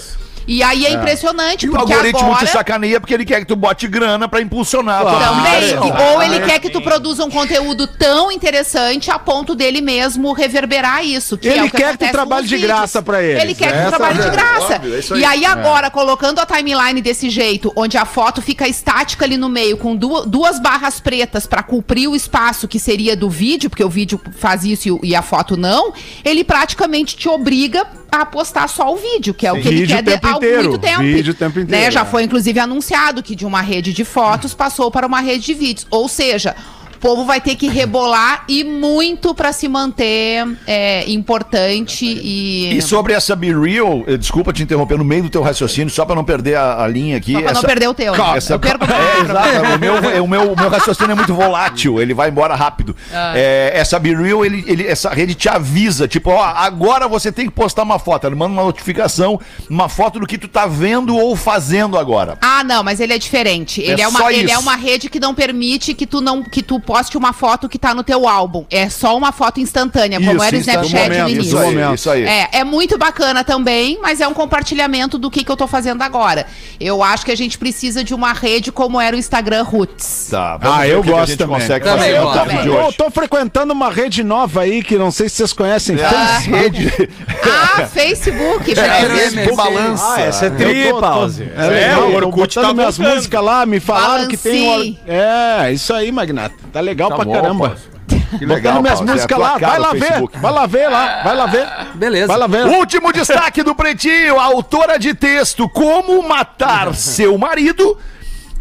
E 0.48 0.64
aí 0.64 0.86
é 0.86 0.92
impressionante, 0.92 1.66
E 1.66 1.70
o 1.70 1.72
porque 1.72 1.94
algoritmo 1.94 2.26
agora... 2.32 2.46
te 2.46 2.52
sacaneia 2.52 3.00
porque 3.00 3.14
ele 3.14 3.26
quer 3.26 3.40
que 3.42 3.46
tu 3.46 3.56
bote 3.56 3.88
grana 3.88 4.28
pra 4.28 4.42
impulsionar. 4.42 5.02
a 5.02 5.10
tua 5.10 5.20
Também. 5.20 5.76
publicação. 5.78 6.14
Ou 6.14 6.24
ele 6.24 6.40
quer 6.42 6.60
que 6.60 6.70
tu 6.70 6.82
produza 6.82 7.24
um 7.24 7.30
conteúdo 7.30 7.88
tão 7.88 8.32
interessante 8.32 9.10
a 9.12 9.20
ponto 9.20 9.54
dele 9.56 9.82
mesmo 9.82 10.34
reverberar 10.34 11.06
isso. 11.06 11.38
Que 11.38 11.48
Ele 11.48 11.60
é 11.60 11.64
o 11.64 11.70
que 11.70 11.78
quer 11.78 11.98
que 11.98 12.06
tu 12.08 12.12
trabalhe 12.12 12.48
de 12.48 12.58
graça 12.58 13.02
pra 13.02 13.22
eles. 13.24 13.42
Ele 13.44 13.54
quer 13.56 13.68
que 13.68 13.74
tu 13.74 13.80
Essa 13.80 13.90
trabalhe 13.90 14.20
é 14.20 14.24
de 14.24 14.30
graça. 14.30 14.76
óbvio, 14.76 14.96
é 14.96 15.14
aí. 15.14 15.20
e 15.22 15.26
aí 15.26 15.46
agora, 15.46 15.90
colocando 15.90 16.40
a 16.40 16.46
timeline 16.46 17.02
desse 17.02 17.30
jeito, 17.30 17.72
onde 17.76 17.98
a 17.98 18.06
foto 18.06 18.42
fica 18.42 18.68
estática 18.68 19.26
ali 19.26 19.38
no 19.38 19.48
meio, 19.50 19.78
com 19.78 19.96
du- 19.96 20.26
duas 20.26 20.60
barras 20.60 21.00
pretas 21.00 21.46
pra 21.46 21.62
cumprir 21.64 22.08
o 22.08 22.16
espaço 22.16 22.68
que 22.68 22.80
seria 22.80 23.16
do 23.16 23.30
vídeo, 23.30 23.70
porque 23.70 23.84
o 23.84 23.90
vídeo 23.90 24.20
faz 24.38 24.64
isso 24.66 24.96
o- 24.96 25.00
e 25.04 25.16
a 25.16 25.22
foto 25.22 25.56
não, 25.56 25.94
ele 26.26 26.44
praticamente 26.44 27.16
te 27.16 27.30
obriga 27.30 27.86
a 28.12 28.26
postar 28.26 28.68
só 28.68 28.94
o 28.94 28.98
vídeo, 28.98 29.34
que 29.34 29.48
é 29.48 29.52
o 29.54 29.62
que 29.62 29.68
ele 29.70 29.78
Vídeo 29.82 29.96
quer 29.96 30.02
o 30.02 30.06
tempo 30.06 30.28
há 30.28 30.32
inteiro, 30.32 30.70
muito 30.70 30.78
tempo. 30.80 31.00
vídeo 31.02 31.32
o 31.32 31.36
tempo 31.36 31.58
Né, 31.60 31.64
inteiro, 31.64 31.92
Já 31.92 32.02
é. 32.02 32.06
foi 32.06 32.24
inclusive 32.24 32.60
anunciado 32.60 33.24
que 33.24 33.34
de 33.36 33.46
uma 33.46 33.62
rede 33.62 33.94
de 33.94 34.04
fotos 34.04 34.54
passou 34.54 34.92
para 34.92 35.08
uma 35.08 35.22
rede 35.22 35.46
de 35.46 35.54
vídeos. 35.54 35.88
Ou 35.90 36.10
seja, 36.10 36.56
povo 37.02 37.26
vai 37.26 37.42
ter 37.42 37.56
que 37.56 37.68
rebolar 37.68 38.44
e 38.48 38.64
muito 38.64 39.34
para 39.34 39.52
se 39.52 39.68
manter 39.68 40.46
é, 40.68 41.10
importante 41.12 42.06
e. 42.06 42.78
E 42.78 42.82
sobre 42.82 43.14
essa 43.14 43.36
Be 43.36 43.48
Real, 43.54 44.04
eh, 44.08 44.18
desculpa 44.18 44.54
te 44.54 44.62
interromper 44.64 44.98
no 44.98 45.04
meio 45.04 45.24
do 45.24 45.30
teu 45.30 45.42
raciocínio, 45.42 45.90
só 45.90 46.06
pra 46.06 46.16
não 46.16 46.24
perder 46.24 46.56
a, 46.56 46.84
a 46.84 46.88
linha 46.88 47.18
aqui. 47.18 47.34
Só 47.34 47.40
pra 47.42 47.52
não 47.54 47.60
essa- 47.60 47.68
perder 47.68 47.88
o 47.90 47.94
teu, 47.94 48.14
né? 48.16 48.38
Essa- 48.38 48.54
Eu 48.54 48.60
perco 48.60 48.86
É, 48.86 49.20
exato. 49.22 49.76
O 49.76 49.80
meu, 49.80 49.96
o, 50.24 50.28
meu, 50.28 50.54
o 50.54 50.56
meu 50.60 50.70
raciocínio 50.70 51.12
é 51.12 51.16
muito 51.16 51.34
volátil, 51.34 52.00
ele 52.02 52.14
vai 52.14 52.30
embora 52.30 52.56
rápido. 52.56 52.96
Ah. 53.12 53.34
É, 53.36 53.72
essa 53.74 53.98
Be 54.00 54.14
Real, 54.16 54.46
ele, 54.46 54.64
ele- 54.68 54.88
essa 54.88 55.10
rede 55.10 55.34
te 55.34 55.50
avisa, 55.50 56.08
tipo, 56.08 56.30
ó, 56.30 56.42
agora 56.44 57.08
você 57.08 57.32
tem 57.32 57.46
que 57.48 57.52
postar 57.52 57.84
uma 57.84 57.98
foto. 58.00 58.28
Ele 58.28 58.36
manda 58.36 58.54
uma 58.54 58.64
notificação, 58.64 59.40
uma 59.70 59.90
foto 59.90 60.20
do 60.20 60.28
que 60.28 60.38
tu 60.38 60.48
tá 60.48 60.68
vendo 60.68 61.16
ou 61.18 61.36
fazendo 61.36 61.98
agora. 61.98 62.38
Ah, 62.42 62.64
não, 62.64 62.84
mas 62.84 63.00
ele 63.00 63.14
é 63.14 63.18
diferente. 63.18 63.82
Ele 63.82 64.02
É 64.02 64.06
é, 64.06 64.08
uma, 64.08 64.32
ele 64.34 64.46
isso. 64.46 64.54
é 64.54 64.58
uma 64.60 64.76
rede 64.76 65.10
que 65.10 65.20
não 65.20 65.34
permite 65.34 65.94
que 65.94 66.06
tu 66.06 66.22
não 66.22 66.44
que 66.44 66.62
tu 66.62 66.80
poste 66.92 67.18
uma 67.18 67.32
foto 67.32 67.70
que 67.70 67.80
tá 67.80 67.94
no 67.94 68.04
teu 68.04 68.28
álbum. 68.28 68.66
É 68.70 68.90
só 68.90 69.16
uma 69.18 69.32
foto 69.32 69.62
instantânea, 69.62 70.20
como 70.20 70.32
Isso, 70.36 70.44
era 70.44 70.56
o 70.56 70.60
insta- 70.60 70.72
Snapchat 70.74 71.04
momento, 71.10 71.24
no 71.24 71.30
início. 71.30 71.58
momento. 71.60 71.96
Isso 71.96 72.10
aí. 72.10 72.24
É, 72.26 72.50
é 72.52 72.64
muito 72.66 72.98
bacana 72.98 73.46
também, 73.46 73.98
mas 74.02 74.20
é 74.20 74.28
um 74.28 74.34
compartilhamento 74.34 75.18
do 75.18 75.32
que, 75.32 75.42
que 75.46 75.50
eu 75.50 75.56
tô 75.56 75.68
fazendo 75.68 76.02
agora. 76.02 76.46
Eu 76.82 77.02
acho 77.02 77.24
que 77.26 77.32
a 77.32 77.38
gente 77.38 77.58
precisa 77.58 78.04
de 78.04 78.14
uma 78.14 78.34
rede 78.34 78.74
como 78.74 79.00
era 79.00 79.16
o 79.16 79.20
Instagram 79.20 79.64
Roots. 79.64 80.28
Tá, 80.30 80.60
Ah, 80.62 80.86
eu 80.86 81.02
gosto 81.02 81.38
também. 81.38 81.60
consegue 81.62 81.86
Também 81.86 82.12
fazer 82.12 82.20
gosto. 82.22 82.34
tarde 82.38 82.62
de 82.64 82.68
Eu 82.68 82.92
tô 82.94 83.10
frequentando 83.10 83.72
uma 83.72 83.90
rede 83.90 84.22
nova 84.22 84.62
aí 84.62 84.84
que 84.84 84.98
não 84.98 85.12
sei 85.12 85.30
se 85.30 85.36
vocês 85.38 85.54
conhecem. 85.54 85.98
É 85.98 86.04
a 86.06 86.38
rede. 86.40 87.10
Ah, 87.44 87.86
Facebook. 87.88 88.72
É, 88.72 88.76
peraí. 88.76 89.10
Facebook 89.10 89.56
balança. 89.56 90.04
Ah, 90.16 90.22
essa 90.22 90.46
é 90.46 90.50
Eu 90.50 90.56
tri, 90.58 90.84
tô- 90.90 90.96
tô- 90.96 91.00
pause. 91.02 91.50
É, 91.56 91.68
legal, 91.68 92.10
o 92.10 92.16
Orkut 92.16 92.54
tá 92.56 92.74
minhas 92.74 92.98
músicas 92.98 93.42
lá, 93.44 93.66
me 93.66 93.80
falaram 93.80 94.28
que 94.28 94.36
tem... 94.36 94.68
Um- 94.68 94.98
É, 95.08 95.72
isso 95.72 95.94
aí, 95.94 96.12
Magnata. 96.12 96.56
Tá 96.72 96.80
legal 96.80 97.10
Tá 97.10 97.16
pra 97.16 97.26
bom, 97.26 97.34
caramba. 97.34 97.70
Pause. 97.70 97.92
Que 98.38 98.46
legal, 98.46 98.76
Botando 98.76 98.82
minhas 98.84 99.02
músicas 99.02 99.38
lá, 99.38 99.58
vai 99.58 99.80
lá 99.80 99.92
ver, 99.92 100.22
vai 100.40 100.52
lá 100.52 100.66
ver 100.66 100.90
lá, 100.90 101.24
vai 101.24 101.36
lá 101.36 101.46
ver. 101.46 101.68
Beleza. 101.96 102.28
Vai 102.28 102.38
lá 102.38 102.48
ver. 102.48 102.66
Último 102.66 103.12
destaque 103.12 103.62
do 103.62 103.76
Pretinho, 103.76 104.40
a 104.40 104.44
autora 104.46 104.98
de 104.98 105.14
texto 105.14 105.68
Como 105.68 106.28
Matar 106.28 106.94
Seu 106.96 107.38
Marido 107.38 107.98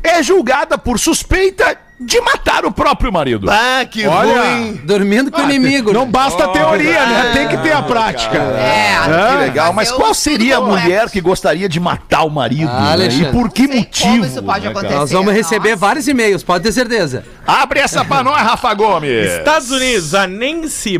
é 0.02 0.22
julgada 0.22 0.76
por 0.76 0.98
suspeita 0.98 1.76
de 2.00 2.18
matar 2.22 2.64
o 2.64 2.72
próprio 2.72 3.12
marido. 3.12 3.46
Ah, 3.50 3.84
que 3.84 4.06
Olha, 4.06 4.42
ruim. 4.42 4.80
Dormindo 4.84 5.30
com 5.30 5.42
o 5.42 5.44
inimigo. 5.44 5.92
Não 5.92 6.06
né? 6.06 6.10
basta 6.10 6.44
a 6.44 6.48
teoria, 6.48 7.04
né? 7.04 7.32
Tem 7.34 7.48
que 7.48 7.58
ter 7.58 7.72
a 7.72 7.82
prática. 7.82 8.38
É, 8.38 8.96
Que 9.04 9.36
legal, 9.44 9.72
mas 9.74 9.90
Fazer 9.90 10.00
qual 10.00 10.14
seria 10.14 10.56
a 10.56 10.60
mulher 10.62 11.10
que 11.10 11.20
gostaria 11.20 11.68
de 11.68 11.78
matar 11.78 12.22
o 12.22 12.30
marido? 12.30 12.70
Ah, 12.72 12.96
né? 12.96 13.08
E 13.08 13.26
por 13.26 13.50
que 13.50 13.68
motivo? 13.68 14.08
como 14.08 14.24
isso 14.24 14.42
pode 14.42 14.64
né, 14.64 14.70
acontecer. 14.70 14.94
Nós 14.94 15.12
vamos 15.12 15.34
receber 15.34 15.70
Nossa. 15.70 15.80
vários 15.80 16.08
e-mails, 16.08 16.42
pode 16.42 16.64
ter 16.64 16.72
certeza. 16.72 17.22
Abre 17.46 17.80
essa 17.80 18.02
pra 18.02 18.22
nós, 18.22 18.40
Rafa 18.40 18.72
Gomes. 18.72 19.32
Estados 19.32 19.70
Unidos, 19.70 20.14
a 20.14 20.26
Nancy 20.26 20.96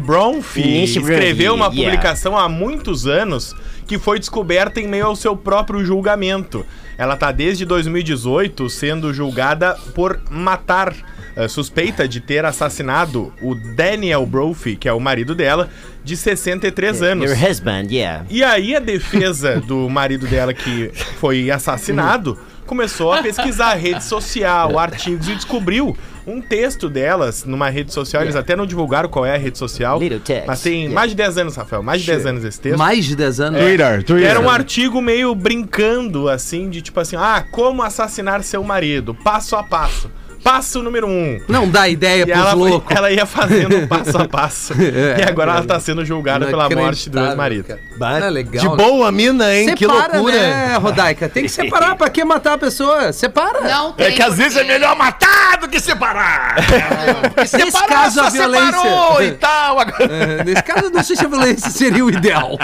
Nancy 0.81 0.99
escreveu 0.99 1.55
uma 1.55 1.67
yeah. 1.67 1.83
publicação 1.83 2.37
há 2.37 2.47
muitos 2.47 3.07
anos 3.07 3.57
que 3.87 3.99
foi 3.99 4.19
descoberta 4.19 4.81
em 4.81 4.87
meio 4.87 5.07
ao 5.07 5.17
seu 5.17 5.37
próprio 5.37 5.85
julgamento. 5.85 6.65
Ela 7.01 7.17
tá 7.17 7.33
desde 7.33 7.65
2018 7.65 8.69
sendo 8.69 9.15
julgada 9.15 9.75
por 9.95 10.21
matar, 10.29 10.95
eh, 11.35 11.49
suspeita 11.49 12.07
de 12.07 12.21
ter 12.21 12.45
assassinado 12.45 13.33
o 13.41 13.55
Daniel 13.55 14.27
Brophy, 14.27 14.77
que 14.77 14.87
é 14.87 14.93
o 14.93 15.01
marido 15.01 15.35
dela, 15.35 15.71
de 16.05 16.15
63 16.15 17.01
anos. 17.01 17.31
Your 17.31 17.51
husband, 17.51 17.87
yeah. 17.91 18.27
E 18.29 18.45
aí 18.45 18.77
a 18.77 18.81
defesa 18.81 19.59
do 19.67 19.89
marido 19.89 20.27
dela 20.27 20.53
que 20.53 20.91
foi 21.19 21.51
assassinado 21.51 22.39
começou 22.71 23.13
a 23.13 23.21
pesquisar 23.21 23.75
rede 23.75 24.05
social, 24.05 24.79
artigos 24.79 25.27
e 25.27 25.35
descobriu 25.35 25.97
um 26.25 26.41
texto 26.41 26.89
delas 26.89 27.45
numa 27.45 27.69
rede 27.69 27.93
social. 27.93 28.23
Eles 28.23 28.37
até 28.37 28.55
não 28.55 28.65
divulgaram 28.65 29.09
qual 29.09 29.27
é 29.27 29.35
a 29.35 29.37
rede 29.37 29.59
social. 29.59 29.99
Little 29.99 30.21
text, 30.21 30.47
Mas 30.47 30.63
tem 30.63 30.75
yeah. 30.83 30.95
mais 30.95 31.11
de 31.11 31.17
10 31.17 31.39
anos, 31.39 31.57
Rafael. 31.57 31.83
Mais 31.83 32.01
de 32.01 32.07
10 32.07 32.27
anos 32.27 32.45
esse 32.45 32.61
texto. 32.61 32.79
Mais 32.79 33.05
de 33.05 33.17
10 33.17 33.41
anos. 33.41 33.61
Twitter, 33.61 34.05
Twitter. 34.05 34.31
Era 34.31 34.39
um 34.39 34.49
artigo 34.49 35.03
meio 35.03 35.35
brincando, 35.35 36.29
assim, 36.29 36.71
de 36.71 36.81
tipo 36.81 37.01
assim, 37.01 37.17
ah, 37.17 37.45
como 37.51 37.83
assassinar 37.83 38.41
seu 38.45 38.63
marido, 38.63 39.17
passo 39.17 39.57
a 39.57 39.65
passo. 39.65 40.09
Passo 40.43 40.83
número 40.83 41.07
um. 41.07 41.41
Não 41.49 41.69
dá 41.69 41.89
ideia 41.89 42.23
E 42.23 42.27
pros 42.27 42.39
ela, 42.39 42.53
loucos. 42.55 42.97
ela 42.97 43.11
ia 43.11 43.27
fazendo 43.27 43.87
passo 43.87 44.19
a 44.19 44.27
passo. 44.29 44.75
É, 44.81 45.21
e 45.21 45.23
agora 45.29 45.53
ela 45.53 45.61
é. 45.61 45.67
tá 45.67 45.79
sendo 45.79 46.05
julgada 46.05 46.47
pela 46.47 46.69
morte 46.69 47.09
do 47.11 47.19
ex-marido. 47.21 47.79
é 48.01 48.31
legal. 48.31 48.63
De 48.65 48.69
né? 48.69 48.77
boa 48.77 49.13
mina, 49.13 49.55
hein? 49.55 49.75
que 49.75 49.87
Separa, 49.87 50.15
loucura. 50.19 50.37
né, 50.37 50.77
Rodaica? 50.77 51.29
Tem 51.29 51.45
que 51.45 51.49
separar. 51.49 51.95
Pra 52.01 52.09
que 52.11 52.25
matar 52.25 52.55
a 52.55 52.59
pessoa? 52.59 53.13
Separa. 53.13 53.61
Não 53.61 53.95
É 53.99 54.05
tem 54.07 54.15
que 54.15 54.23
às 54.23 54.37
vezes 54.37 54.57
é 54.57 54.65
melhor 54.65 54.97
matar 54.97 55.59
do 55.61 55.69
que 55.69 55.79
separar. 55.81 56.57
Nesse 57.37 57.59
Separou, 57.61 57.89
caso, 57.89 58.21
a 58.21 58.31
violência. 58.31 59.25
e 59.25 59.31
tal. 59.33 59.79
Agora... 59.81 60.05
É, 60.05 60.45
nesse 60.45 60.63
caso, 60.63 60.85
eu 60.87 60.91
não 60.91 61.03
sei 61.03 61.17
se 61.17 61.25
a 61.25 61.29
violência 61.29 61.71
seria 61.71 62.05
o 62.05 62.11
ideal. 62.11 62.59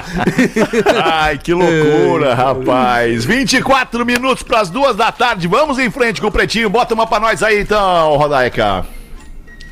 Ai, 1.02 1.38
que 1.38 1.52
loucura, 1.52 2.34
rapaz. 2.34 3.24
24 3.24 4.04
minutos 4.06 4.42
pras 4.42 4.70
duas 4.70 4.96
da 4.96 5.10
tarde. 5.12 5.46
Vamos 5.48 5.78
em 5.78 5.90
frente 5.90 6.20
com 6.20 6.28
o 6.28 6.32
Pretinho. 6.32 6.70
Bota 6.70 6.94
uma 6.94 7.06
pra 7.06 7.20
nós 7.20 7.42
aí 7.42 7.64
então, 7.66 8.16
Rodaica. 8.16 8.86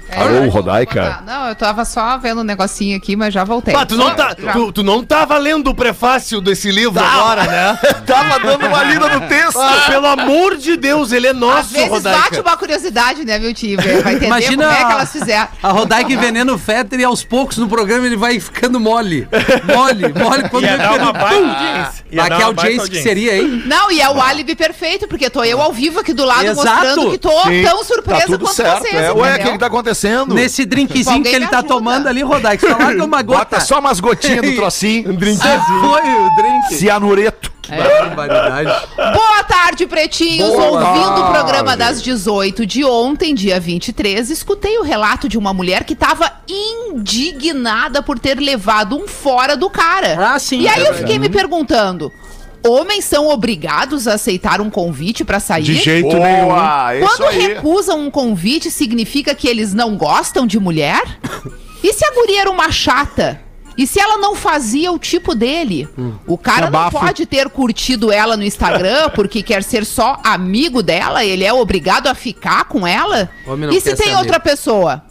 É, 0.09 0.21
Alô, 0.21 0.49
Rodaica? 0.49 1.23
Não, 1.27 1.49
eu 1.49 1.55
tava 1.55 1.85
só 1.85 2.17
vendo 2.19 2.41
um 2.43 2.45
negocinho 2.45 2.97
aqui, 2.97 3.17
mas 3.17 3.33
já 3.35 3.43
voltei. 3.43 3.75
Ah, 3.75 3.85
tu 3.87 3.97
não, 3.97 4.15
tá, 4.15 4.35
tu, 4.35 4.73
tu 4.73 4.83
não 4.83 5.03
tava 5.03 5.37
lendo 5.39 5.71
o 5.71 5.75
prefácio 5.75 6.41
desse 6.41 6.71
livro 6.71 7.03
agora, 7.03 7.45
né? 7.45 7.79
Tava 8.07 8.39
dando 8.39 8.67
uma 8.67 8.83
lida 8.85 9.09
no 9.09 9.27
texto. 9.27 9.59
Ah, 9.59 9.85
pelo 9.89 10.07
amor 10.07 10.57
de 10.57 10.77
Deus, 10.77 11.11
ele 11.11 11.27
é 11.27 11.31
Às 11.31 11.37
nosso, 11.37 11.69
vezes 11.73 11.89
bate 11.89 12.05
Rodaica. 12.07 12.41
uma 12.43 12.57
curiosidade, 12.57 13.25
né, 13.25 13.39
meu 13.39 13.53
tio? 13.55 13.79
Vai 13.81 14.13
entender 14.15 14.27
Imagina 14.27 14.65
como 14.65 14.75
é 14.75 14.77
que 14.77 14.85
a- 14.85 14.91
elas 14.93 15.13
fizeram. 15.13 15.49
A 15.63 15.69
Rodaica 15.73 16.13
envenena 16.13 16.53
o 16.53 16.59
Fetter 16.59 17.01
e 17.01 17.05
aos 17.05 17.25
poucos 17.25 17.57
no 17.57 17.67
programa 17.69 18.07
ele 18.07 18.17
vai 18.17 18.39
ficando 18.39 18.79
mole. 18.79 19.27
Mole, 19.65 20.13
mole. 20.13 20.49
Quando 20.51 20.65
Ia 20.65 20.71
vem 20.77 20.79
dar 20.79 20.93
uma 21.01 21.13
baita 21.13 21.35
Pum! 21.41 21.49
audiência. 21.51 22.05
Ia 22.13 22.21
Mas 22.21 22.29
dar 22.29 22.37
que 22.37 22.43
uma 22.43 22.53
baita 22.53 22.61
audiência 22.71 22.91
que 22.91 23.03
seria, 23.03 23.37
hein? 23.39 23.63
Não, 23.67 23.91
e 23.91 24.01
é 24.01 24.09
o 24.11 24.21
álibi 24.21 24.55
perfeito, 24.55 25.09
porque 25.09 25.29
tô 25.31 25.43
eu 25.43 25.61
ao 25.61 25.73
vivo 25.73 26.01
aqui 26.01 26.13
do 26.13 26.25
lado 26.25 26.45
Exato. 26.45 26.67
mostrando 26.69 27.11
que 27.11 27.19
tô 27.19 27.43
Sim, 27.45 27.63
tão 27.65 27.83
surpresa 27.85 28.21
Tá 28.21 28.27
tudo 28.27 28.45
quanto 28.45 28.55
certo. 28.57 28.83
vocês, 28.83 28.95
é. 28.95 29.13
Ué, 29.13 29.15
o 29.15 29.27
entendeu? 29.27 29.45
que, 29.47 29.53
que 29.53 29.59
tá 29.59 29.71
acontecendo? 29.95 30.35
Nesse 30.35 30.65
drinkzinho 30.67 31.17
Alguém 31.17 31.31
que 31.33 31.37
ele 31.37 31.47
tá 31.47 31.59
ajuda. 31.59 31.75
tomando 31.75 32.07
ali, 32.09 32.23
Rodaica. 32.23 32.69
Só 32.69 32.77
larga 32.77 33.05
uma 33.05 33.23
gota. 33.23 33.39
Bota 33.39 33.61
só 33.61 33.79
umas 33.79 34.01
gotinhas 34.01 34.43
do 34.45 34.55
trocinho. 34.57 35.05
Foi 35.05 36.03
o 36.03 36.37
drink. 36.37 36.75
Cianureto. 36.75 37.55
Barbaridade. 37.67 38.87
Boa 38.95 39.43
tarde, 39.45 39.87
pretinhos. 39.87 40.51
Boa 40.51 40.65
Ouvindo 40.65 41.13
o 41.13 41.23
tarde. 41.23 41.33
programa 41.33 41.75
das 41.77 42.03
18 42.03 42.67
de 42.67 42.85
ontem, 42.85 43.35
dia 43.35 43.59
23, 43.59 44.29
escutei 44.29 44.77
o 44.79 44.83
relato 44.83 45.31
de 45.31 45.39
uma 45.39 45.55
mulher 45.55 45.85
que 45.85 45.95
tava 45.95 46.31
indignada 46.47 48.03
por 48.03 48.19
ter 48.19 48.39
levado 48.39 48.97
um 48.97 49.09
fora 49.09 49.57
do 49.57 49.71
cara. 49.71 50.35
Ah, 50.35 50.39
sim, 50.39 50.61
E 50.61 50.69
aí 50.69 50.85
é 50.85 50.89
eu 50.91 50.95
fiquei 50.95 51.19
me 51.19 51.31
perguntando: 51.31 52.13
homens 52.67 53.05
são 53.05 53.29
obrigados 53.29 54.09
a 54.09 54.15
aceitar 54.15 54.61
um 54.61 54.71
convite 54.71 55.25
pra 55.25 55.39
sair? 55.41 55.63
De 55.63 55.75
jeito 55.75 56.17
nenhum. 56.17 56.47
Boa, 56.47 56.95
é 56.95 56.99
isso 57.01 57.07
Quando 57.09 57.29
aí. 57.29 57.47
recusam 57.49 58.01
um 58.01 58.11
convite, 58.11 58.71
significa 58.71 59.35
que 59.35 59.47
eles 59.49 59.75
não 59.75 59.97
gostam 59.97 60.47
de 60.47 60.59
mulher? 60.59 61.03
E 61.83 61.93
se 61.93 62.05
a 62.05 62.13
guria 62.15 62.43
era 62.43 62.51
uma 62.51 62.71
chata? 62.73 63.41
E 63.77 63.89
se 63.89 63.99
ela 63.99 64.19
não 64.19 64.37
fazia 64.37 64.93
o 64.93 64.99
tipo 64.99 65.35
dele? 65.35 65.89
O 66.27 66.39
cara 66.39 66.71
não 66.71 66.91
pode 66.91 67.27
ter 67.27 67.49
curtido 67.51 68.13
ela 68.13 68.37
no 68.37 68.45
Instagram 68.45 69.11
porque 69.17 69.43
quer 69.43 69.65
ser 69.65 69.85
só 69.85 70.21
amigo 70.23 70.81
dela? 70.83 71.25
Ele 71.25 71.43
é 71.45 71.53
obrigado 71.53 72.07
a 72.07 72.15
ficar 72.15 72.67
com 72.67 72.87
ela? 72.87 73.29
E 73.73 73.81
se 73.81 73.97
tem 73.97 74.07
amigo. 74.13 74.21
outra 74.21 74.39
pessoa? 74.39 75.04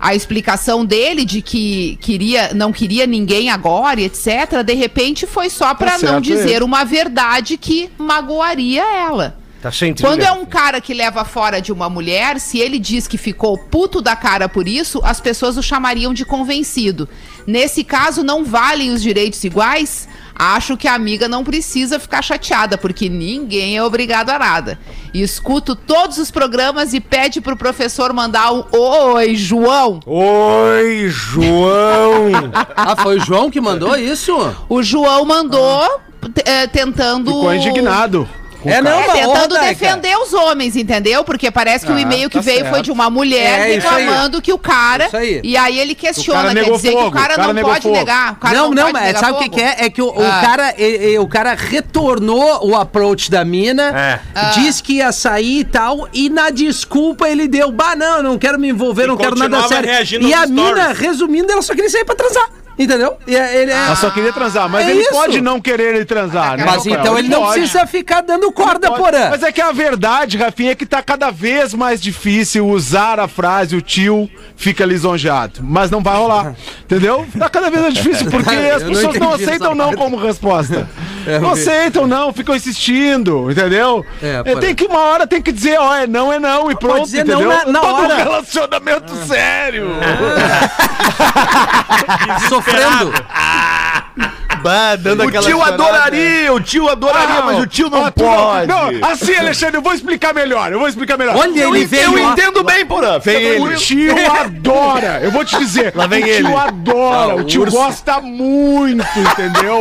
A 0.00 0.14
explicação 0.14 0.82
dele 0.82 1.26
de 1.26 1.42
que 1.42 1.98
queria, 2.00 2.54
não 2.54 2.72
queria 2.72 3.06
ninguém 3.06 3.50
agora, 3.50 4.00
etc., 4.00 4.62
de 4.64 4.72
repente 4.72 5.26
foi 5.26 5.50
só 5.50 5.74
pra 5.74 5.92
não 5.92 5.98
certo 5.98 6.22
dizer 6.22 6.54
ele. 6.56 6.64
uma 6.64 6.84
verdade 6.84 7.58
que 7.58 7.90
magoaria 7.98 8.82
ela. 8.82 9.38
Tá. 9.60 9.70
Quando 10.00 10.22
é 10.22 10.32
um 10.32 10.46
cara 10.46 10.80
que 10.80 10.94
leva 10.94 11.22
fora 11.22 11.60
de 11.60 11.70
uma 11.70 11.90
mulher, 11.90 12.40
se 12.40 12.58
ele 12.58 12.78
diz 12.78 13.06
que 13.06 13.18
ficou 13.18 13.58
puto 13.58 14.00
da 14.00 14.16
cara 14.16 14.48
por 14.48 14.66
isso, 14.66 15.02
as 15.04 15.20
pessoas 15.20 15.58
o 15.58 15.62
chamariam 15.62 16.14
de 16.14 16.24
convencido. 16.24 17.06
Nesse 17.46 17.84
caso, 17.84 18.22
não 18.22 18.42
valem 18.42 18.90
os 18.90 19.02
direitos 19.02 19.44
iguais? 19.44 20.08
Acho 20.42 20.74
que 20.74 20.88
a 20.88 20.94
amiga 20.94 21.28
não 21.28 21.44
precisa 21.44 22.00
ficar 22.00 22.22
chateada, 22.22 22.78
porque 22.78 23.10
ninguém 23.10 23.76
é 23.76 23.82
obrigado 23.84 24.30
a 24.30 24.38
nada. 24.38 24.78
Escuto 25.12 25.76
todos 25.76 26.16
os 26.16 26.30
programas 26.30 26.94
e 26.94 27.00
pede 27.00 27.42
pro 27.42 27.56
professor 27.58 28.10
mandar 28.14 28.50
um 28.50 28.64
Oi, 28.72 29.34
João. 29.36 30.00
Oi, 30.06 31.08
João! 31.10 32.30
Ah, 32.74 32.96
foi 32.96 33.18
o 33.18 33.20
João 33.20 33.50
que 33.50 33.60
mandou 33.60 33.94
isso? 33.96 34.34
O 34.68 34.82
João 34.82 35.26
mandou 35.26 36.00
t- 36.34 36.42
eh, 36.46 36.66
tentando. 36.66 37.26
Ficou 37.30 37.54
indignado. 37.54 38.26
É, 38.64 38.82
não, 38.82 39.00
É, 39.00 39.04
tentando 39.12 39.54
Rodaica, 39.54 39.66
defender 39.66 40.16
os 40.18 40.32
homens, 40.32 40.76
entendeu? 40.76 41.24
Porque 41.24 41.50
parece 41.50 41.86
que 41.86 41.92
o 41.92 41.94
Ah, 41.94 42.00
e-mail 42.00 42.28
que 42.28 42.36
tá 42.38 42.42
veio 42.42 42.60
foi 42.60 42.70
certo. 42.70 42.82
de 42.84 42.92
uma 42.92 43.08
mulher 43.08 43.68
É, 43.70 43.74
reclamando 43.74 44.42
que 44.42 44.52
o 44.52 44.58
cara. 44.58 45.06
Isso 45.06 45.16
aí. 45.16 45.40
E 45.42 45.56
aí 45.56 45.78
ele 45.78 45.94
questiona, 45.94 46.40
O 46.40 46.42
cara 46.54 46.64
quer 46.64 46.70
dizer 46.72 46.88
que 46.90 46.94
fogo, 46.96 47.08
o 47.08 47.10
cara, 47.12 47.32
o 47.32 47.36
cara 47.36 47.52
não 47.52 47.62
pode 47.62 47.82
fogo. 47.82 47.94
negar. 47.94 48.32
O 48.32 48.36
cara 48.36 48.54
não, 48.56 48.70
não, 48.70 48.82
pode 48.82 48.92
mas 48.92 49.02
negar 49.04 49.20
sabe 49.20 49.32
o 49.32 49.38
que, 49.38 49.48
que 49.48 49.60
é? 49.60 49.76
É 49.84 49.90
que 49.90 50.02
o, 50.02 50.06
o 50.08 50.22
Ah. 50.22 50.40
cara, 50.42 50.74
e- 50.78 51.12
e 51.12 51.18
o 51.18 51.26
cara 51.26 51.54
retornou 51.54 52.66
o 52.68 52.76
approach 52.76 53.30
da 53.30 53.44
mina, 53.44 53.82
É. 53.98 54.20
Ah. 54.34 54.50
disse 54.54 54.82
que 54.82 54.94
ia 54.94 55.12
sair 55.12 55.60
e 55.60 55.64
tal, 55.64 56.08
e 56.12 56.28
na 56.28 56.50
desculpa 56.50 57.28
ele 57.28 57.48
deu, 57.48 57.70
bah, 57.72 57.96
não, 57.96 58.18
eu 58.18 58.22
não 58.22 58.38
quero 58.38 58.58
me 58.58 58.68
envolver, 58.68 59.04
E 59.04 59.06
não 59.06 59.16
quero 59.16 59.36
nada 59.36 59.66
sério. 59.68 59.90
E 60.20 60.34
a 60.34 60.46
mina, 60.46 60.70
stories. 60.82 60.98
resumindo, 60.98 61.52
ela 61.52 61.62
só 61.62 61.74
queria 61.74 61.90
sair 61.90 62.04
pra 62.04 62.14
transar. 62.14 62.48
Entendeu? 62.78 63.18
E 63.26 63.36
é- 63.36 63.62
ele 63.62 63.70
é- 63.70 63.74
Ela 63.74 63.96
só 63.96 64.08
queria 64.10 64.32
transar, 64.32 64.66
mas 64.68 64.86
É 64.86 64.90
ele 64.90 65.00
isso. 65.00 65.10
pode 65.10 65.40
não 65.42 65.60
querer 65.60 65.94
ele 65.96 66.04
transar, 66.06 66.56
né? 66.56 66.64
Mas 66.66 66.86
então 66.86 67.18
ele 67.18 67.28
não 67.28 67.40
pode. 67.42 67.60
precisa 67.60 67.86
ficar 67.86 68.22
dando 68.22 68.50
corda, 68.52 68.90
porã. 68.92 69.28
Mas 69.30 69.42
é 69.42 69.52
que 69.52 69.60
a 69.60 69.70
verdade, 69.70 70.38
Rafinha, 70.38 70.72
é 70.72 70.74
que 70.74 70.86
tá 70.86 71.02
cada 71.02 71.30
vez 71.30 71.74
mais 71.74 72.00
difícil 72.00 72.66
usar 72.66 73.20
a 73.20 73.28
frase 73.28 73.76
o 73.76 73.82
tio 73.82 74.30
fica 74.56 74.84
lisonjeado. 74.86 75.60
Mas 75.62 75.90
não 75.90 76.02
vai 76.02 76.16
rolar. 76.16 76.54
Entendeu? 76.84 77.26
Tá 77.38 77.48
cada 77.50 77.68
vez 77.70 77.82
mais 77.82 77.94
difícil, 77.94 78.30
porque 78.30 78.48
as 78.54 78.82
não 78.82 78.88
pessoas 78.92 79.16
não 79.18 79.28
entendi 79.34 79.44
aceitam 79.44 79.74
não 79.74 79.84
parte. 79.88 79.98
como 79.98 80.16
resposta. 80.16 80.88
É, 81.26 81.38
não 81.38 81.54
vi. 81.54 81.60
aceitam 81.60 82.06
não, 82.06 82.32
ficam 82.32 82.56
insistindo, 82.56 83.50
entendeu? 83.50 84.04
É, 84.22 84.42
É, 84.52 84.56
tem 84.56 84.74
que 84.74 84.86
uma 84.86 85.00
hora 85.00 85.26
tem 85.26 85.42
que 85.42 85.52
dizer, 85.52 85.78
ó, 85.78 85.94
é 85.94 86.06
não, 86.06 86.32
é 86.32 86.38
não, 86.38 86.70
e 86.70 86.74
pronto, 86.76 87.04
dizer 87.04 87.26
não 87.26 87.42
entendeu? 87.42 87.66
na- 87.66 87.72
na 87.72 87.80
Todo 87.80 87.94
hora. 88.04 88.16
relacionamento 88.16 89.14
sério. 89.26 89.90
Sofrendo. 92.70 93.12
Bah, 94.62 94.94
dando 94.94 95.24
O 95.24 95.30
tio 95.30 95.42
chorada. 95.42 95.72
adoraria, 95.74 96.52
o 96.52 96.60
tio 96.60 96.86
adoraria, 96.90 97.42
mas 97.46 97.60
o 97.60 97.66
tio 97.66 97.88
não 97.88 98.10
tu 98.10 98.22
pode. 98.22 98.66
Não, 98.66 99.08
assim, 99.10 99.32
Alexandre, 99.40 99.78
eu 99.78 99.82
vou 99.82 99.94
explicar 99.94 100.34
melhor, 100.34 100.70
eu 100.70 100.78
vou 100.78 100.86
explicar 100.86 101.16
melhor. 101.16 101.34
Olha, 101.34 101.58
Eu, 101.60 101.74
ele 101.74 101.86
veio. 101.86 102.18
eu 102.18 102.26
ó. 102.26 102.32
entendo 102.32 102.62
bem, 102.62 102.84
porã. 102.84 103.18
Fica 103.18 103.38
Vem 103.38 103.42
ele. 103.42 103.60
O 103.60 103.74
tio 103.76 104.14
adora, 104.38 105.20
eu 105.22 105.30
vou 105.30 105.46
te 105.46 105.56
dizer. 105.56 105.94
Lá 105.96 106.06
vem 106.06 106.22
o 106.22 106.26
tio 106.26 106.34
ele. 106.34 106.54
adora, 106.54 107.36
o 107.36 107.44
tio 107.44 107.70
gosta 107.70 108.20
muito, 108.20 109.02
entendeu? 109.18 109.80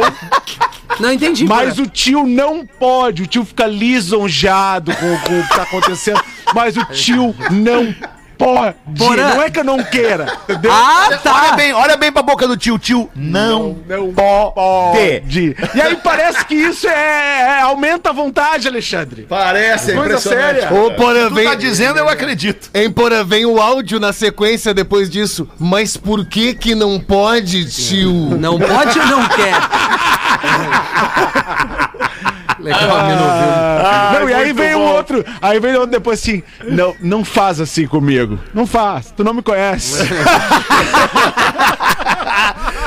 Não 0.97 1.11
entendi. 1.11 1.43
Mas 1.45 1.77
o 1.77 1.85
tio 1.85 2.25
não 2.25 2.65
pode, 2.65 3.23
o 3.23 3.27
tio 3.27 3.43
fica 3.43 3.65
lisonjeado 3.67 4.95
com, 4.95 5.17
com 5.27 5.39
o 5.41 5.43
que 5.43 5.55
tá 5.55 5.63
acontecendo, 5.63 6.21
mas 6.55 6.77
o 6.77 6.85
tio 6.85 7.35
não 7.51 7.93
pode. 8.39 8.75
Porã. 8.97 9.35
Não 9.35 9.43
é 9.43 9.49
que 9.51 9.59
eu 9.59 9.63
não 9.63 9.83
queira, 9.83 10.25
entendeu? 10.43 10.71
Ah, 10.73 11.03
Olha 11.07 11.17
tá. 11.19 11.51
bem, 11.55 11.73
olha 11.73 11.95
bem 11.97 12.11
pra 12.11 12.23
boca 12.23 12.47
do 12.47 12.57
tio. 12.57 12.79
Tio 12.79 13.09
não, 13.15 13.77
Não 13.87 14.11
pode. 14.13 14.53
pode. 14.55 15.55
E 15.75 15.81
aí 15.81 15.95
parece 15.97 16.43
que 16.45 16.55
isso 16.55 16.87
é, 16.87 17.41
é- 17.41 17.61
aumenta 17.61 18.09
a 18.09 18.13
vontade, 18.13 18.67
Alexandre. 18.67 19.25
Parece, 19.27 19.91
é 19.91 19.95
Coisa 19.95 20.09
impressionante. 20.15 20.61
séria. 20.61 20.73
Ô, 20.73 20.91
Porã, 20.91 21.27
Tu 21.27 21.35
vem, 21.35 21.45
tá 21.45 21.55
dizendo, 21.55 21.99
eu 21.99 22.07
acredito. 22.07 22.69
Hein, 22.73 22.89
Porã, 22.89 23.23
vem 23.23 23.45
o 23.45 23.59
áudio 23.61 23.99
na 23.99 24.13
sequência 24.13 24.73
depois 24.73 25.09
disso. 25.09 25.47
Mas 25.59 25.97
por 25.97 26.25
que 26.25 26.53
que 26.53 26.73
não 26.73 26.99
pode, 26.99 27.69
tio? 27.69 28.13
Não 28.39 28.57
pode 28.57 28.97
ou 28.99 29.05
não 29.05 29.27
quer? 29.27 29.55
Legal, 32.59 32.97
a 32.97 33.03
mina 33.03 33.21
ouviu. 33.21 34.19
não, 34.19 34.29
e 34.29 34.33
aí 34.33 34.53
vem 34.53 34.75
o 34.75 34.81
outro, 34.81 35.25
aí 35.41 35.59
vem 35.59 35.73
o 35.75 35.81
outro 35.81 35.91
depois 35.91 36.19
assim, 36.19 36.43
não, 36.63 36.95
não 36.99 37.25
faz 37.25 37.59
assim 37.61 37.87
comigo. 37.87 38.37
Não 38.53 38.67
faz, 38.67 39.11
tu 39.15 39.23
não 39.23 39.33
me 39.33 39.41
conhece. 39.41 40.03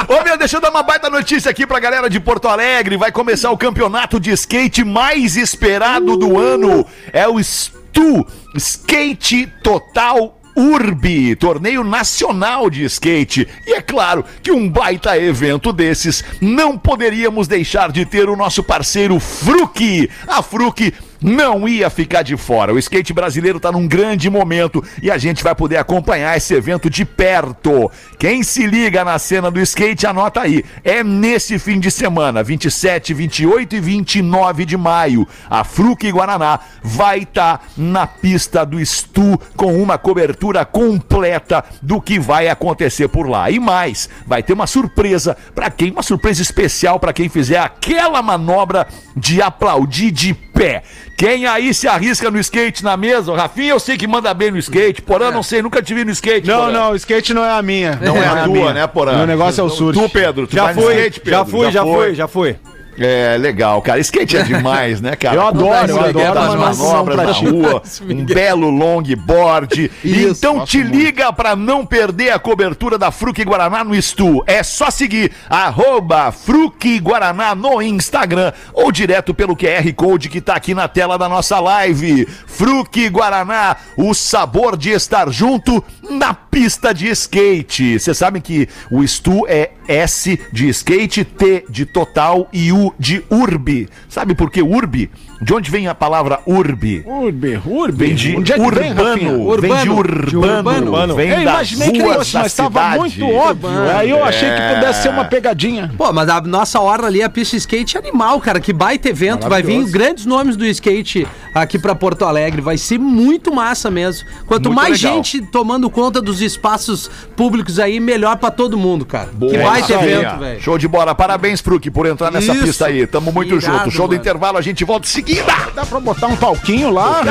Ô 0.08 0.22
meu, 0.22 0.37
deixa 0.37 0.56
eu 0.56 0.61
dar 0.61 0.70
uma 0.70 0.82
baita 0.82 1.08
notícia 1.08 1.50
aqui 1.50 1.66
pra 1.66 1.80
galera 1.80 2.11
de 2.11 2.20
Porto 2.20 2.48
Alegre. 2.48 2.96
Vai 2.96 3.11
começar 3.11 3.50
o 3.50 3.56
campeonato 3.56 4.20
de 4.20 4.30
skate 4.32 4.85
mais 4.85 5.37
esperado 5.37 6.16
do 6.16 6.38
ano. 6.38 6.87
É 7.12 7.26
o 7.26 7.42
STU, 7.42 8.26
Skate 8.54 9.46
Total 9.62 10.41
Urbi, 10.54 11.34
torneio 11.36 11.82
nacional 11.82 12.68
de 12.68 12.84
skate. 12.84 13.48
E 13.66 13.72
é 13.72 13.80
claro 13.80 14.24
que 14.42 14.52
um 14.52 14.68
baita 14.68 15.18
evento 15.18 15.72
desses 15.72 16.24
não 16.40 16.78
poderíamos 16.78 17.48
deixar 17.48 17.90
de 17.90 18.04
ter 18.04 18.28
o 18.28 18.36
nosso 18.36 18.62
parceiro 18.62 19.18
Fruc. 19.18 20.08
A 20.26 20.42
Fruc 20.42 20.92
não 21.22 21.68
ia 21.68 21.88
ficar 21.88 22.22
de 22.22 22.37
fora. 22.37 22.72
O 22.72 22.78
skate 22.78 23.12
brasileiro 23.12 23.61
tá 23.61 23.70
num 23.70 23.87
grande 23.87 24.28
momento 24.28 24.82
e 25.02 25.11
a 25.11 25.18
gente 25.18 25.42
vai 25.42 25.54
poder 25.54 25.76
acompanhar 25.76 26.37
esse 26.37 26.54
evento 26.54 26.90
de 26.90 27.04
perto. 27.04 27.90
Quem 28.18 28.42
se 28.42 28.66
liga 28.66 29.04
na 29.04 29.18
cena 29.18 29.50
do 29.50 29.61
skate, 29.61 30.06
anota 30.06 30.40
aí. 30.40 30.64
É 30.85 31.02
nesse 31.04 31.58
fim 31.58 31.78
de 31.78 31.90
semana, 31.90 32.42
27, 32.42 33.14
28 33.14 33.76
e 33.76 33.80
29 33.80 34.64
de 34.64 34.76
maio. 34.76 35.26
A 35.48 35.64
Fruc 35.64 36.11
Guaraná 36.11 36.58
vai 36.82 37.20
estar 37.20 37.66
na 37.76 38.06
pista 38.06 38.64
do 38.64 38.85
Stu 38.85 39.38
com 39.56 39.80
uma 39.80 39.98
cobertura 39.98 40.64
completa 40.64 41.64
do 41.80 42.00
que 42.00 42.18
vai 42.18 42.48
acontecer 42.48 43.08
por 43.08 43.28
lá. 43.28 43.50
E 43.50 43.58
mais, 43.58 44.08
vai 44.26 44.42
ter 44.42 44.52
uma 44.52 44.66
surpresa 44.66 45.37
para 45.54 45.70
quem, 45.70 45.90
uma 45.90 46.02
surpresa 46.02 46.42
especial 46.42 46.98
para 46.98 47.12
quem 47.12 47.28
fizer 47.28 47.58
aquela 47.58 48.22
manobra 48.22 48.87
de 49.16 49.40
aplaudir 49.40 50.11
de 50.11 50.35
pé. 50.35 50.82
Quem 51.16 51.46
aí 51.46 51.72
se 51.72 51.87
arrisca 51.87 52.31
no 52.31 52.38
skate 52.40 52.83
na 52.83 52.96
mesa? 52.96 53.31
O 53.31 53.37
Rafinha 53.37 53.70
eu 53.70 53.79
sei 53.79 53.96
que 53.96 54.07
manda 54.07 54.33
bem 54.35 54.51
no 54.51 54.59
skate. 54.59 55.01
Porã, 55.03 55.31
não 55.31 55.42
sei, 55.42 55.62
nunca 55.62 55.81
te 55.81 55.94
vi 55.94 56.05
no 56.05 56.11
skate. 56.11 56.46
Não, 56.48 56.61
Porã. 56.66 56.72
não, 56.72 56.90
o 56.92 56.96
skate 56.96 57.33
não 57.33 57.44
é 57.44 57.53
a 57.53 57.62
minha. 57.62 57.96
Não 58.03 58.16
é 58.16 58.27
a 58.27 58.44
tua, 58.44 58.53
minha. 58.53 58.72
né, 58.75 58.87
Porã? 58.88 59.16
Meu 59.18 59.27
negócio 59.27 59.61
é 59.61 59.64
o 59.64 59.70
surf. 59.70 59.98
Tu, 60.01 60.09
Pedro, 60.09 60.46
tu 60.48 60.57
Já 60.57 60.64
vai 60.64 60.75
no 60.75 60.83
fui, 60.83 60.94
skate, 60.94 61.20
já 61.31 61.44
Pedro? 61.44 61.51
fui, 61.51 61.70
já 61.72 61.83
foi? 61.83 61.92
fui, 62.07 62.14
já 62.14 62.29
fui. 62.29 62.57
É, 62.98 63.37
legal, 63.38 63.81
cara. 63.81 64.00
Skate 64.00 64.37
é 64.37 64.42
demais, 64.42 65.00
né, 65.00 65.16
cara? 65.16 65.37
Eu 65.42 65.46
adoro, 65.46 65.90
eu 65.90 66.00
adoro 66.00 66.35
das 66.35 66.78
manobras 66.78 67.16
na 67.16 67.33
rua, 67.33 67.83
um 68.09 68.24
belo 68.24 68.70
longboard. 68.70 69.90
então 70.05 70.64
te 70.64 70.83
liga 70.83 71.33
pra 71.33 71.57
não 71.57 71.87
perder 71.87 72.31
a 72.31 72.38
cobertura 72.38 72.98
da 72.98 73.11
Fruc 73.11 73.42
Guaraná 73.42 73.83
no 73.83 73.94
Estu. 73.94 74.42
É 74.46 74.62
só 74.62 74.90
seguir 74.90 75.33
arroba 75.48 76.31
Fruc 76.31 76.98
Guaraná 77.00 77.55
no 77.55 77.81
Instagram 77.81 78.52
ou 78.72 78.92
direto 78.92 79.33
pelo 79.33 79.57
QR 79.57 79.90
Code 79.94 80.28
que 80.28 80.40
tá 80.40 80.55
aqui 80.55 80.74
na 80.74 80.87
tela 80.87 81.16
da 81.16 81.28
nossa 81.28 81.59
live. 81.61 82.26
Fruc 82.46 83.09
Guaraná, 83.09 83.76
o 83.96 84.12
sabor 84.14 84.76
de 84.76 84.90
estar 84.90 85.31
junto 85.31 85.83
na 86.11 86.35
pista 86.35 86.92
de 86.92 87.09
skate. 87.09 87.98
Vocês 87.98 88.18
sabem 88.18 88.42
que 88.42 88.68
o 88.90 89.02
Estu 89.02 89.46
é 89.48 89.70
S 89.88 90.38
de 90.52 90.68
skate, 90.68 91.24
T 91.24 91.64
de 91.68 91.87
total 91.87 92.48
e 92.52 92.72
U 92.72 92.81
de 92.98 93.24
urbe. 93.30 93.88
Sabe 94.08 94.34
por 94.34 94.50
que 94.50 94.62
urbe? 94.62 95.10
De 95.42 95.52
onde 95.52 95.70
vem 95.70 95.88
a 95.88 95.94
palavra 95.94 96.38
urbe? 96.46 97.02
Urbe, 97.07 97.61
urbe. 97.66 98.07
Vem 98.07 98.14
de 98.14 98.37
Onde 98.37 98.52
é 98.52 98.55
que 98.59 98.70
vem, 98.74 98.92
Rafinha? 98.92 99.33
urbano, 99.33 99.61
vem 99.61 99.76
de 99.76 99.90
urbano, 99.90 100.87
urbano. 100.87 101.14
vem 101.16 101.28
Eu 101.31 101.35
das 101.37 101.42
imaginei 101.42 101.90
que 101.90 102.00
ruas 102.02 102.16
fosse, 102.18 102.33
da 102.33 102.40
mas 102.40 102.55
tava 102.55 102.68
cidade. 102.70 102.98
muito 102.98 103.35
óbvio. 103.35 103.70
Aí 103.96 104.11
eu 104.11 104.24
achei 104.24 104.48
que 104.48 104.74
pudesse 104.74 105.02
ser 105.02 105.09
uma 105.09 105.24
pegadinha. 105.24 105.92
Pô, 105.98 106.12
mas 106.12 106.28
a 106.28 106.40
nossa 106.40 106.78
hora 106.81 107.07
ali, 107.07 107.22
a 107.22 107.28
pista 107.28 107.57
skate 107.57 107.96
é 107.96 108.00
animal, 108.00 108.40
cara. 108.40 108.61
Que 108.61 108.72
baita 108.72 109.09
evento. 109.09 109.48
Vai 109.48 109.62
vir 109.62 109.85
grandes 109.90 110.24
nomes 110.26 110.57
do 110.57 110.64
skate 110.66 111.26
aqui 111.55 111.78
pra 111.78 111.94
Porto 111.94 112.24
Alegre. 112.24 112.61
Vai 112.61 112.78
ser 112.78 112.98
muito 112.98 113.52
massa 113.52 113.90
mesmo. 113.90 114.26
Quanto 114.46 114.66
Muito 114.68 114.76
mais 114.76 115.02
legal. 115.02 115.16
gente 115.16 115.40
tomando 115.42 115.90
conta 115.90 116.22
dos 116.22 116.40
espaços 116.40 117.11
públicos 117.37 117.78
aí, 117.78 117.98
melhor 117.98 118.37
pra 118.37 118.50
todo 118.50 118.78
mundo, 118.78 119.05
cara. 119.05 119.28
que 119.38 119.57
É 119.57 119.62
baita 119.62 119.98
aí, 119.98 120.12
evento, 120.12 120.38
velho. 120.38 120.61
Show 120.61 120.78
de 120.78 120.87
bola. 120.87 121.14
Parabéns, 121.14 121.61
Fruc, 121.61 121.90
por 121.90 122.07
entrar 122.07 122.31
nessa 122.31 122.52
Isso. 122.55 122.62
pista 122.64 122.87
aí. 122.87 123.07
Tamo 123.07 123.33
muito 123.33 123.55
Irado, 123.57 123.78
junto. 123.78 123.90
Show 123.90 124.07
do 124.07 124.12
mano. 124.12 124.20
intervalo, 124.20 124.57
a 124.59 124.62
gente 124.62 124.85
volta 124.85 125.07
em 125.07 125.11
seguida. 125.32 125.52
Dá 125.74 125.84
pra 125.86 126.00
botar 126.00 126.26
um 126.26 126.36
palquinho 126.36 126.90
lá? 126.90 127.22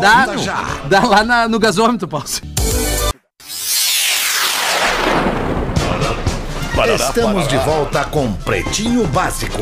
Dá, 0.00 0.26
dá 0.88 1.06
lá 1.06 1.24
na- 1.24 1.48
no 1.48 1.58
gasômetro, 1.58 2.08
Paulo. 2.08 2.26
Estamos 6.94 7.46
de 7.48 7.58
volta 7.58 8.04
com 8.04 8.32
Pretinho 8.32 9.06
Básico. 9.06 9.60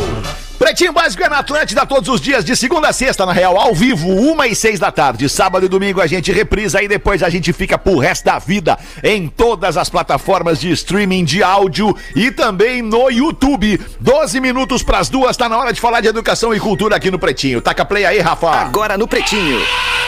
Pretinho 0.60 0.92
Básico 0.92 1.24
é 1.24 1.28
na 1.30 1.38
Atlântida 1.38 1.86
todos 1.86 2.06
os 2.10 2.20
dias, 2.20 2.44
de 2.44 2.54
segunda 2.54 2.88
a 2.88 2.92
sexta, 2.92 3.24
na 3.24 3.32
real, 3.32 3.58
ao 3.58 3.74
vivo, 3.74 4.10
uma 4.10 4.46
e 4.46 4.54
seis 4.54 4.78
da 4.78 4.92
tarde. 4.92 5.26
Sábado 5.26 5.64
e 5.64 5.70
domingo 5.70 6.02
a 6.02 6.06
gente 6.06 6.30
reprisa 6.30 6.82
e 6.82 6.86
depois 6.86 7.22
a 7.22 7.30
gente 7.30 7.50
fica 7.50 7.78
pro 7.78 7.96
resto 7.96 8.26
da 8.26 8.38
vida 8.38 8.78
em 9.02 9.26
todas 9.26 9.78
as 9.78 9.88
plataformas 9.88 10.60
de 10.60 10.70
streaming 10.72 11.24
de 11.24 11.42
áudio 11.42 11.96
e 12.14 12.30
também 12.30 12.82
no 12.82 13.08
YouTube. 13.08 13.80
12 14.00 14.38
minutos 14.38 14.82
pras 14.82 15.08
duas, 15.08 15.34
tá 15.34 15.48
na 15.48 15.56
hora 15.56 15.72
de 15.72 15.80
falar 15.80 16.02
de 16.02 16.08
educação 16.08 16.54
e 16.54 16.60
cultura 16.60 16.94
aqui 16.94 17.10
no 17.10 17.18
Pretinho. 17.18 17.62
Taca 17.62 17.82
play 17.82 18.04
aí, 18.04 18.18
Rafa. 18.18 18.50
Agora 18.50 18.98
no 18.98 19.08
Pretinho. 19.08 19.62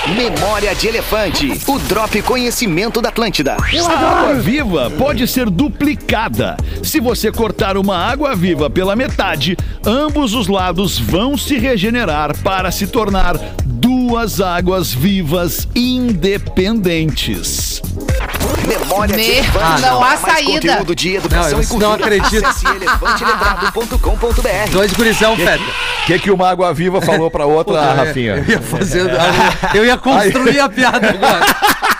Memória 0.08 0.74
de 0.74 0.88
Elefante. 0.88 1.60
O 1.66 1.78
Drop 1.78 2.20
Conhecimento 2.22 3.00
da 3.00 3.08
Atlântida. 3.08 3.56
A 3.56 4.20
água 4.20 4.34
viva 4.34 4.90
pode 4.98 5.26
ser 5.28 5.48
duplicada. 5.48 6.56
Se 6.82 6.98
você 6.98 7.30
cortar 7.30 7.76
uma 7.76 7.96
água 7.96 8.34
viva 8.34 8.68
pela 8.68 8.96
metade, 8.96 9.56
ambos 9.86 10.34
os 10.34 10.41
lados 10.48 10.98
vão 10.98 11.36
se 11.36 11.58
regenerar 11.58 12.36
para 12.42 12.70
se 12.70 12.86
tornar 12.86 13.36
duas 13.64 14.40
águas 14.40 14.92
vivas 14.92 15.68
independentes. 15.74 17.80
Memória 18.66 19.16
de 19.16 19.22
Me- 19.22 19.38
Elefante. 19.38 19.82
não 19.82 19.96
há 19.96 20.00
Mais 20.00 20.20
saída. 20.20 20.52
conteúdo 20.72 20.94
de 20.94 21.16
educação 21.16 21.50
Não, 21.52 21.58
e 21.58 21.62
isso 21.62 21.78
não 21.78 21.92
acredito. 21.92 22.42
Dois 24.70 24.92
gurizão, 24.92 25.36
Feta. 25.36 25.62
O 25.62 26.06
que, 26.06 26.18
que 26.18 26.30
uma 26.30 26.48
água 26.50 26.72
viva 26.74 27.00
falou 27.00 27.30
pra 27.30 27.46
outra, 27.46 27.80
Rafinha? 27.94 28.36
Eu 28.36 28.44
ia 28.44 28.60
fazer. 28.60 29.10
Eu 29.74 29.84
ia 29.84 29.96
construir 29.96 30.60
a 30.60 30.68
piada 30.68 31.08
agora. 31.10 31.40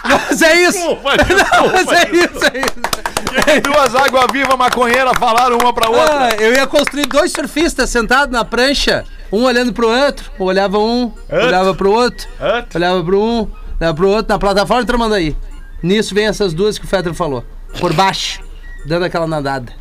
Mas 0.05 0.43
é 0.43 0.63
isso! 0.63 0.79
Não, 0.79 0.99
mas 1.03 1.89
é 1.93 2.11
isso, 2.11 2.45
é 2.45 2.61
isso. 2.61 3.63
Duas 3.63 3.95
águas 3.95 4.27
vivas 4.33 4.57
maconheiras 4.57 5.13
falaram 5.19 5.57
uma 5.59 5.73
pra 5.73 5.89
outra. 5.89 6.29
Ah, 6.29 6.35
eu 6.39 6.53
ia 6.53 6.67
construir 6.67 7.07
dois 7.07 7.31
surfistas 7.33 7.89
sentados 7.89 8.33
na 8.33 8.45
prancha, 8.45 9.05
um 9.31 9.45
olhando 9.45 9.73
pro 9.73 9.89
outro, 9.89 10.31
olhava 10.39 10.79
um, 10.79 11.13
olhava 11.31 11.75
pro 11.75 11.91
outro, 11.93 12.29
Outro. 12.41 12.69
olhava 12.75 13.03
pro 13.05 13.21
um, 13.23 13.49
olhava 13.81 13.95
pro 13.97 14.09
outro, 14.09 14.33
na 14.33 14.39
plataforma 14.39 14.83
e 14.83 15.15
aí. 15.15 15.37
Nisso 15.83 16.15
vem 16.15 16.27
essas 16.27 16.53
duas 16.55 16.79
que 16.79 16.85
o 16.85 16.89
Fetter 16.89 17.13
falou, 17.15 17.45
por 17.81 17.93
baixo, 17.93 18.41
dando 18.87 19.05
aquela 19.05 19.27
nadada. 19.27 19.73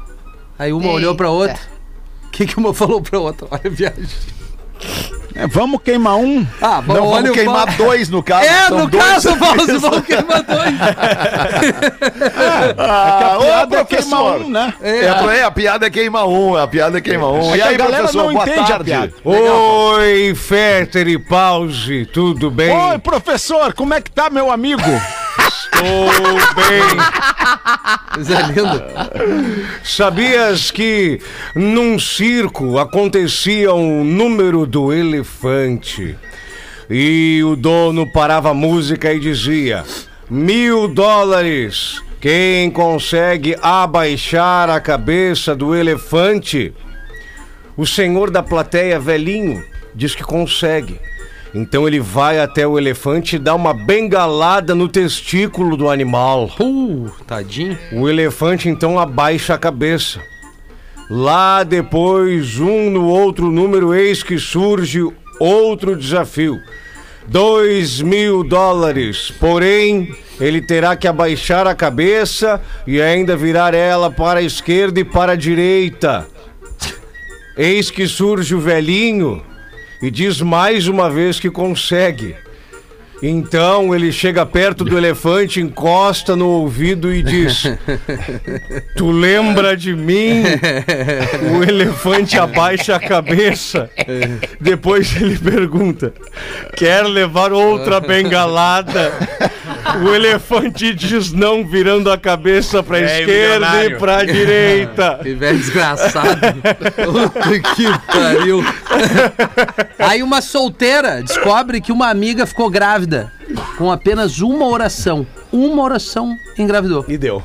Aí 0.58 0.74
uma 0.74 0.90
olhou 0.92 1.16
pra 1.16 1.28
Eita. 1.28 1.38
outra. 1.38 1.72
O 2.28 2.30
que, 2.32 2.46
que 2.46 2.58
uma 2.58 2.74
falou 2.74 3.02
pra 3.02 3.20
outra? 3.20 3.48
Olha 3.52 3.62
a 3.66 3.70
viagem. 3.70 4.06
É, 5.36 5.46
vamos 5.48 5.82
queimar 5.84 6.16
um. 6.16 6.46
Ah, 6.62 6.82
bom, 6.82 6.94
Não, 6.94 7.10
vamos 7.12 7.32
queimar 7.32 7.76
dois 7.78 8.10
no 8.10 8.24
caso. 8.24 8.46
É, 8.46 8.68
são 8.68 8.80
no 8.80 8.90
caso, 8.90 9.36
Paulo, 9.38 9.80
vamos 9.80 10.06
queimar 10.06 10.42
dois. 10.44 10.74
Ah, 12.78 13.36
a 13.36 13.40
piada 13.40 13.78
ô, 13.78 13.80
é 13.80 13.86
queimar 13.86 14.24
um, 14.24 14.50
né? 14.50 14.74
É, 14.82 15.08
a- 15.10 15.36
é, 15.36 15.44
a 15.44 15.52
piada 15.52 15.86
é 15.86 15.90
queima 15.90 16.26
um, 16.26 16.56
a 16.58 16.68
piada 16.68 16.98
é 16.98 17.02
queima 17.02 17.30
um. 17.30 17.52
É 17.52 17.52
e 17.52 17.54
que 17.58 17.62
a 17.62 17.66
aí, 17.68 17.78
galera 17.78 17.98
professor, 18.04 18.24
não 18.26 18.34
boa 18.34 18.44
entende 18.46 18.60
a 18.60 18.66
tarde. 18.68 18.84
piada. 18.86 19.14
Oi, 19.24 20.36
Fetter 20.36 21.08
e 21.08 21.18
Pause, 21.20 22.06
tudo 22.08 22.50
bem? 22.52 22.76
Oi, 22.76 23.00
professor, 23.00 23.74
como 23.74 23.94
é 23.94 24.02
que 24.02 24.12
tá, 24.12 24.30
meu 24.30 24.52
amigo? 24.52 24.82
Estou 25.52 26.36
bem. 26.56 26.98
Coisa 28.14 28.42
linda. 28.42 29.12
Sabias 29.84 30.72
que 30.72 31.20
num 31.56 32.00
circo 32.00 32.78
acontecia 32.80 33.74
um 33.74 34.04
número 34.04 34.66
do 34.66 34.94
elefante 34.94 36.16
e 36.90 37.42
o 37.44 37.56
dono 37.56 38.06
parava 38.12 38.52
a 38.52 38.54
música 38.54 39.14
e 39.14 39.20
dizia: 39.20 39.84
mil 40.30 40.88
dólares. 40.88 42.02
Quem 42.20 42.70
consegue 42.70 43.58
abaixar 43.64 44.70
a 44.70 44.80
cabeça 44.80 45.56
do 45.56 45.74
elefante? 45.74 46.72
O 47.76 47.84
senhor 47.84 48.30
da 48.30 48.44
plateia 48.44 49.00
velhinho 49.00 49.64
diz 49.96 50.14
que 50.14 50.24
consegue. 50.24 51.00
Então 51.54 51.86
ele 51.86 52.00
vai 52.00 52.40
até 52.40 52.66
o 52.66 52.78
elefante 52.78 53.36
e 53.36 53.40
dá 53.40 53.54
uma 53.54 53.74
bengalada 53.74 54.74
no 54.74 54.88
testículo 54.88 55.76
do 55.76 55.90
animal. 55.90 56.50
Uh, 56.60 57.12
tadinho. 57.28 57.78
O 57.92 58.08
elefante 58.08 58.70
então 58.70 58.98
abaixa 58.98 59.54
a 59.54 59.58
cabeça. 59.58 60.22
Lá 61.10 61.64
depois, 61.64 62.58
um 62.58 62.90
no 62.90 63.06
outro 63.06 63.52
número, 63.52 63.94
eis 63.94 64.24
que 64.24 64.40
surge 64.40 65.06
outro 65.40 65.98
desafio. 65.98 66.58
Dois 67.28 68.02
mil 68.02 68.46
dólares. 68.46 69.30
Porém, 69.38 70.16
ele 70.40 70.62
terá 70.62 70.96
que 70.96 71.08
abaixar 71.08 71.68
a 71.68 71.76
cabeça 71.76 72.62
e 72.88 73.02
ainda 73.02 73.36
virar 73.36 73.74
ela 73.74 74.10
para 74.10 74.40
a 74.40 74.44
esquerda 74.44 75.02
e 75.02 75.04
para 75.04 75.34
a 75.34 75.36
direita. 75.36 76.26
Eis 77.58 77.92
que 77.92 78.08
surge 78.08 78.56
o 78.56 78.60
velhinho 78.60 79.44
e 80.02 80.10
diz 80.10 80.42
mais 80.42 80.88
uma 80.88 81.10
vez 81.10 81.40
que 81.40 81.50
consegue. 81.50 82.36
Então 83.24 83.94
ele 83.94 84.12
chega 84.12 84.44
perto 84.48 84.84
do 84.84 84.98
elefante, 84.98 85.62
encosta 85.62 86.36
no 86.36 86.48
ouvido 86.48 87.14
e 87.14 87.22
diz: 87.22 87.66
Tu 88.98 89.12
lembra 89.12 89.78
de 89.78 89.96
mim? 89.96 90.42
O 91.56 91.64
elefante 91.64 92.40
abaixa 92.40 92.96
a 92.96 93.00
cabeça. 93.00 93.92
Depois 94.60 95.16
ele 95.22 95.38
pergunta: 95.38 96.12
Quer 96.76 97.04
levar 97.04 97.54
outra 97.54 98.00
bengalada? 98.00 99.14
O 100.04 100.14
elefante 100.14 100.94
diz 100.94 101.32
não, 101.32 101.66
virando 101.66 102.12
a 102.12 102.18
cabeça 102.18 102.82
para 102.82 102.98
a 102.98 103.02
É, 103.02 103.20
esquerda 103.22 103.32
e 103.32 103.60
milionário. 103.60 103.98
para 104.00 104.18
a 104.18 104.24
direita. 104.26 105.20
Que 105.24 105.34
velho 105.34 105.58
desgraçado. 105.58 106.40
Puta 107.06 107.60
que 107.76 107.86
pariu. 108.08 108.64
Aí 110.00 110.24
uma 110.24 110.42
solteira 110.42 111.22
descobre 111.22 111.82
que 111.82 111.92
uma 111.92 112.10
amiga 112.10 112.46
ficou 112.46 112.70
grávida 112.70 113.32
com 113.78 113.92
apenas 113.92 114.40
uma 114.40 114.66
oração. 114.68 115.26
Uma 115.52 115.84
oração 115.84 116.36
engravidou. 116.58 117.06
E 117.08 117.18
deu. 117.18 117.44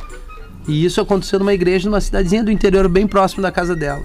E 0.69 0.85
isso 0.85 1.01
aconteceu 1.01 1.39
numa 1.39 1.55
igreja 1.55 1.89
numa 1.89 2.01
cidadezinha 2.01 2.43
do 2.45 2.51
interior 2.51 2.89
bem 2.89 3.07
próximo 3.07 3.43
da 3.43 3.51
casa 3.53 3.75
dela. 3.75 4.03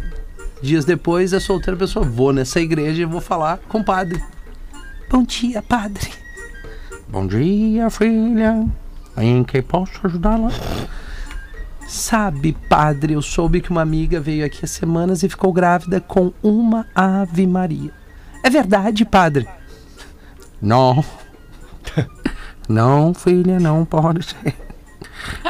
Dias 0.62 0.86
depois, 0.86 1.34
a 1.34 1.40
solteira 1.40 1.76
pessoa, 1.78 2.06
vou 2.06 2.32
nessa 2.32 2.60
igreja 2.60 3.02
e 3.02 3.06
vou 3.06 3.20
falar 3.22 3.60
com 3.68 3.80
o 3.80 3.84
padre. 3.84 4.22
Bom 5.10 5.24
dia, 5.24 5.62
padre. 5.62 6.10
Bom 7.12 7.28
dia, 7.28 7.90
filha. 7.90 8.66
Em 9.18 9.44
que 9.44 9.62
posso 9.62 10.00
ajudá-la? 10.08 10.50
Sabe, 11.86 12.56
padre, 12.70 13.16
eu 13.16 13.22
soube 13.22 13.60
que 13.60 13.70
uma 13.70 13.82
amiga 13.82 14.18
veio 14.18 14.46
aqui 14.46 14.64
há 14.64 14.68
semanas 14.68 15.22
e 15.22 15.28
ficou 15.28 15.52
grávida 15.52 16.00
com 16.00 16.32
uma 16.42 16.88
Ave 16.96 17.46
Maria. 17.46 17.92
É 18.42 18.50
verdade, 18.50 19.04
padre? 19.04 19.46
Não. 20.62 21.04
Não, 22.70 23.14
filha, 23.14 23.60
não 23.60 23.84
pode 23.84 24.24
ser. 24.24 24.56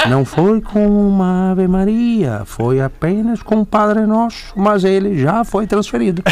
Não 0.10 0.26
foi 0.26 0.62
com 0.62 0.88
uma 0.88 1.52
Ave 1.52 1.68
Maria, 1.68 2.44
foi 2.46 2.82
apenas 2.82 3.42
com 3.42 3.62
o 3.62 3.66
Padre 3.66 4.06
Nosso, 4.06 4.54
mas 4.56 4.84
ele 4.84 5.18
já 5.18 5.44
foi 5.44 5.68
transferido. 5.68 6.24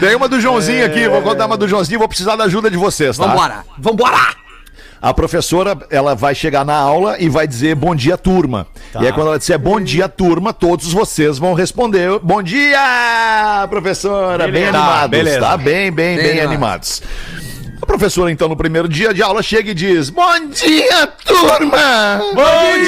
Tem 0.00 0.14
uma 0.14 0.28
do 0.28 0.40
Joãozinho 0.40 0.84
aqui, 0.84 1.08
vou 1.08 1.22
contar 1.22 1.46
uma 1.46 1.56
do 1.56 1.68
Joãozinho, 1.68 1.98
vou 1.98 2.08
precisar 2.08 2.36
da 2.36 2.44
ajuda 2.44 2.70
de 2.70 2.76
vocês, 2.76 3.16
tá? 3.16 3.26
Vambora, 3.26 3.64
vambora! 3.78 4.46
A 5.00 5.12
professora, 5.12 5.76
ela 5.90 6.14
vai 6.14 6.34
chegar 6.34 6.64
na 6.64 6.74
aula 6.74 7.16
e 7.20 7.28
vai 7.28 7.46
dizer 7.46 7.74
bom 7.74 7.94
dia, 7.94 8.16
turma. 8.16 8.66
E 8.98 9.06
aí, 9.06 9.12
quando 9.12 9.28
ela 9.28 9.38
disser 9.38 9.58
bom 9.58 9.78
dia, 9.78 10.08
turma, 10.08 10.52
todos 10.54 10.90
vocês 10.92 11.38
vão 11.38 11.52
responder 11.52 12.18
bom 12.22 12.42
dia, 12.42 13.66
professora. 13.68 14.44
Bem 14.44 14.52
Beleza. 14.64 14.78
animados, 14.78 15.10
Beleza. 15.10 15.40
tá? 15.40 15.56
Bem, 15.56 15.92
bem, 15.92 16.16
bem, 16.16 16.32
Bem 16.32 16.40
animados. 16.40 17.02
A 17.86 17.94
professora, 17.96 18.32
então, 18.32 18.48
no 18.48 18.56
primeiro 18.56 18.88
dia 18.88 19.14
de 19.14 19.22
aula, 19.22 19.40
chega 19.44 19.70
e 19.70 19.74
diz: 19.74 20.10
Bom 20.10 20.48
dia, 20.48 21.06
turma! 21.24 22.20
Bom 22.34 22.82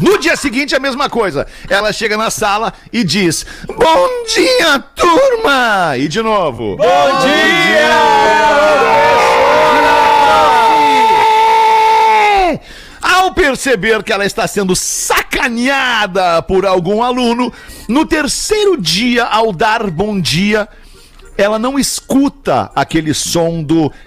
No 0.00 0.18
dia 0.18 0.34
seguinte, 0.34 0.74
a 0.74 0.80
mesma 0.80 1.08
coisa. 1.08 1.46
Ela 1.68 1.92
chega 1.92 2.16
na 2.16 2.28
sala 2.28 2.72
e 2.92 3.04
diz: 3.04 3.46
Bom 3.68 4.08
dia, 4.34 4.80
turma! 4.96 5.96
E 5.96 6.08
de 6.08 6.20
novo: 6.20 6.76
Bom, 6.76 7.18
dia! 7.20 9.19
Ao 13.20 13.34
perceber 13.34 14.02
que 14.02 14.14
ela 14.14 14.24
está 14.24 14.46
sendo 14.46 14.74
sacaneada 14.74 16.40
por 16.40 16.64
algum 16.64 17.02
aluno, 17.02 17.52
no 17.86 18.06
terceiro 18.06 18.80
dia, 18.80 19.24
ao 19.24 19.52
dar 19.52 19.90
bom 19.90 20.18
dia, 20.18 20.66
ela 21.36 21.58
não 21.58 21.78
escuta 21.78 22.70
aquele 22.74 23.12
som 23.12 23.62
do. 23.62 23.92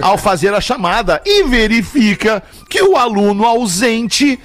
Ao 0.00 0.16
fazer 0.16 0.54
a 0.54 0.60
chamada 0.60 1.20
e 1.26 1.42
verifica 1.44 2.42
que 2.70 2.80
o 2.80 2.96
aluno 2.96 3.44
ausente 3.44 4.40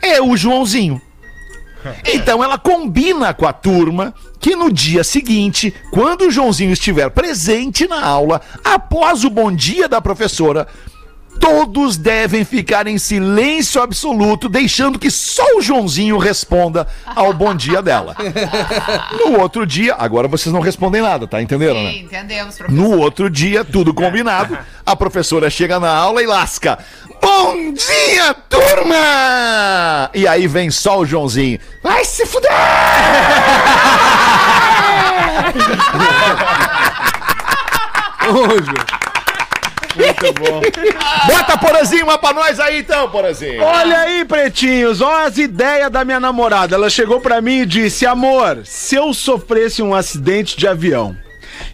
é 0.00 0.22
o 0.22 0.36
Joãozinho. 0.36 1.02
Então 2.04 2.44
ela 2.44 2.58
combina 2.58 3.34
com 3.34 3.46
a 3.46 3.52
turma 3.52 4.14
que 4.38 4.54
no 4.54 4.72
dia 4.72 5.02
seguinte, 5.02 5.74
quando 5.90 6.26
o 6.26 6.30
Joãozinho 6.30 6.72
estiver 6.72 7.10
presente 7.10 7.88
na 7.88 8.04
aula, 8.04 8.40
após 8.64 9.24
o 9.24 9.30
bom 9.30 9.50
dia 9.50 9.88
da 9.88 10.00
professora, 10.00 10.68
todos 11.40 11.96
devem 11.96 12.44
ficar 12.44 12.86
em 12.86 12.98
silêncio 12.98 13.80
absoluto, 13.80 14.48
deixando 14.48 14.98
que 14.98 15.10
só 15.10 15.44
o 15.56 15.62
Joãozinho 15.62 16.18
responda 16.18 16.86
ao 17.04 17.32
bom 17.32 17.54
dia 17.54 17.82
dela. 17.82 18.14
No 19.16 19.40
outro 19.40 19.66
dia, 19.66 19.94
agora 19.98 20.28
vocês 20.28 20.52
não 20.52 20.60
respondem 20.60 21.02
nada, 21.02 21.26
tá? 21.26 21.42
Entenderam, 21.42 21.82
né? 21.82 21.92
Sim, 21.92 21.98
entendemos, 22.00 22.56
professor. 22.56 22.80
No 22.80 22.98
outro 22.98 23.28
dia, 23.28 23.64
tudo 23.64 23.92
combinado, 23.92 24.56
a 24.84 24.94
professora 24.94 25.50
chega 25.50 25.80
na 25.80 25.90
aula 25.90 26.22
e 26.22 26.26
lasca. 26.26 26.78
Bom 27.20 27.72
dia, 27.72 28.34
turma! 28.48 30.10
E 30.14 30.28
aí 30.28 30.46
vem 30.46 30.70
só 30.70 31.00
o 31.00 31.06
Joãozinho. 31.06 31.58
Vai 31.82 32.04
se 32.04 32.24
fuder! 32.26 32.50
Muito 39.96 40.32
bom. 40.34 40.60
Bota 41.26 41.58
Porazinho 41.58 42.04
uma 42.04 42.18
pra 42.18 42.32
nós 42.32 42.60
aí 42.60 42.80
então, 42.80 43.10
Porazinho. 43.10 43.62
Olha 43.62 44.00
aí, 44.00 44.24
pretinhos, 44.24 45.00
ó 45.00 45.24
as 45.24 45.38
ideias 45.38 45.90
da 45.90 46.04
minha 46.04 46.20
namorada. 46.20 46.76
Ela 46.76 46.90
chegou 46.90 47.20
pra 47.20 47.40
mim 47.40 47.60
e 47.60 47.66
disse: 47.66 48.06
Amor, 48.06 48.60
se 48.64 48.96
eu 48.96 49.12
sofresse 49.14 49.82
um 49.82 49.94
acidente 49.94 50.56
de 50.56 50.66
avião 50.66 51.16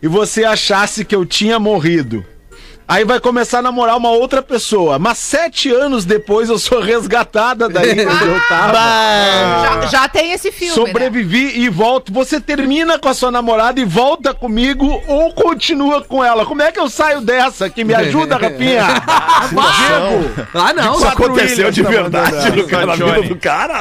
e 0.03 0.09
você 0.09 0.45
achasse 0.45 1.05
que 1.05 1.14
eu 1.14 1.27
tinha 1.27 1.59
morrido, 1.59 2.25
aí 2.87 3.05
vai 3.05 3.18
começar 3.20 3.59
a 3.61 3.62
namorar 3.62 3.97
uma 3.97 4.11
outra 4.11 4.43
pessoa. 4.43 4.99
Mas 4.99 5.18
sete 5.18 5.70
anos 5.72 6.05
depois 6.05 6.49
eu 6.49 6.59
sou 6.59 6.80
resgatada 6.80 7.68
daí 7.68 7.91
onde 8.07 8.24
eu 8.26 8.41
tava. 8.49 8.72
Já, 8.74 9.87
já 9.91 10.09
tem 10.09 10.33
esse 10.33 10.51
filme, 10.53 10.76
né? 10.76 10.87
Sobrevivi 10.87 11.61
e 11.61 11.68
volto. 11.68 12.12
Você 12.12 12.41
termina 12.41 12.99
com 12.99 13.09
a 13.09 13.14
sua 13.14 13.30
namorada 13.30 13.80
e 13.80 13.85
volta 13.85 14.35
comigo 14.35 15.03
ou 15.07 15.33
continua 15.33 16.03
com 16.03 16.22
ela? 16.24 16.45
Como 16.45 16.62
é 16.62 16.70
que 16.72 16.78
eu 16.80 16.89
saio 16.91 17.20
dessa? 17.20 17.68
Que 17.70 17.85
me 17.85 17.95
ajuda, 17.95 18.37
Rafinha? 18.37 18.87
Diego. 19.51 20.49
Ah, 20.55 20.72
não. 20.72 20.97
Isso 20.97 21.07
aconteceu 21.07 21.70
de 21.70 21.83
tá 21.83 21.89
verdade 21.89 22.51
no 22.57 22.66
cara, 22.66 22.87
na 22.87 22.95
vida 22.95 23.12
Johnny. 23.12 23.28
do 23.28 23.37
cara. 23.37 23.78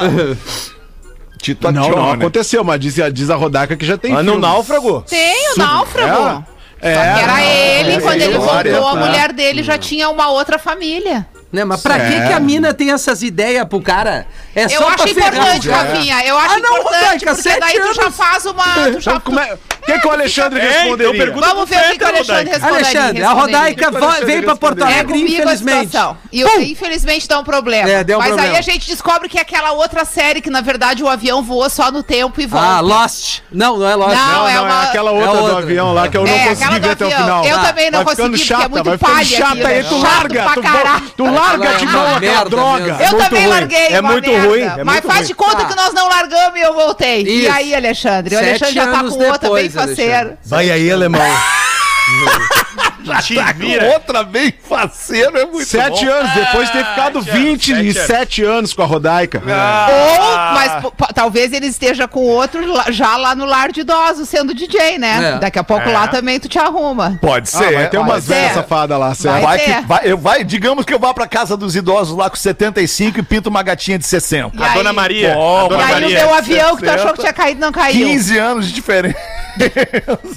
Tito 1.42 1.72
Não, 1.72 1.90
não 1.90 2.12
aconteceu, 2.12 2.62
mas 2.62 2.78
diz, 2.78 2.94
diz 3.12 3.28
a 3.28 3.34
Rodaca 3.34 3.76
que 3.76 3.84
já 3.84 3.98
tem 3.98 4.12
Ah, 4.12 4.22
no 4.22 4.32
filmes. 4.34 4.40
náufrago? 4.48 5.02
Tem 5.08 5.52
o 5.54 5.58
náufrago. 5.58 6.46
É, 6.48 6.51
Só 6.82 7.00
que 7.00 7.20
era 7.20 7.42
ele, 7.44 7.92
é, 7.92 8.00
quando 8.00 8.20
é, 8.20 8.24
ele 8.24 8.38
voltou, 8.38 8.88
a 8.88 8.92
tá. 8.92 8.96
mulher 8.96 9.32
dele 9.32 9.62
já 9.62 9.78
tinha 9.78 10.08
uma 10.08 10.30
outra 10.30 10.58
família. 10.58 11.26
Né, 11.52 11.64
mas 11.66 11.82
pra 11.82 11.98
que, 12.00 12.14
É. 12.14 12.26
que 12.28 12.32
a 12.32 12.40
mina 12.40 12.72
tem 12.72 12.92
essas 12.92 13.22
ideias 13.22 13.66
pro 13.68 13.80
cara? 13.82 14.26
É 14.56 14.64
eu 14.64 14.70
só 14.70 14.88
acho 14.88 14.96
pra 15.02 15.10
importante. 15.10 15.68
Rafinha. 15.68 16.24
Eu 16.24 16.38
acho 16.38 16.54
Ah, 16.54 16.58
não, 16.60 16.78
importante, 16.78 17.24
Rodaica, 17.26 17.34
porque 17.34 17.60
daí 17.60 17.80
tu 17.80 17.94
já 17.94 18.02
anos. 18.02 18.16
faz 18.16 18.44
uma. 18.46 18.64
Tu 18.64 19.00
já... 19.00 19.10
Então, 19.12 19.20
como 19.20 19.38
é... 19.38 19.52
O 19.82 19.84
que, 19.84 19.98
que 19.98 20.06
o 20.06 20.10
Alexandre 20.12 20.60
É, 20.60 20.70
responderia? 20.82 21.12
pergunta 21.24 21.46
Vamos 21.48 21.68
ver 21.68 21.76
o 21.76 21.90
que, 21.90 21.98
que 21.98 22.04
o 22.04 22.06
Alexandre 22.06 22.50
responderia. 22.50 22.76
Alexandre, 22.86 23.22
a. 23.24 23.32
Rodaica 23.32 23.90
veio 24.24 24.42
pra 24.44 24.54
Porto 24.56 24.78
É 24.80 24.84
Alegre, 24.84 25.14
a 25.14 25.18
infelizmente. 25.18 25.96
E 26.30 26.40
eu- 26.40 26.62
infelizmente 26.62 27.26
dá 27.28 27.40
um 27.40 27.44
problema. 27.44 27.90
É, 27.90 28.04
deu 28.04 28.16
um 28.16 28.20
Mas 28.20 28.28
problema. 28.28 28.54
aí 28.54 28.58
a 28.58 28.62
gente 28.62 28.86
descobre 28.86 29.28
que 29.28 29.36
é 29.38 29.40
aquela 29.42 29.72
outra 29.72 30.04
série 30.04 30.40
que, 30.40 30.48
na 30.50 30.60
verdade, 30.60 31.02
o 31.02 31.08
avião 31.08 31.42
voa 31.42 31.68
só 31.68 31.90
no 31.90 32.02
tempo 32.02 32.40
e 32.40 32.46
volta. 32.46 32.66
Ah, 32.76 32.80
Lost. 32.80 33.40
Não, 33.50 33.76
não 33.76 33.88
é 33.88 33.94
Lost. 33.96 34.14
Não, 34.16 34.26
Não, 34.32 34.48
é 34.48 34.54
não, 34.54 34.64
uma- 34.66 34.84
é 34.84 34.86
aquela 34.86 35.10
outra 35.10 35.28
é 35.30 35.32
do 35.34 35.42
outra. 35.42 35.58
avião 35.58 35.92
lá 35.92 36.08
que 36.08 36.16
eu 36.16 36.24
não 36.24 36.32
É, 36.32 36.38
consegui 36.48 36.62
aquela 36.62 36.78
do 36.78 36.86
ver 36.86 36.92
até 36.92 37.04
o 37.04 37.06
avião. 37.08 37.22
final. 37.22 37.44
Eu 37.44 37.58
também 37.66 37.90
não 37.90 38.04
consegui, 38.04 38.38
porque 38.38 38.52
é 38.54 38.68
muito 38.68 38.98
palha 39.00 39.24
chata 39.24 39.68
aí, 39.68 39.78
é 39.78 39.82
tu 39.82 39.88
chato 40.00 40.02
larga, 40.02 40.42
pra 40.44 40.54
tu, 40.54 40.62
caralho. 40.62 41.10
Larga 41.42 41.68
é 41.68 41.76
de 41.76 41.86
mão 41.86 42.02
aquela 42.02 42.20
merda 42.20 42.50
droga. 42.50 42.84
Eu 43.00 43.10
muito 43.12 43.24
também 43.24 43.42
ruim. 43.44 43.50
larguei, 43.54 43.86
É 43.88 44.02
muito 44.02 44.30
merda. 44.30 44.48
ruim, 44.48 44.60
é 44.62 44.84
Mas 44.84 44.94
muito 44.94 45.06
faz 45.06 45.18
ruim. 45.18 45.26
de 45.26 45.34
conta 45.34 45.56
Tá. 45.56 45.64
que 45.66 45.74
nós 45.76 45.92
não 45.94 46.08
largamos 46.08 46.58
e 46.58 46.62
eu 46.62 46.74
voltei. 46.74 47.22
E 47.24 47.48
aí, 47.48 47.74
Alexandre? 47.74 48.34
O 48.34 48.38
Sete 48.38 48.48
Alexandre 48.64 48.74
já 48.74 48.86
tá 48.92 49.04
com 49.04 49.24
outra 49.30 49.50
bem 49.50 49.70
faceiro. 49.70 50.38
Vai 50.44 50.70
aí, 50.70 50.90
alemão. 50.90 51.20
Te 53.22 53.34
Tá 53.34 53.52
vira. 53.52 53.84
com 53.86 53.92
outra 53.92 54.22
bem 54.24 54.52
faceiro, 54.68 55.36
é 55.38 55.44
muito 55.46 55.66
Sete 55.68 56.04
bom. 56.06 56.12
anos, 56.12 56.32
depois 56.34 56.66
de 56.68 56.72
ter 56.72 56.84
ficado 56.84 57.22
sete 57.22 57.32
anos, 57.36 57.64
27 57.64 58.44
anos 58.44 58.74
com 58.74 58.82
a 58.82 58.86
Rodaica. 58.86 59.42
Ou, 59.44 60.36
mas 60.54 60.72
p- 60.84 61.12
talvez 61.14 61.52
ele 61.52 61.66
esteja 61.66 62.06
com 62.08 62.20
outro 62.20 62.60
já 62.92 63.16
lá 63.16 63.34
no 63.34 63.44
lar 63.44 63.72
de 63.72 63.80
idosos, 63.80 64.28
sendo 64.28 64.54
DJ, 64.54 64.98
né? 64.98 65.34
É. 65.34 65.38
Daqui 65.38 65.58
a 65.58 65.64
pouco 65.64 65.88
É. 65.88 65.92
lá 65.92 66.08
também 66.08 66.38
tu 66.40 66.48
te 66.48 66.58
arruma. 66.58 67.18
Pode 67.20 67.48
Ah, 67.54 67.58
ser. 67.58 67.72
vai 67.74 67.88
ter 67.88 67.98
umas 67.98 68.26
velhas 68.26 68.52
safadas 68.54 68.98
lá, 68.98 69.14
certo? 69.14 69.42
Vai, 69.42 69.42
Vai 69.42 69.58
que, 69.58 69.86
vai, 69.86 70.00
eu, 70.04 70.18
vai, 70.18 70.44
digamos 70.44 70.84
que 70.84 70.94
eu 70.94 70.98
vá 70.98 71.12
pra 71.12 71.26
casa 71.26 71.56
dos 71.56 71.76
idosos 71.76 72.16
lá 72.16 72.30
com 72.30 72.36
75 72.36 73.18
e 73.18 73.22
pinto 73.22 73.48
uma 73.48 73.62
gatinha 73.62 73.98
de 73.98 74.06
60. 74.06 74.56
E 74.56 74.62
A 74.62 74.66
aí- 74.68 74.74
Dona 74.74 74.92
Maria. 74.92 75.34
Bom, 75.34 75.60
a 75.62 75.64
E 75.64 75.68
Dona 75.68 75.84
aí 75.84 75.94
no 75.96 76.00
Maria. 76.02 76.18
teu 76.20 76.34
avião 76.34 76.70
que 76.76 76.82
tu 76.82 76.86
60. 76.86 76.94
achou 77.02 77.12
que 77.14 77.20
tinha 77.20 77.32
caído, 77.32 77.60
não 77.60 77.72
caiu. 77.72 78.06
15 78.06 78.38
anos 78.38 78.66
de 78.66 78.72
diferença. 78.72 79.16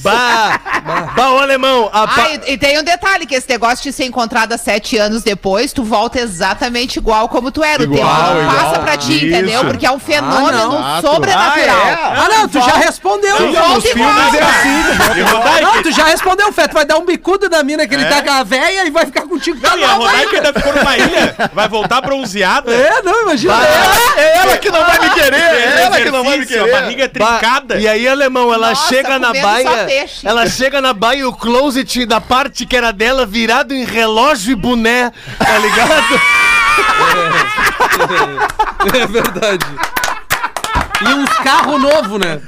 Bah, 0.01 0.59
ô 0.85 1.39
alemão, 1.39 1.89
a 1.91 2.07
pa- 2.07 2.13
Ah, 2.25 2.29
e, 2.47 2.53
e 2.53 2.57
tem 2.57 2.79
um 2.79 2.83
detalhe, 2.83 3.25
que 3.25 3.35
esse 3.35 3.49
negócio 3.49 3.83
de 3.83 3.91
ser 3.91 4.05
encontrada 4.05 4.57
sete 4.57 4.97
anos 4.97 5.23
depois, 5.23 5.73
tu 5.73 5.83
volta 5.83 6.19
exatamente 6.19 6.97
igual 6.97 7.27
como 7.29 7.51
tu 7.51 7.63
era. 7.63 7.83
o 7.83 7.87
tempo 7.87 7.97
Igual, 7.97 8.33
não 8.35 8.41
igual. 8.43 8.55
passa 8.55 8.79
pra 8.79 8.97
ti, 8.97 9.15
Isso. 9.15 9.25
entendeu? 9.25 9.65
Porque 9.65 9.85
é 9.85 9.91
um 9.91 9.99
fenômeno 9.99 10.77
Ah, 10.77 10.99
sobrenatural. 11.01 11.81
Ah, 12.15 12.27
não, 12.29 12.47
tu 12.47 12.59
já 12.61 12.75
respondeu. 12.77 13.35
Tu 13.37 13.51
volta 13.53 13.87
e 13.89 13.93
volta. 13.93 15.17
E 15.17 15.21
o 15.21 15.25
Rodaica- 15.25 15.61
Não, 15.61 15.83
tu 15.83 15.91
já 15.91 16.03
respondeu, 16.05 16.51
Fé. 16.53 16.67
Tu 16.67 16.73
vai 16.73 16.85
dar 16.85 16.97
um 16.97 17.05
bicudo 17.05 17.49
na 17.49 17.63
mina 17.63 17.87
que 17.87 17.93
ele 17.95 18.05
tá 18.05 18.21
com 18.21 18.31
a 18.31 18.43
véia 18.43 18.85
e 18.85 18.91
vai 18.91 19.05
ficar 19.05 19.23
contigo. 19.23 19.57
Não, 19.61 19.69
Tá 19.71 19.77
e 19.77 19.83
a 19.83 19.87
Rodaica 19.93 20.35
ainda. 20.35 20.47
ainda 20.49 20.53
ficou 20.53 20.73
numa 20.73 20.97
ilha. 20.97 21.35
Vai 21.53 21.67
voltar 21.67 22.01
bronzeada. 22.01 22.71
É, 22.73 23.01
não, 23.01 23.23
imagina. 23.23 23.53
É 24.17 24.37
ela 24.37 24.57
que 24.57 24.69
não 24.69 24.83
vai 24.85 24.99
me 24.99 25.09
querer, 25.11 25.35
é 25.35 25.81
ela 25.83 25.97
que 25.97 26.11
não 26.11 26.23
vai 26.23 26.37
me 26.37 26.43
exercício, 26.43 26.61
A 26.61 26.65
querer. 26.67 26.81
barriga 26.81 27.09
trincada. 27.09 27.75
E 27.79 27.87
aí, 27.87 28.07
alemão, 28.07 28.53
ela 28.53 28.69
Nossa, 28.69 28.87
chega 28.87 29.19
na 29.19 29.33
baia. 29.33 29.85
peixe. 29.85 30.25
Ela 30.27 30.47
chega 30.47 30.74
na 30.81 30.93
baia 30.93 31.27
o 31.27 31.33
closet 31.33 32.05
da 32.05 32.21
parte 32.21 32.65
que 32.65 32.75
era 32.75 32.91
dela 32.91 33.25
virado 33.25 33.73
em 33.73 33.83
relógio 33.83 34.51
e 34.51 34.55
boné, 34.55 35.11
tá 35.37 35.57
ligado? 35.57 36.21
É 38.93 39.07
verdade. 39.07 39.65
E 41.01 41.13
uns 41.13 41.29
carros 41.37 41.81
novos, 41.81 42.19
né? 42.19 42.41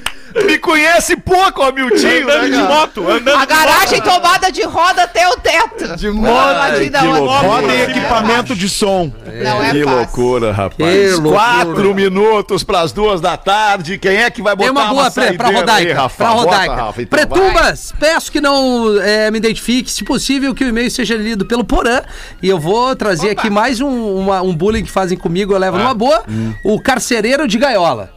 Me 0.46 0.58
conhece 0.60 1.16
pouco, 1.18 1.62
ó, 1.64 1.72
Miltinho, 1.72 2.26
né, 2.28 2.34
Andando 2.36 2.52
de 2.52 2.58
moto, 2.64 3.10
andando 3.10 3.38
A 3.38 3.46
de 3.46 3.54
garagem 3.54 4.00
moto. 4.02 4.14
tomada 4.14 4.52
de 4.52 4.62
roda 4.64 5.04
até 5.04 5.28
o 5.30 5.36
teto. 5.38 5.96
De 5.98 6.10
moto. 6.12 6.52
imagina 6.52 7.00
que 7.00 7.08
outra. 7.08 7.22
loucura. 7.24 7.48
Roda 7.48 7.74
e 7.74 7.82
equipamento 7.84 8.56
de 8.56 8.70
som. 8.70 9.12
Não 9.26 9.64
é 9.64 9.72
Que 9.72 9.84
fácil. 9.84 9.98
loucura, 9.98 10.52
rapaz. 10.52 10.76
Que 10.78 11.10
loucura. 11.12 11.34
Quatro 11.36 11.96
minutos 11.96 12.64
pras 12.64 12.92
duas 12.92 13.20
da 13.22 13.36
tarde. 13.38 13.98
Quem 13.98 14.18
é 14.18 14.30
que 14.30 14.42
vai 14.42 14.56
botar 14.56 14.72
Tem 14.72 14.82
uma 14.82 14.90
boa 14.90 15.04
pra, 15.04 15.12
saideira 15.12 15.38
pra 15.38 15.48
aí, 15.50 15.56
Rodaica. 15.56 15.94
Rafa? 16.02 16.16
pra 16.18 16.34
Bota, 16.34 16.44
Rodaica. 16.52 16.76
Rafa, 16.76 17.02
então 17.02 17.20
vai. 17.20 17.28
Pretumbas, 17.28 17.94
peço 18.00 18.32
que 18.32 18.40
não 18.42 19.02
é, 19.02 19.32
me 19.32 19.38
identifique. 19.38 19.90
Se 19.92 20.04
possível, 20.04 20.54
que 20.54 20.64
o 20.64 20.68
e-mail 20.68 20.90
seja 20.92 21.16
lido 21.16 21.46
pelo 21.46 21.64
Porã. 21.64 22.02
E 22.42 22.48
eu 22.50 22.60
vou 22.60 22.96
trazer 22.96 23.32
aqui 23.32 23.50
mais 23.50 23.82
um, 23.82 24.16
uma- 24.18 24.42
um 24.42 24.56
bullying 24.56 24.84
que 24.84 24.92
fazem 24.92 25.18
comigo. 25.18 25.54
Eu 25.54 25.58
levo 25.58 25.78
numa 25.78 25.94
boa. 25.94 26.24
O 26.64 26.80
carcereiro 26.80 27.48
de 27.48 27.58
gaiola. 27.58 28.16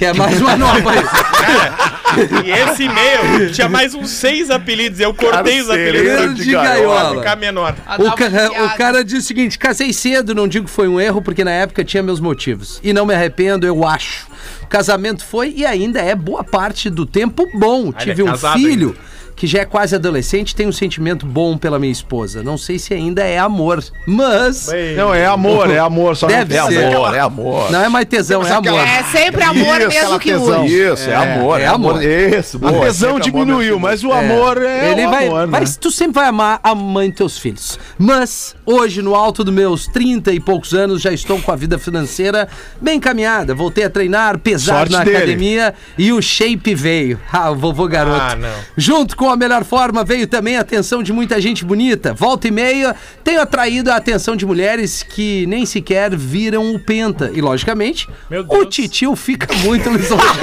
Que 0.00 0.06
é 0.06 0.14
mais 0.14 0.40
uma 0.40 0.56
nova 0.56 0.92
aí. 0.96 2.46
E 2.46 2.50
esse 2.50 2.84
e-mail 2.84 3.52
tinha 3.52 3.68
mais 3.68 3.94
uns 3.94 4.08
seis 4.08 4.48
apelidos. 4.48 4.98
Eu 4.98 5.12
cortei 5.12 5.60
os 5.60 5.68
apelidos 5.68 6.36
de 6.42 6.52
gaiola. 6.52 7.18
ficar 7.18 7.36
menor. 7.36 7.74
A 7.86 7.98
dar 7.98 8.04
O, 8.06 8.12
ca- 8.16 8.24
aliviada. 8.24 8.64
o 8.64 8.70
cara 8.78 9.04
diz 9.04 9.22
o 9.22 9.26
seguinte: 9.26 9.58
casei 9.58 9.92
cedo, 9.92 10.34
não 10.34 10.48
digo 10.48 10.64
que 10.64 10.70
foi 10.70 10.88
um 10.88 10.98
erro, 10.98 11.20
porque 11.20 11.44
na 11.44 11.50
época 11.50 11.84
tinha 11.84 12.02
meus 12.02 12.18
motivos. 12.18 12.80
E 12.82 12.94
não 12.94 13.04
me 13.04 13.12
arrependo, 13.14 13.66
eu 13.66 13.86
acho. 13.86 14.26
O 14.62 14.66
casamento 14.68 15.22
foi 15.22 15.52
e 15.54 15.66
ainda 15.66 16.00
é 16.00 16.14
boa 16.14 16.42
parte 16.42 16.88
do 16.88 17.04
tempo 17.04 17.46
bom. 17.52 17.92
Tive 17.92 18.22
é 18.22 18.24
um 18.24 18.34
filho 18.54 18.96
que 19.40 19.46
já 19.46 19.60
é 19.60 19.64
quase 19.64 19.94
adolescente, 19.94 20.54
tem 20.54 20.66
um 20.66 20.72
sentimento 20.72 21.24
bom 21.24 21.56
pela 21.56 21.78
minha 21.78 21.90
esposa. 21.90 22.42
Não 22.42 22.58
sei 22.58 22.78
se 22.78 22.92
ainda 22.92 23.22
é 23.24 23.38
amor, 23.38 23.82
mas. 24.06 24.68
Não, 24.94 25.14
é 25.14 25.24
amor, 25.24 25.70
é 25.70 25.78
amor. 25.78 26.14
Só 26.14 26.26
Deve 26.26 26.54
não 26.58 26.66
É 26.68 26.70
ser. 26.70 26.84
amor, 26.94 27.14
é 27.14 27.20
amor. 27.20 27.72
Não 27.72 27.82
é 27.82 27.88
mais 27.88 28.04
tesão, 28.04 28.46
é 28.46 28.50
amor. 28.52 28.78
É 28.86 29.02
sempre 29.04 29.42
amor 29.42 29.78
Isso, 29.80 29.88
mesmo 29.88 30.18
que 30.20 30.30
tesão. 30.32 30.64
use. 30.66 30.74
Isso, 30.78 31.08
é, 31.08 31.14
amor, 31.14 31.58
é 31.58 31.62
é 31.62 31.66
amor. 31.68 31.92
amor. 31.92 32.04
Isso, 32.04 32.58
A 32.58 32.70
boa. 32.70 32.84
tesão 32.84 33.14
sempre 33.14 33.30
amor 33.30 33.44
diminuiu, 33.46 33.78
mas 33.80 34.04
o 34.04 34.12
amor 34.12 34.62
é, 34.62 34.92
Ele 34.92 35.06
o 35.06 35.10
vai, 35.10 35.26
amor, 35.26 35.46
vai- 35.46 35.60
né? 35.62 35.66
Tu 35.80 35.90
sempre 35.90 36.12
vai 36.16 36.26
amar 36.28 36.60
a 36.62 36.74
mãe 36.74 37.08
dos 37.08 37.16
teus 37.16 37.38
filhos. 37.38 37.78
Mas, 37.98 38.54
hoje, 38.66 39.00
no 39.00 39.14
alto 39.14 39.42
dos 39.42 39.54
meus 39.54 39.86
30 39.86 40.32
e 40.32 40.38
poucos 40.38 40.74
anos, 40.74 41.00
já 41.00 41.12
estou 41.12 41.40
com 41.40 41.50
a 41.50 41.56
vida 41.56 41.78
financeira 41.78 42.46
bem 42.78 42.96
encaminhada. 42.98 43.54
Voltei 43.54 43.84
a 43.84 43.90
treinar 43.90 44.38
pesado 44.38 44.80
Sorte 44.80 44.92
na 44.92 45.02
dele. 45.02 45.16
academia 45.16 45.72
e 45.96 46.12
o 46.12 46.20
shape 46.20 46.74
veio. 46.74 47.18
Ah, 47.32 47.50
o 47.50 47.56
vovô 47.56 47.88
garoto. 47.88 48.20
Ah, 48.20 48.36
não. 48.36 48.50
Junto 48.76 49.16
com 49.16 49.29
a 49.30 49.36
melhor 49.36 49.64
forma 49.64 50.04
veio 50.04 50.26
também 50.26 50.56
a 50.56 50.60
atenção 50.60 51.02
de 51.02 51.12
muita 51.12 51.40
gente 51.40 51.64
bonita. 51.64 52.12
Volta 52.14 52.48
e 52.48 52.50
meia, 52.50 52.94
tenho 53.24 53.40
atraído 53.40 53.90
a 53.90 53.96
atenção 53.96 54.34
de 54.36 54.44
mulheres 54.46 55.02
que 55.02 55.46
nem 55.46 55.64
sequer 55.66 56.14
viram 56.16 56.74
o 56.74 56.78
Penta. 56.78 57.30
E, 57.32 57.40
logicamente, 57.40 58.08
Meu 58.28 58.44
o 58.48 58.64
titio 58.64 59.14
fica 59.16 59.52
muito 59.56 59.88
lisonjeado. 59.90 60.38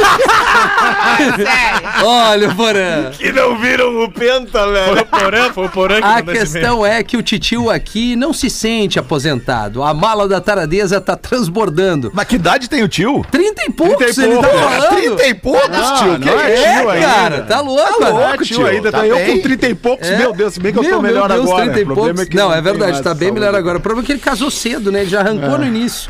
Sério. 1.35 2.05
Olha 2.05 2.49
o 2.49 2.55
Porã. 2.55 3.11
Que 3.11 3.31
não 3.31 3.57
viram 3.59 4.03
o 4.03 4.11
Penta, 4.11 4.59
Foi 4.63 4.71
velho. 4.73 5.01
o 5.01 5.05
Porã, 5.05 5.53
foi 5.53 5.65
o 5.65 5.69
Porã 5.69 5.95
que 6.01 6.03
A 6.07 6.21
questão 6.21 6.85
é 6.85 7.03
que 7.03 7.17
o 7.17 7.21
titio 7.23 7.69
aqui 7.69 8.15
não 8.15 8.33
se 8.33 8.49
sente 8.49 8.99
aposentado. 8.99 9.83
A 9.83 9.93
mala 9.93 10.27
da 10.27 10.39
taradeza 10.41 10.99
tá 11.01 11.15
transbordando. 11.15 12.11
Mas 12.13 12.25
que 12.27 12.35
idade 12.35 12.69
tem 12.69 12.83
o 12.83 12.87
tio? 12.87 13.25
Trinta 13.31 13.63
e 13.67 13.71
poucos, 13.71 14.15
Trinta 14.15 14.21
e 14.21 14.25
ele 14.25 14.35
tá 14.41 14.47
poucos. 14.47 14.61
falando. 14.61 14.95
Trinta 14.95 15.27
e 15.27 15.33
poucos, 15.33 15.69
Não, 15.69 15.97
tio? 15.97 16.19
Que 16.19 16.25
não 16.25 16.39
é 16.39 16.53
É, 16.53 16.79
tio 16.79 16.89
ainda. 16.89 17.07
cara, 17.07 17.41
tá 17.43 17.61
louco, 17.61 17.93
Tá 17.93 17.99
mano. 17.99 18.19
louco, 18.27 18.43
tio, 18.45 18.57
tio, 18.57 18.67
ainda. 18.77 18.91
tá 18.91 19.05
eu 19.07 19.15
bem. 19.15 19.37
com 19.37 19.41
30 19.43 19.69
e 19.69 19.75
poucos. 19.75 20.07
É. 20.07 20.17
Meu 20.17 20.33
Deus, 20.33 20.53
se 20.53 20.59
bem 20.59 20.71
que 20.73 20.79
eu 20.79 20.83
tô 20.83 20.89
Meu, 20.89 21.01
melhor 21.01 21.27
meu 21.29 21.37
Deus, 21.37 21.49
agora. 21.49 21.63
30 21.65 21.79
e 21.79 21.85
problema 21.85 22.05
poucos. 22.13 22.29
que 22.29 22.35
não, 22.35 22.51
é 22.51 22.55
tem 22.55 22.63
verdade, 22.63 23.03
tá 23.03 23.13
bem 23.13 23.31
melhor 23.31 23.53
agora. 23.55 23.77
O 23.77 23.81
problema 23.81 24.03
é 24.03 24.05
que 24.05 24.11
ele 24.13 24.19
casou 24.19 24.49
cedo, 24.51 24.91
né? 24.91 25.01
Ele 25.01 25.09
já 25.09 25.19
arrancou 25.19 25.57
no 25.57 25.65
início. 25.65 26.09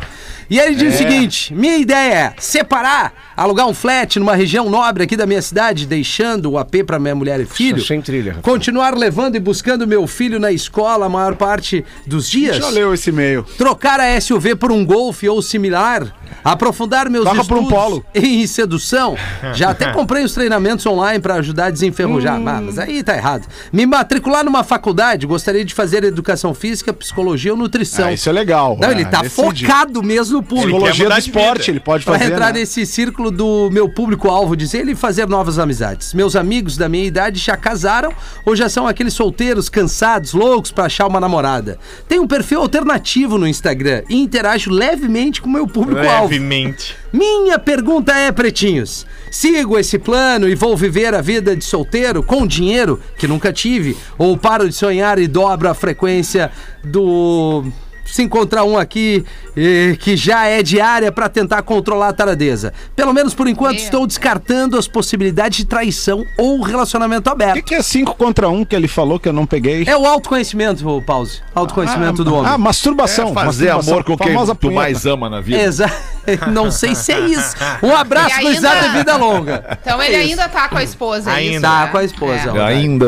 E 0.49 0.59
aí 0.59 0.67
ele 0.67 0.75
É. 0.75 0.79
diz 0.85 0.95
o 0.95 0.97
seguinte: 0.97 1.53
minha 1.53 1.77
ideia 1.77 2.13
é 2.13 2.33
separar, 2.39 3.13
alugar 3.37 3.67
um 3.67 3.73
flat 3.73 4.17
numa 4.19 4.35
região 4.35 4.67
nobre 4.69 5.03
aqui 5.03 5.15
da 5.15 5.25
minha 5.27 5.41
cidade, 5.41 5.85
deixando 5.85 6.51
o 6.51 6.57
AP 6.57 6.83
pra 6.85 6.97
minha 6.97 7.13
mulher 7.13 7.39
e 7.39 7.45
filho. 7.45 7.81
sem 7.83 8.01
trilha, 8.01 8.31
Rafa. 8.31 8.41
Continuar 8.41 8.95
levando 8.97 9.35
e 9.35 9.39
buscando 9.39 9.85
meu 9.87 10.07
filho 10.07 10.39
na 10.39 10.51
escola 10.51 11.05
a 11.05 11.09
maior 11.09 11.35
parte 11.35 11.85
dos 12.05 12.27
dias. 12.29 12.57
Já 12.57 12.69
leu 12.69 12.93
esse 12.93 13.11
e-mail. 13.11 13.43
Trocar 13.57 13.99
a 13.99 14.19
SUV 14.19 14.55
por 14.55 14.71
um 14.71 14.83
Golf 14.83 15.23
ou 15.23 15.41
similar. 15.41 16.11
Aprofundar 16.43 17.09
meus 17.09 17.23
Troca 17.25 17.43
por 17.45 17.57
um 17.57 17.61
estudos 17.63 17.83
Polo. 17.83 18.05
em 18.15 18.45
sedução. 18.47 19.15
Já 19.53 19.69
até 19.71 19.91
comprei 19.93 20.23
os 20.23 20.33
treinamentos 20.33 20.85
online 20.85 21.19
para 21.19 21.35
ajudar 21.35 21.65
a 21.65 21.67
Hum. 21.67 21.71
desenferrujar. 21.71 22.35
Ah, 22.35 22.61
mas 22.61 22.79
aí 22.79 23.03
tá 23.03 23.15
errado. 23.15 23.45
Me 23.71 23.85
matricular 23.85 24.43
numa 24.43 24.63
faculdade. 24.63 25.27
Gostaria 25.27 25.63
de 25.65 25.73
fazer 25.73 26.03
educação 26.03 26.53
física, 26.53 26.93
psicologia 26.93 27.51
ou 27.51 27.57
nutrição. 27.57 28.07
Ah, 28.07 28.13
isso 28.13 28.29
é 28.29 28.31
legal. 28.31 28.77
Não, 28.79 28.89
ele 28.91 29.03
Ah, 29.03 29.09
tá 29.09 29.21
decidi. 29.21 29.65
focado 29.65 30.01
mesmo 30.01 30.37
no 30.37 30.43
público. 30.43 30.69
Psicologia 30.71 31.09
do 31.09 31.17
esporte, 31.17 31.71
ele 31.71 31.79
pode 31.79 32.05
Pra 32.05 32.17
fazer. 32.17 32.31
entrar 32.31 32.53
né? 32.53 32.59
nesse 32.61 32.85
círculo 32.85 33.26
do 33.31 33.69
meu 33.71 33.89
público-alvo, 33.89 34.55
dizer 34.55 34.79
ele 34.79 34.91
e 34.91 34.95
fazer 34.95 35.27
novas 35.27 35.59
amizades. 35.59 36.13
Meus 36.13 36.35
amigos 36.35 36.77
da 36.77 36.87
minha 36.87 37.05
idade 37.05 37.39
já 37.39 37.57
casaram 37.57 38.13
ou 38.45 38.55
já 38.55 38.69
são 38.69 38.87
aqueles 38.87 39.13
solteiros, 39.13 39.69
cansados, 39.69 40.33
loucos 40.33 40.71
pra 40.71 40.85
achar 40.85 41.07
uma 41.07 41.19
namorada. 41.19 41.77
Tem 42.07 42.19
um 42.19 42.27
perfil 42.27 42.61
alternativo 42.61 43.37
no 43.37 43.47
Instagram 43.47 44.03
e 44.09 44.15
interajo 44.15 44.71
levemente 44.71 45.41
com 45.41 45.49
o 45.49 45.53
meu 45.53 45.67
público-alvo. 45.67 46.29
Levemente. 46.29 46.95
Minha 47.11 47.57
pergunta 47.57 48.13
é, 48.13 48.31
pretinhos: 48.31 49.05
sigo 49.31 49.77
esse 49.77 49.97
plano 49.97 50.47
e 50.47 50.55
vou 50.55 50.75
viver 50.75 51.13
a 51.13 51.21
vida 51.21 51.55
de 51.55 51.63
solteiro 51.63 52.21
com 52.21 52.45
dinheiro 52.45 52.99
que 53.17 53.27
nunca 53.27 53.51
tive? 53.53 53.97
Ou 54.17 54.37
paro 54.37 54.67
de 54.67 54.75
sonhar 54.75 55.17
e 55.19 55.27
dobro 55.27 55.69
a 55.69 55.73
frequência 55.73 56.51
do. 56.83 57.63
Se 58.07 58.23
encontrar 58.23 58.63
um 58.63 58.77
aqui 58.77 59.23
eh, 59.55 59.95
que 59.99 60.15
já 60.15 60.45
é 60.45 60.63
diária 60.63 61.11
pra 61.11 61.27
tentar 61.29 61.61
controlar 61.61 62.07
a 62.09 62.13
taradeza. 62.13 62.73
Pelo 62.95 63.13
menos 63.13 63.33
por 63.33 63.47
enquanto 63.47 63.77
É. 63.79 63.81
estou 63.83 64.07
descartando 64.07 64.77
as 64.77 64.87
possibilidades 64.87 65.57
de 65.57 65.65
traição 65.65 66.25
ou 66.37 66.61
relacionamento 66.61 67.29
O 67.29 67.35
que, 67.35 67.43
aberto. 67.43 67.65
que 67.65 67.75
é 67.75 67.81
5 67.81 68.15
contra 68.15 68.47
1 68.49 68.55
um 68.59 68.65
que 68.65 68.75
ele 68.75 68.87
falou 68.87 69.19
que 69.19 69.27
eu 69.27 69.33
não 69.33 69.45
peguei? 69.45 69.83
É 69.85 69.95
o 69.97 70.05
autoconhecimento, 70.05 70.83
Pause. 71.05 71.41
Autoconhecimento 71.53 72.23
do 72.23 72.33
homem. 72.33 72.51
Ah, 72.51 72.57
masturbação. 72.57 73.33
Fazer 73.33 73.65
masturbação. 73.65 73.93
amor 73.93 74.03
com 74.03 74.17
quem 74.17 74.33
Famosa 74.33 74.55
tu 74.55 74.59
punheta. 74.59 74.81
mais 74.81 75.05
ama 75.05 75.29
na 75.29 75.41
vida. 75.41 75.61
Exato. 75.61 75.93
Não 76.51 76.71
sei 76.71 76.95
se 76.95 77.11
é 77.11 77.19
isso. 77.19 77.55
Um 77.83 77.95
abraço, 77.95 78.29
E 78.29 78.33
ainda- 78.33 78.49
gurizada, 78.49 78.89
vida 78.89 79.15
longa. 79.17 79.77
Então 79.81 80.01
ele 80.01 80.15
É 80.15 80.19
ainda 80.19 80.47
tá 80.49 80.67
com 80.69 80.77
a 80.77 80.83
esposa, 80.83 81.29
é 81.31 81.35
Ainda. 81.35 81.51
isso, 81.53 81.61
Tá 81.61 81.85
né? 81.85 81.87
com 81.91 81.97
a 81.97 82.03
esposa, 82.03 82.49
É. 82.57 82.63
Ainda. 82.63 83.07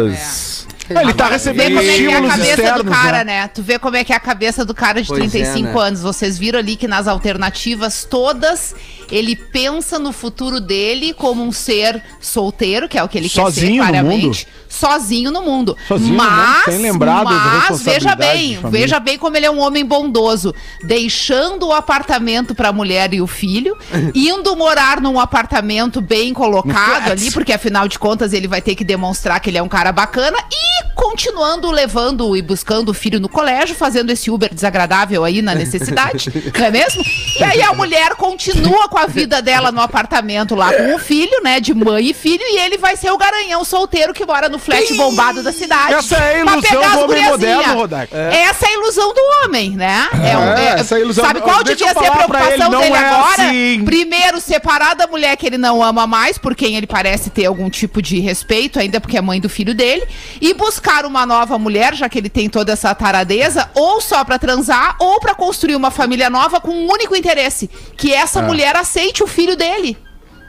Ele 0.90 1.14
tá 1.14 1.26
Vê 1.26 1.34
recebendo 1.34 1.76
como 1.78 1.90
é 1.90 1.96
que 1.96 2.08
é 2.08 2.16
a 2.18 2.22
cabeça 2.22 2.50
externos. 2.50 2.84
do 2.84 2.92
cara, 2.92 3.24
né? 3.24 3.42
né? 3.42 3.48
Tu 3.48 3.62
vê 3.62 3.80
como 3.80 3.96
é 3.96 4.04
que 4.04 4.14
é 4.14 4.16
a 4.16 4.20
cabeça 4.20 4.66
do 4.66 4.74
cara 4.74 5.02
de 5.02 5.08
Pois 5.08 5.20
é, 5.20 5.30
35 5.30 5.68
né? 5.68 5.88
anos. 5.88 6.02
Vocês 6.02 6.38
viram 6.38 6.60
ali 6.60 6.76
que 6.76 6.88
nas 6.88 7.08
alternativas 7.08 8.06
todas, 8.10 8.76
ele 9.12 9.36
pensa 9.36 10.00
no 10.00 10.12
futuro 10.12 10.60
dele 10.60 11.14
como 11.14 11.44
um 11.44 11.52
ser 11.52 12.02
solteiro, 12.20 12.88
que 12.88 12.98
é 12.98 13.04
o 13.04 13.08
que 13.08 13.18
ele 13.18 13.30
Sozinho 13.30 13.84
quer 13.84 13.86
ser, 13.86 13.92
claramente. 13.92 14.48
Sozinho 14.68 15.32
no 15.32 15.42
mundo. 15.42 15.76
Sozinho 15.88 16.10
no 16.12 16.12
mundo, 16.14 17.06
mas, 17.06 17.70
mas 17.70 17.82
veja 17.82 18.16
bem, 18.16 18.60
veja 18.70 19.00
bem 19.00 19.18
como 19.18 19.36
ele 19.36 19.46
é 19.46 19.52
um 19.52 19.60
homem 19.60 19.84
bondoso. 19.84 20.54
Deixando 20.84 21.68
o 21.68 21.74
apartamento 21.74 22.54
pra 22.54 22.72
mulher 22.72 23.14
e 23.14 23.22
o 23.22 23.28
filho, 23.28 23.78
indo 24.14 24.56
morar 24.56 25.02
num 25.02 25.20
apartamento 25.20 26.02
bem 26.02 26.34
colocado 26.34 27.12
ali, 27.12 27.32
porque 27.32 27.54
afinal 27.54 27.88
de 27.88 27.98
contas 27.98 28.34
ele 28.34 28.48
vai 28.48 28.62
ter 28.62 28.76
que 28.76 28.84
demonstrar 28.84 29.40
que 29.40 29.50
ele 29.50 29.58
é 29.58 29.64
um 29.64 29.68
cara 29.68 29.92
bacana 29.92 30.38
e 30.52 30.79
continuando 30.96 31.72
levando 31.72 32.36
e 32.36 32.42
buscando 32.42 32.90
o 32.90 32.94
filho 32.94 33.20
no 33.20 33.30
colégio, 33.30 33.76
fazendo 33.76 34.10
esse 34.10 34.32
Uber 34.32 34.54
desagradável 34.54 35.24
aí 35.24 35.42
na 35.42 35.54
necessidade, 35.54 36.32
não 36.58 36.66
é 36.66 36.72
mesmo? 36.72 37.04
E 37.38 37.44
aí 37.44 37.62
a 37.62 37.74
mulher 37.74 38.16
continua 38.16 38.88
com 38.88 38.98
a 38.98 39.06
vida 39.06 39.42
dela 39.42 39.72
no 39.72 39.82
apartamento 39.82 40.56
lá 40.56 40.74
com 40.74 40.96
o 40.96 41.00
filho, 41.00 41.42
né, 41.44 41.60
de 41.60 41.74
mãe 41.74 42.08
e 42.08 42.14
filho, 42.14 42.44
e 42.44 42.58
ele 42.60 42.78
vai 42.78 42.96
ser 42.96 43.12
o 43.12 43.18
garanhão 43.18 43.64
solteiro 43.64 44.14
que 44.14 44.26
mora 44.26 44.50
no 44.50 44.58
flat 44.58 44.94
bombado 44.96 45.44
da 45.44 45.52
cidade. 45.52 45.94
Essa 45.94 46.16
é 46.16 46.36
a 46.36 46.40
ilusão 46.40 46.82
do 46.82 47.04
homem 47.04 47.26
moderno, 47.26 47.74
Rodaica. 47.76 48.18
Essa 48.18 48.66
é 48.66 48.70
a 48.70 48.74
ilusão 48.74 49.14
do 49.14 49.22
homem, 49.44 49.72
né? 49.72 50.08
É, 50.14 50.80
essa 50.80 50.96
é 50.96 50.98
a 50.98 51.02
ilusão 51.02 51.26
Sabe 51.26 51.42
qual 51.42 51.64
devia 51.64 51.94
ser 51.94 52.06
a 52.06 52.12
preocupação 52.12 52.74
ele, 52.74 52.82
dele 52.82 52.94
é 52.94 52.98
agora? 52.98 53.44
assim. 53.44 53.86
Primeiro, 53.86 54.40
separar 54.40 54.96
da 54.96 55.08
mulher 55.08 55.36
que 55.38 55.46
ele 55.46 55.58
não 55.58 55.84
ama 55.84 56.08
mais, 56.08 56.38
por 56.38 56.56
quem 56.56 56.76
ele 56.76 56.88
parece 56.88 57.30
ter 57.30 57.46
algum 57.46 57.70
tipo 57.70 58.02
de 58.02 58.20
respeito, 58.20 58.80
ainda 58.80 59.02
porque 59.02 59.18
é 59.18 59.22
mãe 59.22 59.40
do 59.40 59.50
filho 59.50 59.76
dele, 59.76 60.04
e 60.42 60.54
buscar 60.54 60.69
uma 61.06 61.26
nova 61.26 61.58
mulher, 61.58 61.94
já 61.96 62.08
que 62.10 62.18
ele 62.18 62.30
tem 62.30 62.50
toda 62.50 62.72
essa 62.74 62.94
taradeza, 62.96 63.70
ou 63.74 64.00
só 64.02 64.24
pra 64.24 64.38
transar, 64.40 64.96
ou 65.00 65.20
pra 65.20 65.34
construir 65.36 65.76
uma 65.76 65.92
família 65.92 66.30
nova 66.30 66.60
com 66.60 66.72
um 66.72 66.92
único 66.92 67.16
interesse, 67.16 67.70
que 67.98 68.14
essa 68.14 68.42
mulher 68.42 68.76
aceite 68.76 69.24
o 69.24 69.28
filho 69.28 69.56
dele. 69.56 69.98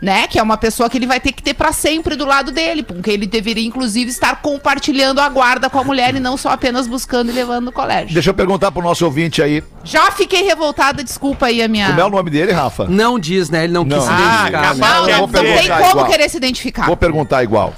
Né? 0.02 0.26
Que 0.26 0.38
é 0.38 0.42
uma 0.42 0.56
pessoa 0.56 0.88
que 0.88 0.96
ele 0.96 1.06
vai 1.06 1.20
ter 1.20 1.30
que 1.30 1.42
ter 1.42 1.52
pra 1.52 1.72
sempre 1.72 2.16
do 2.16 2.24
lado 2.24 2.50
dele, 2.50 2.82
porque 2.82 3.10
ele 3.10 3.26
deveria, 3.26 3.66
inclusive, 3.66 4.10
estar 4.10 4.40
compartilhando 4.40 5.20
a 5.20 5.28
guarda 5.28 5.68
com 5.68 5.78
a 5.78 5.84
mulher 5.84 6.14
e 6.14 6.20
não 6.20 6.38
só 6.38 6.48
apenas 6.48 6.86
buscando 6.86 7.28
e 7.28 7.32
levando 7.34 7.66
no 7.66 7.72
colégio. 7.72 8.14
Deixa 8.14 8.30
eu 8.30 8.34
perguntar 8.34 8.72
pro 8.72 8.80
nosso 8.82 9.04
ouvinte 9.04 9.42
aí. 9.42 9.62
Já 9.84 10.10
fiquei 10.10 10.42
revoltada, 10.42 11.04
desculpa 11.04 11.46
aí 11.46 11.62
a 11.62 11.68
minha. 11.68 11.88
Como 11.88 12.00
é 12.00 12.04
o 12.06 12.08
nome 12.08 12.30
dele, 12.30 12.50
Rafa? 12.50 12.86
Não 12.88 13.18
diz, 13.18 13.50
né? 13.50 13.64
Ele 13.64 13.74
não, 13.74 13.84
quis 13.84 13.94
Não. 13.94 14.02
se 14.02 14.08
Ah, 14.10 14.14
identificar. 14.14 14.62
capaz 14.62 14.78
né? 14.78 14.86
Não, 14.88 15.06
não, 15.06 15.18
não 15.20 15.28
tem 15.28 15.68
como 15.68 15.90
igual. 15.90 16.06
querer 16.06 16.28
se 16.30 16.36
identificar. 16.38 16.86
Vou 16.86 16.96
perguntar 16.96 17.42
igual. 17.44 17.74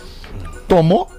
Tomou? 0.68 1.10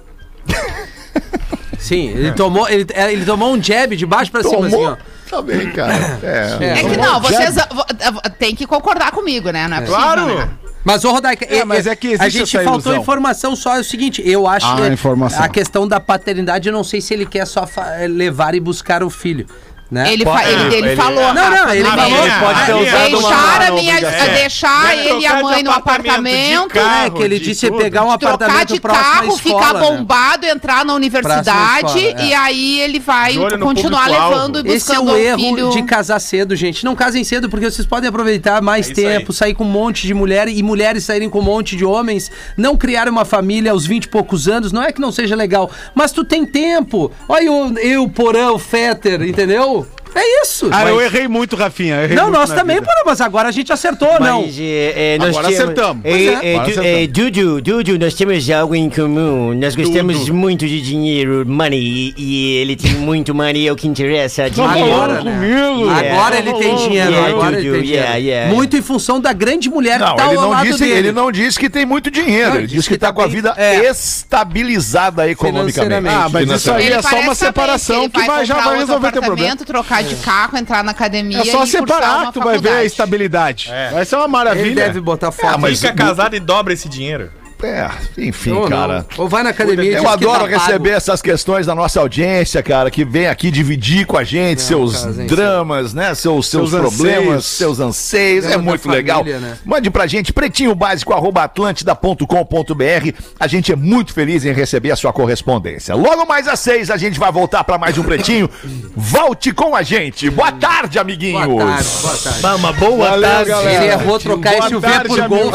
Sim, 1.78 2.08
ele 2.10 2.32
tomou, 2.32 2.68
ele, 2.68 2.86
é, 2.94 3.12
ele 3.12 3.24
tomou 3.26 3.52
um 3.52 3.62
jab 3.62 3.94
de 3.96 4.06
baixo 4.06 4.30
pra 4.30 4.42
cima, 4.42 4.66
assim, 4.66 4.84
ó. 4.84 4.96
Tá 5.28 5.42
bem, 5.42 5.70
cara. 5.72 6.18
É. 6.22 6.56
É. 6.60 6.68
É 6.80 6.84
que 6.90 6.96
não, 6.96 7.20
vocês 7.20 7.58
ah, 7.58 7.68
vo- 7.72 7.84
ah, 8.22 8.30
tem 8.30 8.54
que 8.54 8.66
concordar 8.66 9.10
comigo, 9.10 9.50
né? 9.50 9.66
Não 9.68 9.76
é 9.76 9.80
possível, 9.80 10.00
Claro. 10.00 10.38
né? 10.38 10.48
Mas, 10.84 11.02
ô 11.04 11.10
Rodaica, 11.12 11.46
É, 11.46 11.64
mas 11.64 11.86
é 11.86 11.96
que 11.96 12.08
existe 12.08 12.22
a 12.24 12.28
gente 12.28 12.56
essa 12.56 12.64
faltou 12.64 12.92
ilusão. 12.92 13.02
informação 13.02 13.56
só, 13.56 13.76
é 13.76 13.80
o 13.80 13.84
seguinte, 13.84 14.22
eu 14.24 14.46
acho 14.46 14.66
Ah, 14.66 14.76
que 14.76 14.86
informação. 14.88 15.42
a 15.42 15.48
questão 15.48 15.88
da 15.88 15.98
paternidade, 15.98 16.68
eu 16.68 16.72
não 16.74 16.84
sei 16.84 17.00
se 17.00 17.14
ele 17.14 17.24
quer 17.26 17.46
só 17.46 17.66
fa- 17.66 17.96
levar 18.08 18.54
e 18.54 18.60
buscar 18.60 19.02
o 19.02 19.08
filho, 19.08 19.46
né? 19.94 20.12
Ele, 20.12 20.24
fa- 20.24 20.44
ele, 20.44 20.74
ele 20.74 20.86
ele- 20.88 20.96
falou. 20.96 21.32
Não, 21.32 21.50
não, 21.50 21.72
ele 21.72 21.84
falou, 21.88 22.04
minha- 22.04 22.20
ele 22.20 22.30
pode 22.40 22.66
ter 22.66 22.72
a- 22.72 22.76
usado 22.76 23.18
uma- 23.18 23.28
deixar 23.28 23.62
a 23.62 23.70
uma 23.72 23.80
minha, 23.80 23.94
obrigação. 23.96 24.34
deixar 24.34 24.94
É, 24.96 25.06
ele 25.08 25.20
e 25.20 25.26
a 25.26 25.42
mãe 25.42 25.62
no 25.62 25.70
apartamento, 25.70 26.68
carro, 26.74 27.06
é, 27.06 27.10
que 27.10 27.22
ele 27.22 27.38
de 27.38 27.44
disse 27.44 27.66
tudo. 27.68 27.78
pegar 27.78 28.02
um 28.02 28.08
Trocar 28.18 28.34
apartamento 28.34 28.72
de 28.74 28.80
carro, 28.80 29.34
escola, 29.34 29.38
ficar 29.38 29.74
né? 29.74 29.80
bombado, 29.80 30.46
entrar 30.46 30.84
na 30.84 30.94
universidade 30.94 31.86
escola, 31.98 32.20
é. 32.22 32.26
e 32.26 32.34
aí 32.34 32.80
ele 32.80 32.98
vai 32.98 33.34
continuar 33.60 34.08
levando 34.08 34.66
e 34.66 34.72
Esse 34.72 34.92
é 34.92 34.96
buscando 34.96 35.10
o 35.10 35.14
um 35.14 35.16
erro 35.16 35.38
filho. 35.38 35.70
de 35.70 35.82
casar 35.84 36.18
cedo, 36.20 36.56
gente. 36.56 36.84
Não 36.84 36.94
casem 36.94 37.22
cedo 37.24 37.48
porque 37.48 37.70
vocês 37.70 37.86
podem 37.86 38.08
aproveitar 38.08 38.60
mais 38.60 38.90
É 38.90 38.94
tempo, 38.94 39.30
aí. 39.32 39.36
sair 39.36 39.54
com 39.54 39.64
um 39.64 39.68
monte 39.70 40.06
de 40.06 40.14
mulher 40.14 40.48
e 40.48 40.62
mulheres 40.62 41.04
saírem 41.04 41.30
com 41.30 41.38
um 41.38 41.42
monte 41.42 41.76
de 41.76 41.84
homens, 41.84 42.30
não 42.56 42.76
criar 42.76 43.08
uma 43.08 43.24
família 43.24 43.70
aos 43.72 43.86
20 43.86 44.04
e 44.04 44.08
poucos 44.08 44.48
anos. 44.48 44.72
Não 44.72 44.82
é 44.82 44.92
que 44.92 45.00
não 45.00 45.12
seja 45.12 45.34
legal, 45.36 45.70
mas 45.94 46.12
tu 46.12 46.24
tem 46.24 46.44
tempo. 46.44 47.10
Olha 47.28 47.44
eu, 47.44 47.74
eu 47.78 48.08
Porã, 48.08 48.50
o 48.52 48.58
Fetter, 48.58 49.22
entendeu? 49.22 49.83
health. 49.84 50.03
É 50.14 50.42
isso. 50.42 50.66
Ah, 50.66 50.80
Mas- 50.84 50.88
eu 50.88 51.00
errei 51.00 51.26
muito, 51.28 51.56
Rafinha. 51.56 52.02
errei 52.04 52.16
Não, 52.16 52.24
muito 52.24 52.38
nós 52.38 52.50
também, 52.52 52.76
vida. 52.76 52.86
Porã, 52.86 53.02
mas 53.06 53.20
agora 53.20 53.48
a 53.48 53.52
gente 53.52 53.72
acertou, 53.72 54.08
não. 54.20 54.42
Mas, 54.42 54.56
é, 54.58 55.14
é, 55.14 55.18
nós 55.18 55.28
Agora 55.30 55.48
temos- 55.48 55.60
acertamos. 55.62 56.04
É, 56.04 56.10
é. 56.10 56.14
é, 56.14 56.28
Agora 56.54 56.64
du- 56.66 56.70
acertamos. 56.80 56.86
é, 56.86 57.06
Dudu, 57.08 57.60
Dudu, 57.60 57.98
nós 57.98 58.14
temos 58.14 58.50
algo 58.50 58.74
em 58.76 58.88
comum. 58.88 59.54
Nós 59.54 59.74
gostamos 59.74 60.28
muito 60.28 60.66
de 60.66 60.80
dinheiro, 60.80 61.44
money, 61.46 61.82
e, 61.82 62.14
e 62.16 62.56
ele 62.58 62.76
tem 62.76 62.92
muito 62.92 63.34
money, 63.34 63.66
é 63.66 63.72
o 63.72 63.76
que 63.76 63.88
interessa. 63.88 64.48
Dinheiro. 64.48 64.92
Agora, 64.94 65.22
né? 65.24 65.32
comigo. 65.32 65.90
Agora 65.90 66.36
É. 66.36 66.38
ele 66.38 66.52
tem 66.54 66.76
dinheiro, 66.76 67.10
Yeah, 67.10 67.28
agora 67.28 67.56
ele 67.56 67.62
Dudu, 67.62 67.72
tem 67.74 67.82
dinheiro. 67.82 68.04
yeah, 68.04 68.16
yeah. 68.16 68.54
Muito 68.54 68.76
em 68.76 68.82
função 68.82 69.20
da 69.20 69.32
grande 69.32 69.68
mulher 69.68 69.98
Não, 69.98 70.10
que 70.10 70.16
tá 70.16 70.26
ele 70.28 70.36
ao 70.36 70.42
não, 70.42 70.50
lado 70.50 70.66
disse, 70.66 70.78
dele. 70.78 70.92
ele 70.92 71.12
não 71.12 71.32
disse 71.32 71.58
que 71.58 71.68
tem 71.68 71.84
muito 71.84 72.10
dinheiro. 72.10 72.50
Não, 72.50 72.56
ele 72.58 72.66
disse 72.68 72.88
que 72.88 72.96
tá 72.96 73.12
com 73.12 73.20
a 73.20 73.26
vida 73.26 73.52
É. 73.56 73.84
estabilizada 73.90 75.28
economicamente. 75.28 76.08
Ah, 76.08 76.28
mas 76.30 76.48
isso 76.50 76.72
aí 76.72 76.86
Ele 76.86 76.94
é 76.94 77.02
só 77.02 77.18
uma 77.20 77.34
separação 77.34 78.02
ele 78.02 78.10
que 78.10 78.22
vai, 78.26 78.44
já 78.44 78.54
vai 78.60 78.78
resolver 78.78 79.10
teu 79.12 79.22
problema. 79.22 79.56
trocar 79.56 80.03
de 80.04 80.16
carro, 80.16 80.56
entrar 80.56 80.84
na 80.84 80.92
academia 80.92 81.40
É 81.40 81.44
só 81.44 81.64
e 81.64 81.66
separar 81.66 82.32
tu 82.32 82.40
vai 82.40 82.58
ver 82.58 82.70
a 82.70 82.84
estabilidade. 82.84 83.70
É. 83.70 83.90
Vai 83.90 84.04
ser 84.04 84.16
uma 84.16 84.28
maravilha. 84.28 84.66
Ele 84.66 84.74
deve 84.74 85.00
botar 85.00 85.32
foto. 85.32 85.54
Ah, 85.54 85.58
mas 85.58 85.80
Fica 85.80 85.92
casado 85.92 86.34
e 86.36 86.40
dobra 86.40 86.72
esse 86.72 86.88
dinheiro. 86.88 87.30
É, 87.64 87.90
enfim, 88.18 88.52
Ou 88.52 88.68
não. 88.68 88.76
cara. 88.78 89.06
Ou 89.16 89.28
vai 89.28 89.42
na 89.42 89.50
academia 89.50 89.90
e 89.90 89.94
Eu 89.94 90.08
adoro 90.08 90.44
tá 90.44 90.50
pago. 90.50 90.64
receber 90.66 90.90
essas 90.90 91.22
questões 91.22 91.66
da 91.66 91.74
nossa 91.74 92.00
audiência, 92.00 92.62
cara, 92.62 92.90
que 92.90 93.04
vem 93.04 93.26
aqui 93.26 93.50
dividir 93.50 94.06
com 94.06 94.16
a 94.18 94.24
gente 94.24 94.60
seus 94.62 94.98
cara, 95.00 95.12
gente, 95.14 95.34
dramas, 95.34 95.94
né? 95.94 96.14
Seus, 96.14 96.46
seus, 96.48 96.70
Seus 96.70 96.80
problemas, 96.80 97.26
anseios. 97.26 97.44
seus 97.46 97.80
anseios. 97.80 98.44
É 98.44 98.48
Drama 98.48 98.64
muito 98.64 98.82
família, 98.82 98.98
legal. 99.18 99.24
né? 99.24 99.58
Mande 99.64 99.90
pra 99.90 100.06
gente, 100.06 100.32
pretinho 100.32 100.74
básico, 100.74 101.12
arroba 101.12 101.42
atlântida.com.br. 101.44 103.12
A 103.38 103.46
gente 103.46 103.72
é 103.72 103.76
muito 103.76 104.12
feliz 104.12 104.44
em 104.44 104.52
receber 104.52 104.90
a 104.90 104.96
sua 104.96 105.12
correspondência. 105.12 105.94
Logo 105.94 106.26
mais 106.26 106.46
às 106.48 106.60
seis, 106.60 106.90
a 106.90 106.96
gente 106.96 107.18
vai 107.18 107.30
voltar 107.32 107.64
pra 107.64 107.78
mais 107.78 107.96
um 107.98 108.02
pretinho. 108.02 108.48
Volte 108.96 109.52
com 109.52 109.74
a 109.74 109.82
gente. 109.82 110.28
Boa 110.30 110.52
tarde, 110.52 110.98
amiguinhos. 110.98 111.46
Boa 111.46 111.66
tarde, 111.66 111.88
boa 112.02 112.16
tarde. 112.16 112.40
Bah, 112.40 112.54
uma 112.56 112.72
boa 112.72 113.08
Valeu, 113.10 113.28
tarde. 113.30 113.50
galera. 113.50 113.84
Ele 113.84 113.92
errou 113.92 114.18
trocar 114.18 114.52
Boa 114.56 114.68
SUV 114.68 114.80
tarde, 114.86 115.08
por. 115.08 115.28
Gol, 115.28 115.38
tio. 115.40 115.50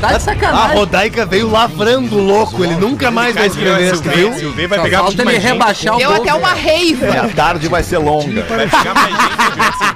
Tá 0.00 0.08
de 0.08 0.14
A 0.14 0.20
sacanagem. 0.20 0.76
Rodaica 0.76 1.26
veio 1.26 1.48
lavrando 1.52 2.16
louco, 2.16 2.64
ele 2.64 2.74
nunca 2.76 3.10
mais 3.10 3.34
vai 3.34 3.46
escrever 3.46 3.92
esse 3.92 4.02
viu? 4.02 4.32
Silvio 4.32 4.68
vai 4.68 4.82
pegar 4.82 4.98
falta 5.00 5.22
ele 5.22 5.38
rebaixar 5.38 5.94
o 5.94 5.98
Deu 5.98 6.12
até 6.14 6.34
uma 6.34 6.54
reiva. 6.54 7.06
E 7.06 7.16
a 7.16 7.28
tarde 7.28 7.68
vai 7.68 7.82
ser 7.82 7.98
longa. 7.98 8.42
Vai 8.42 8.66
pegar 8.66 8.94
mais 8.94 9.14
gente. 9.14 9.78
Silvio. 9.78 9.90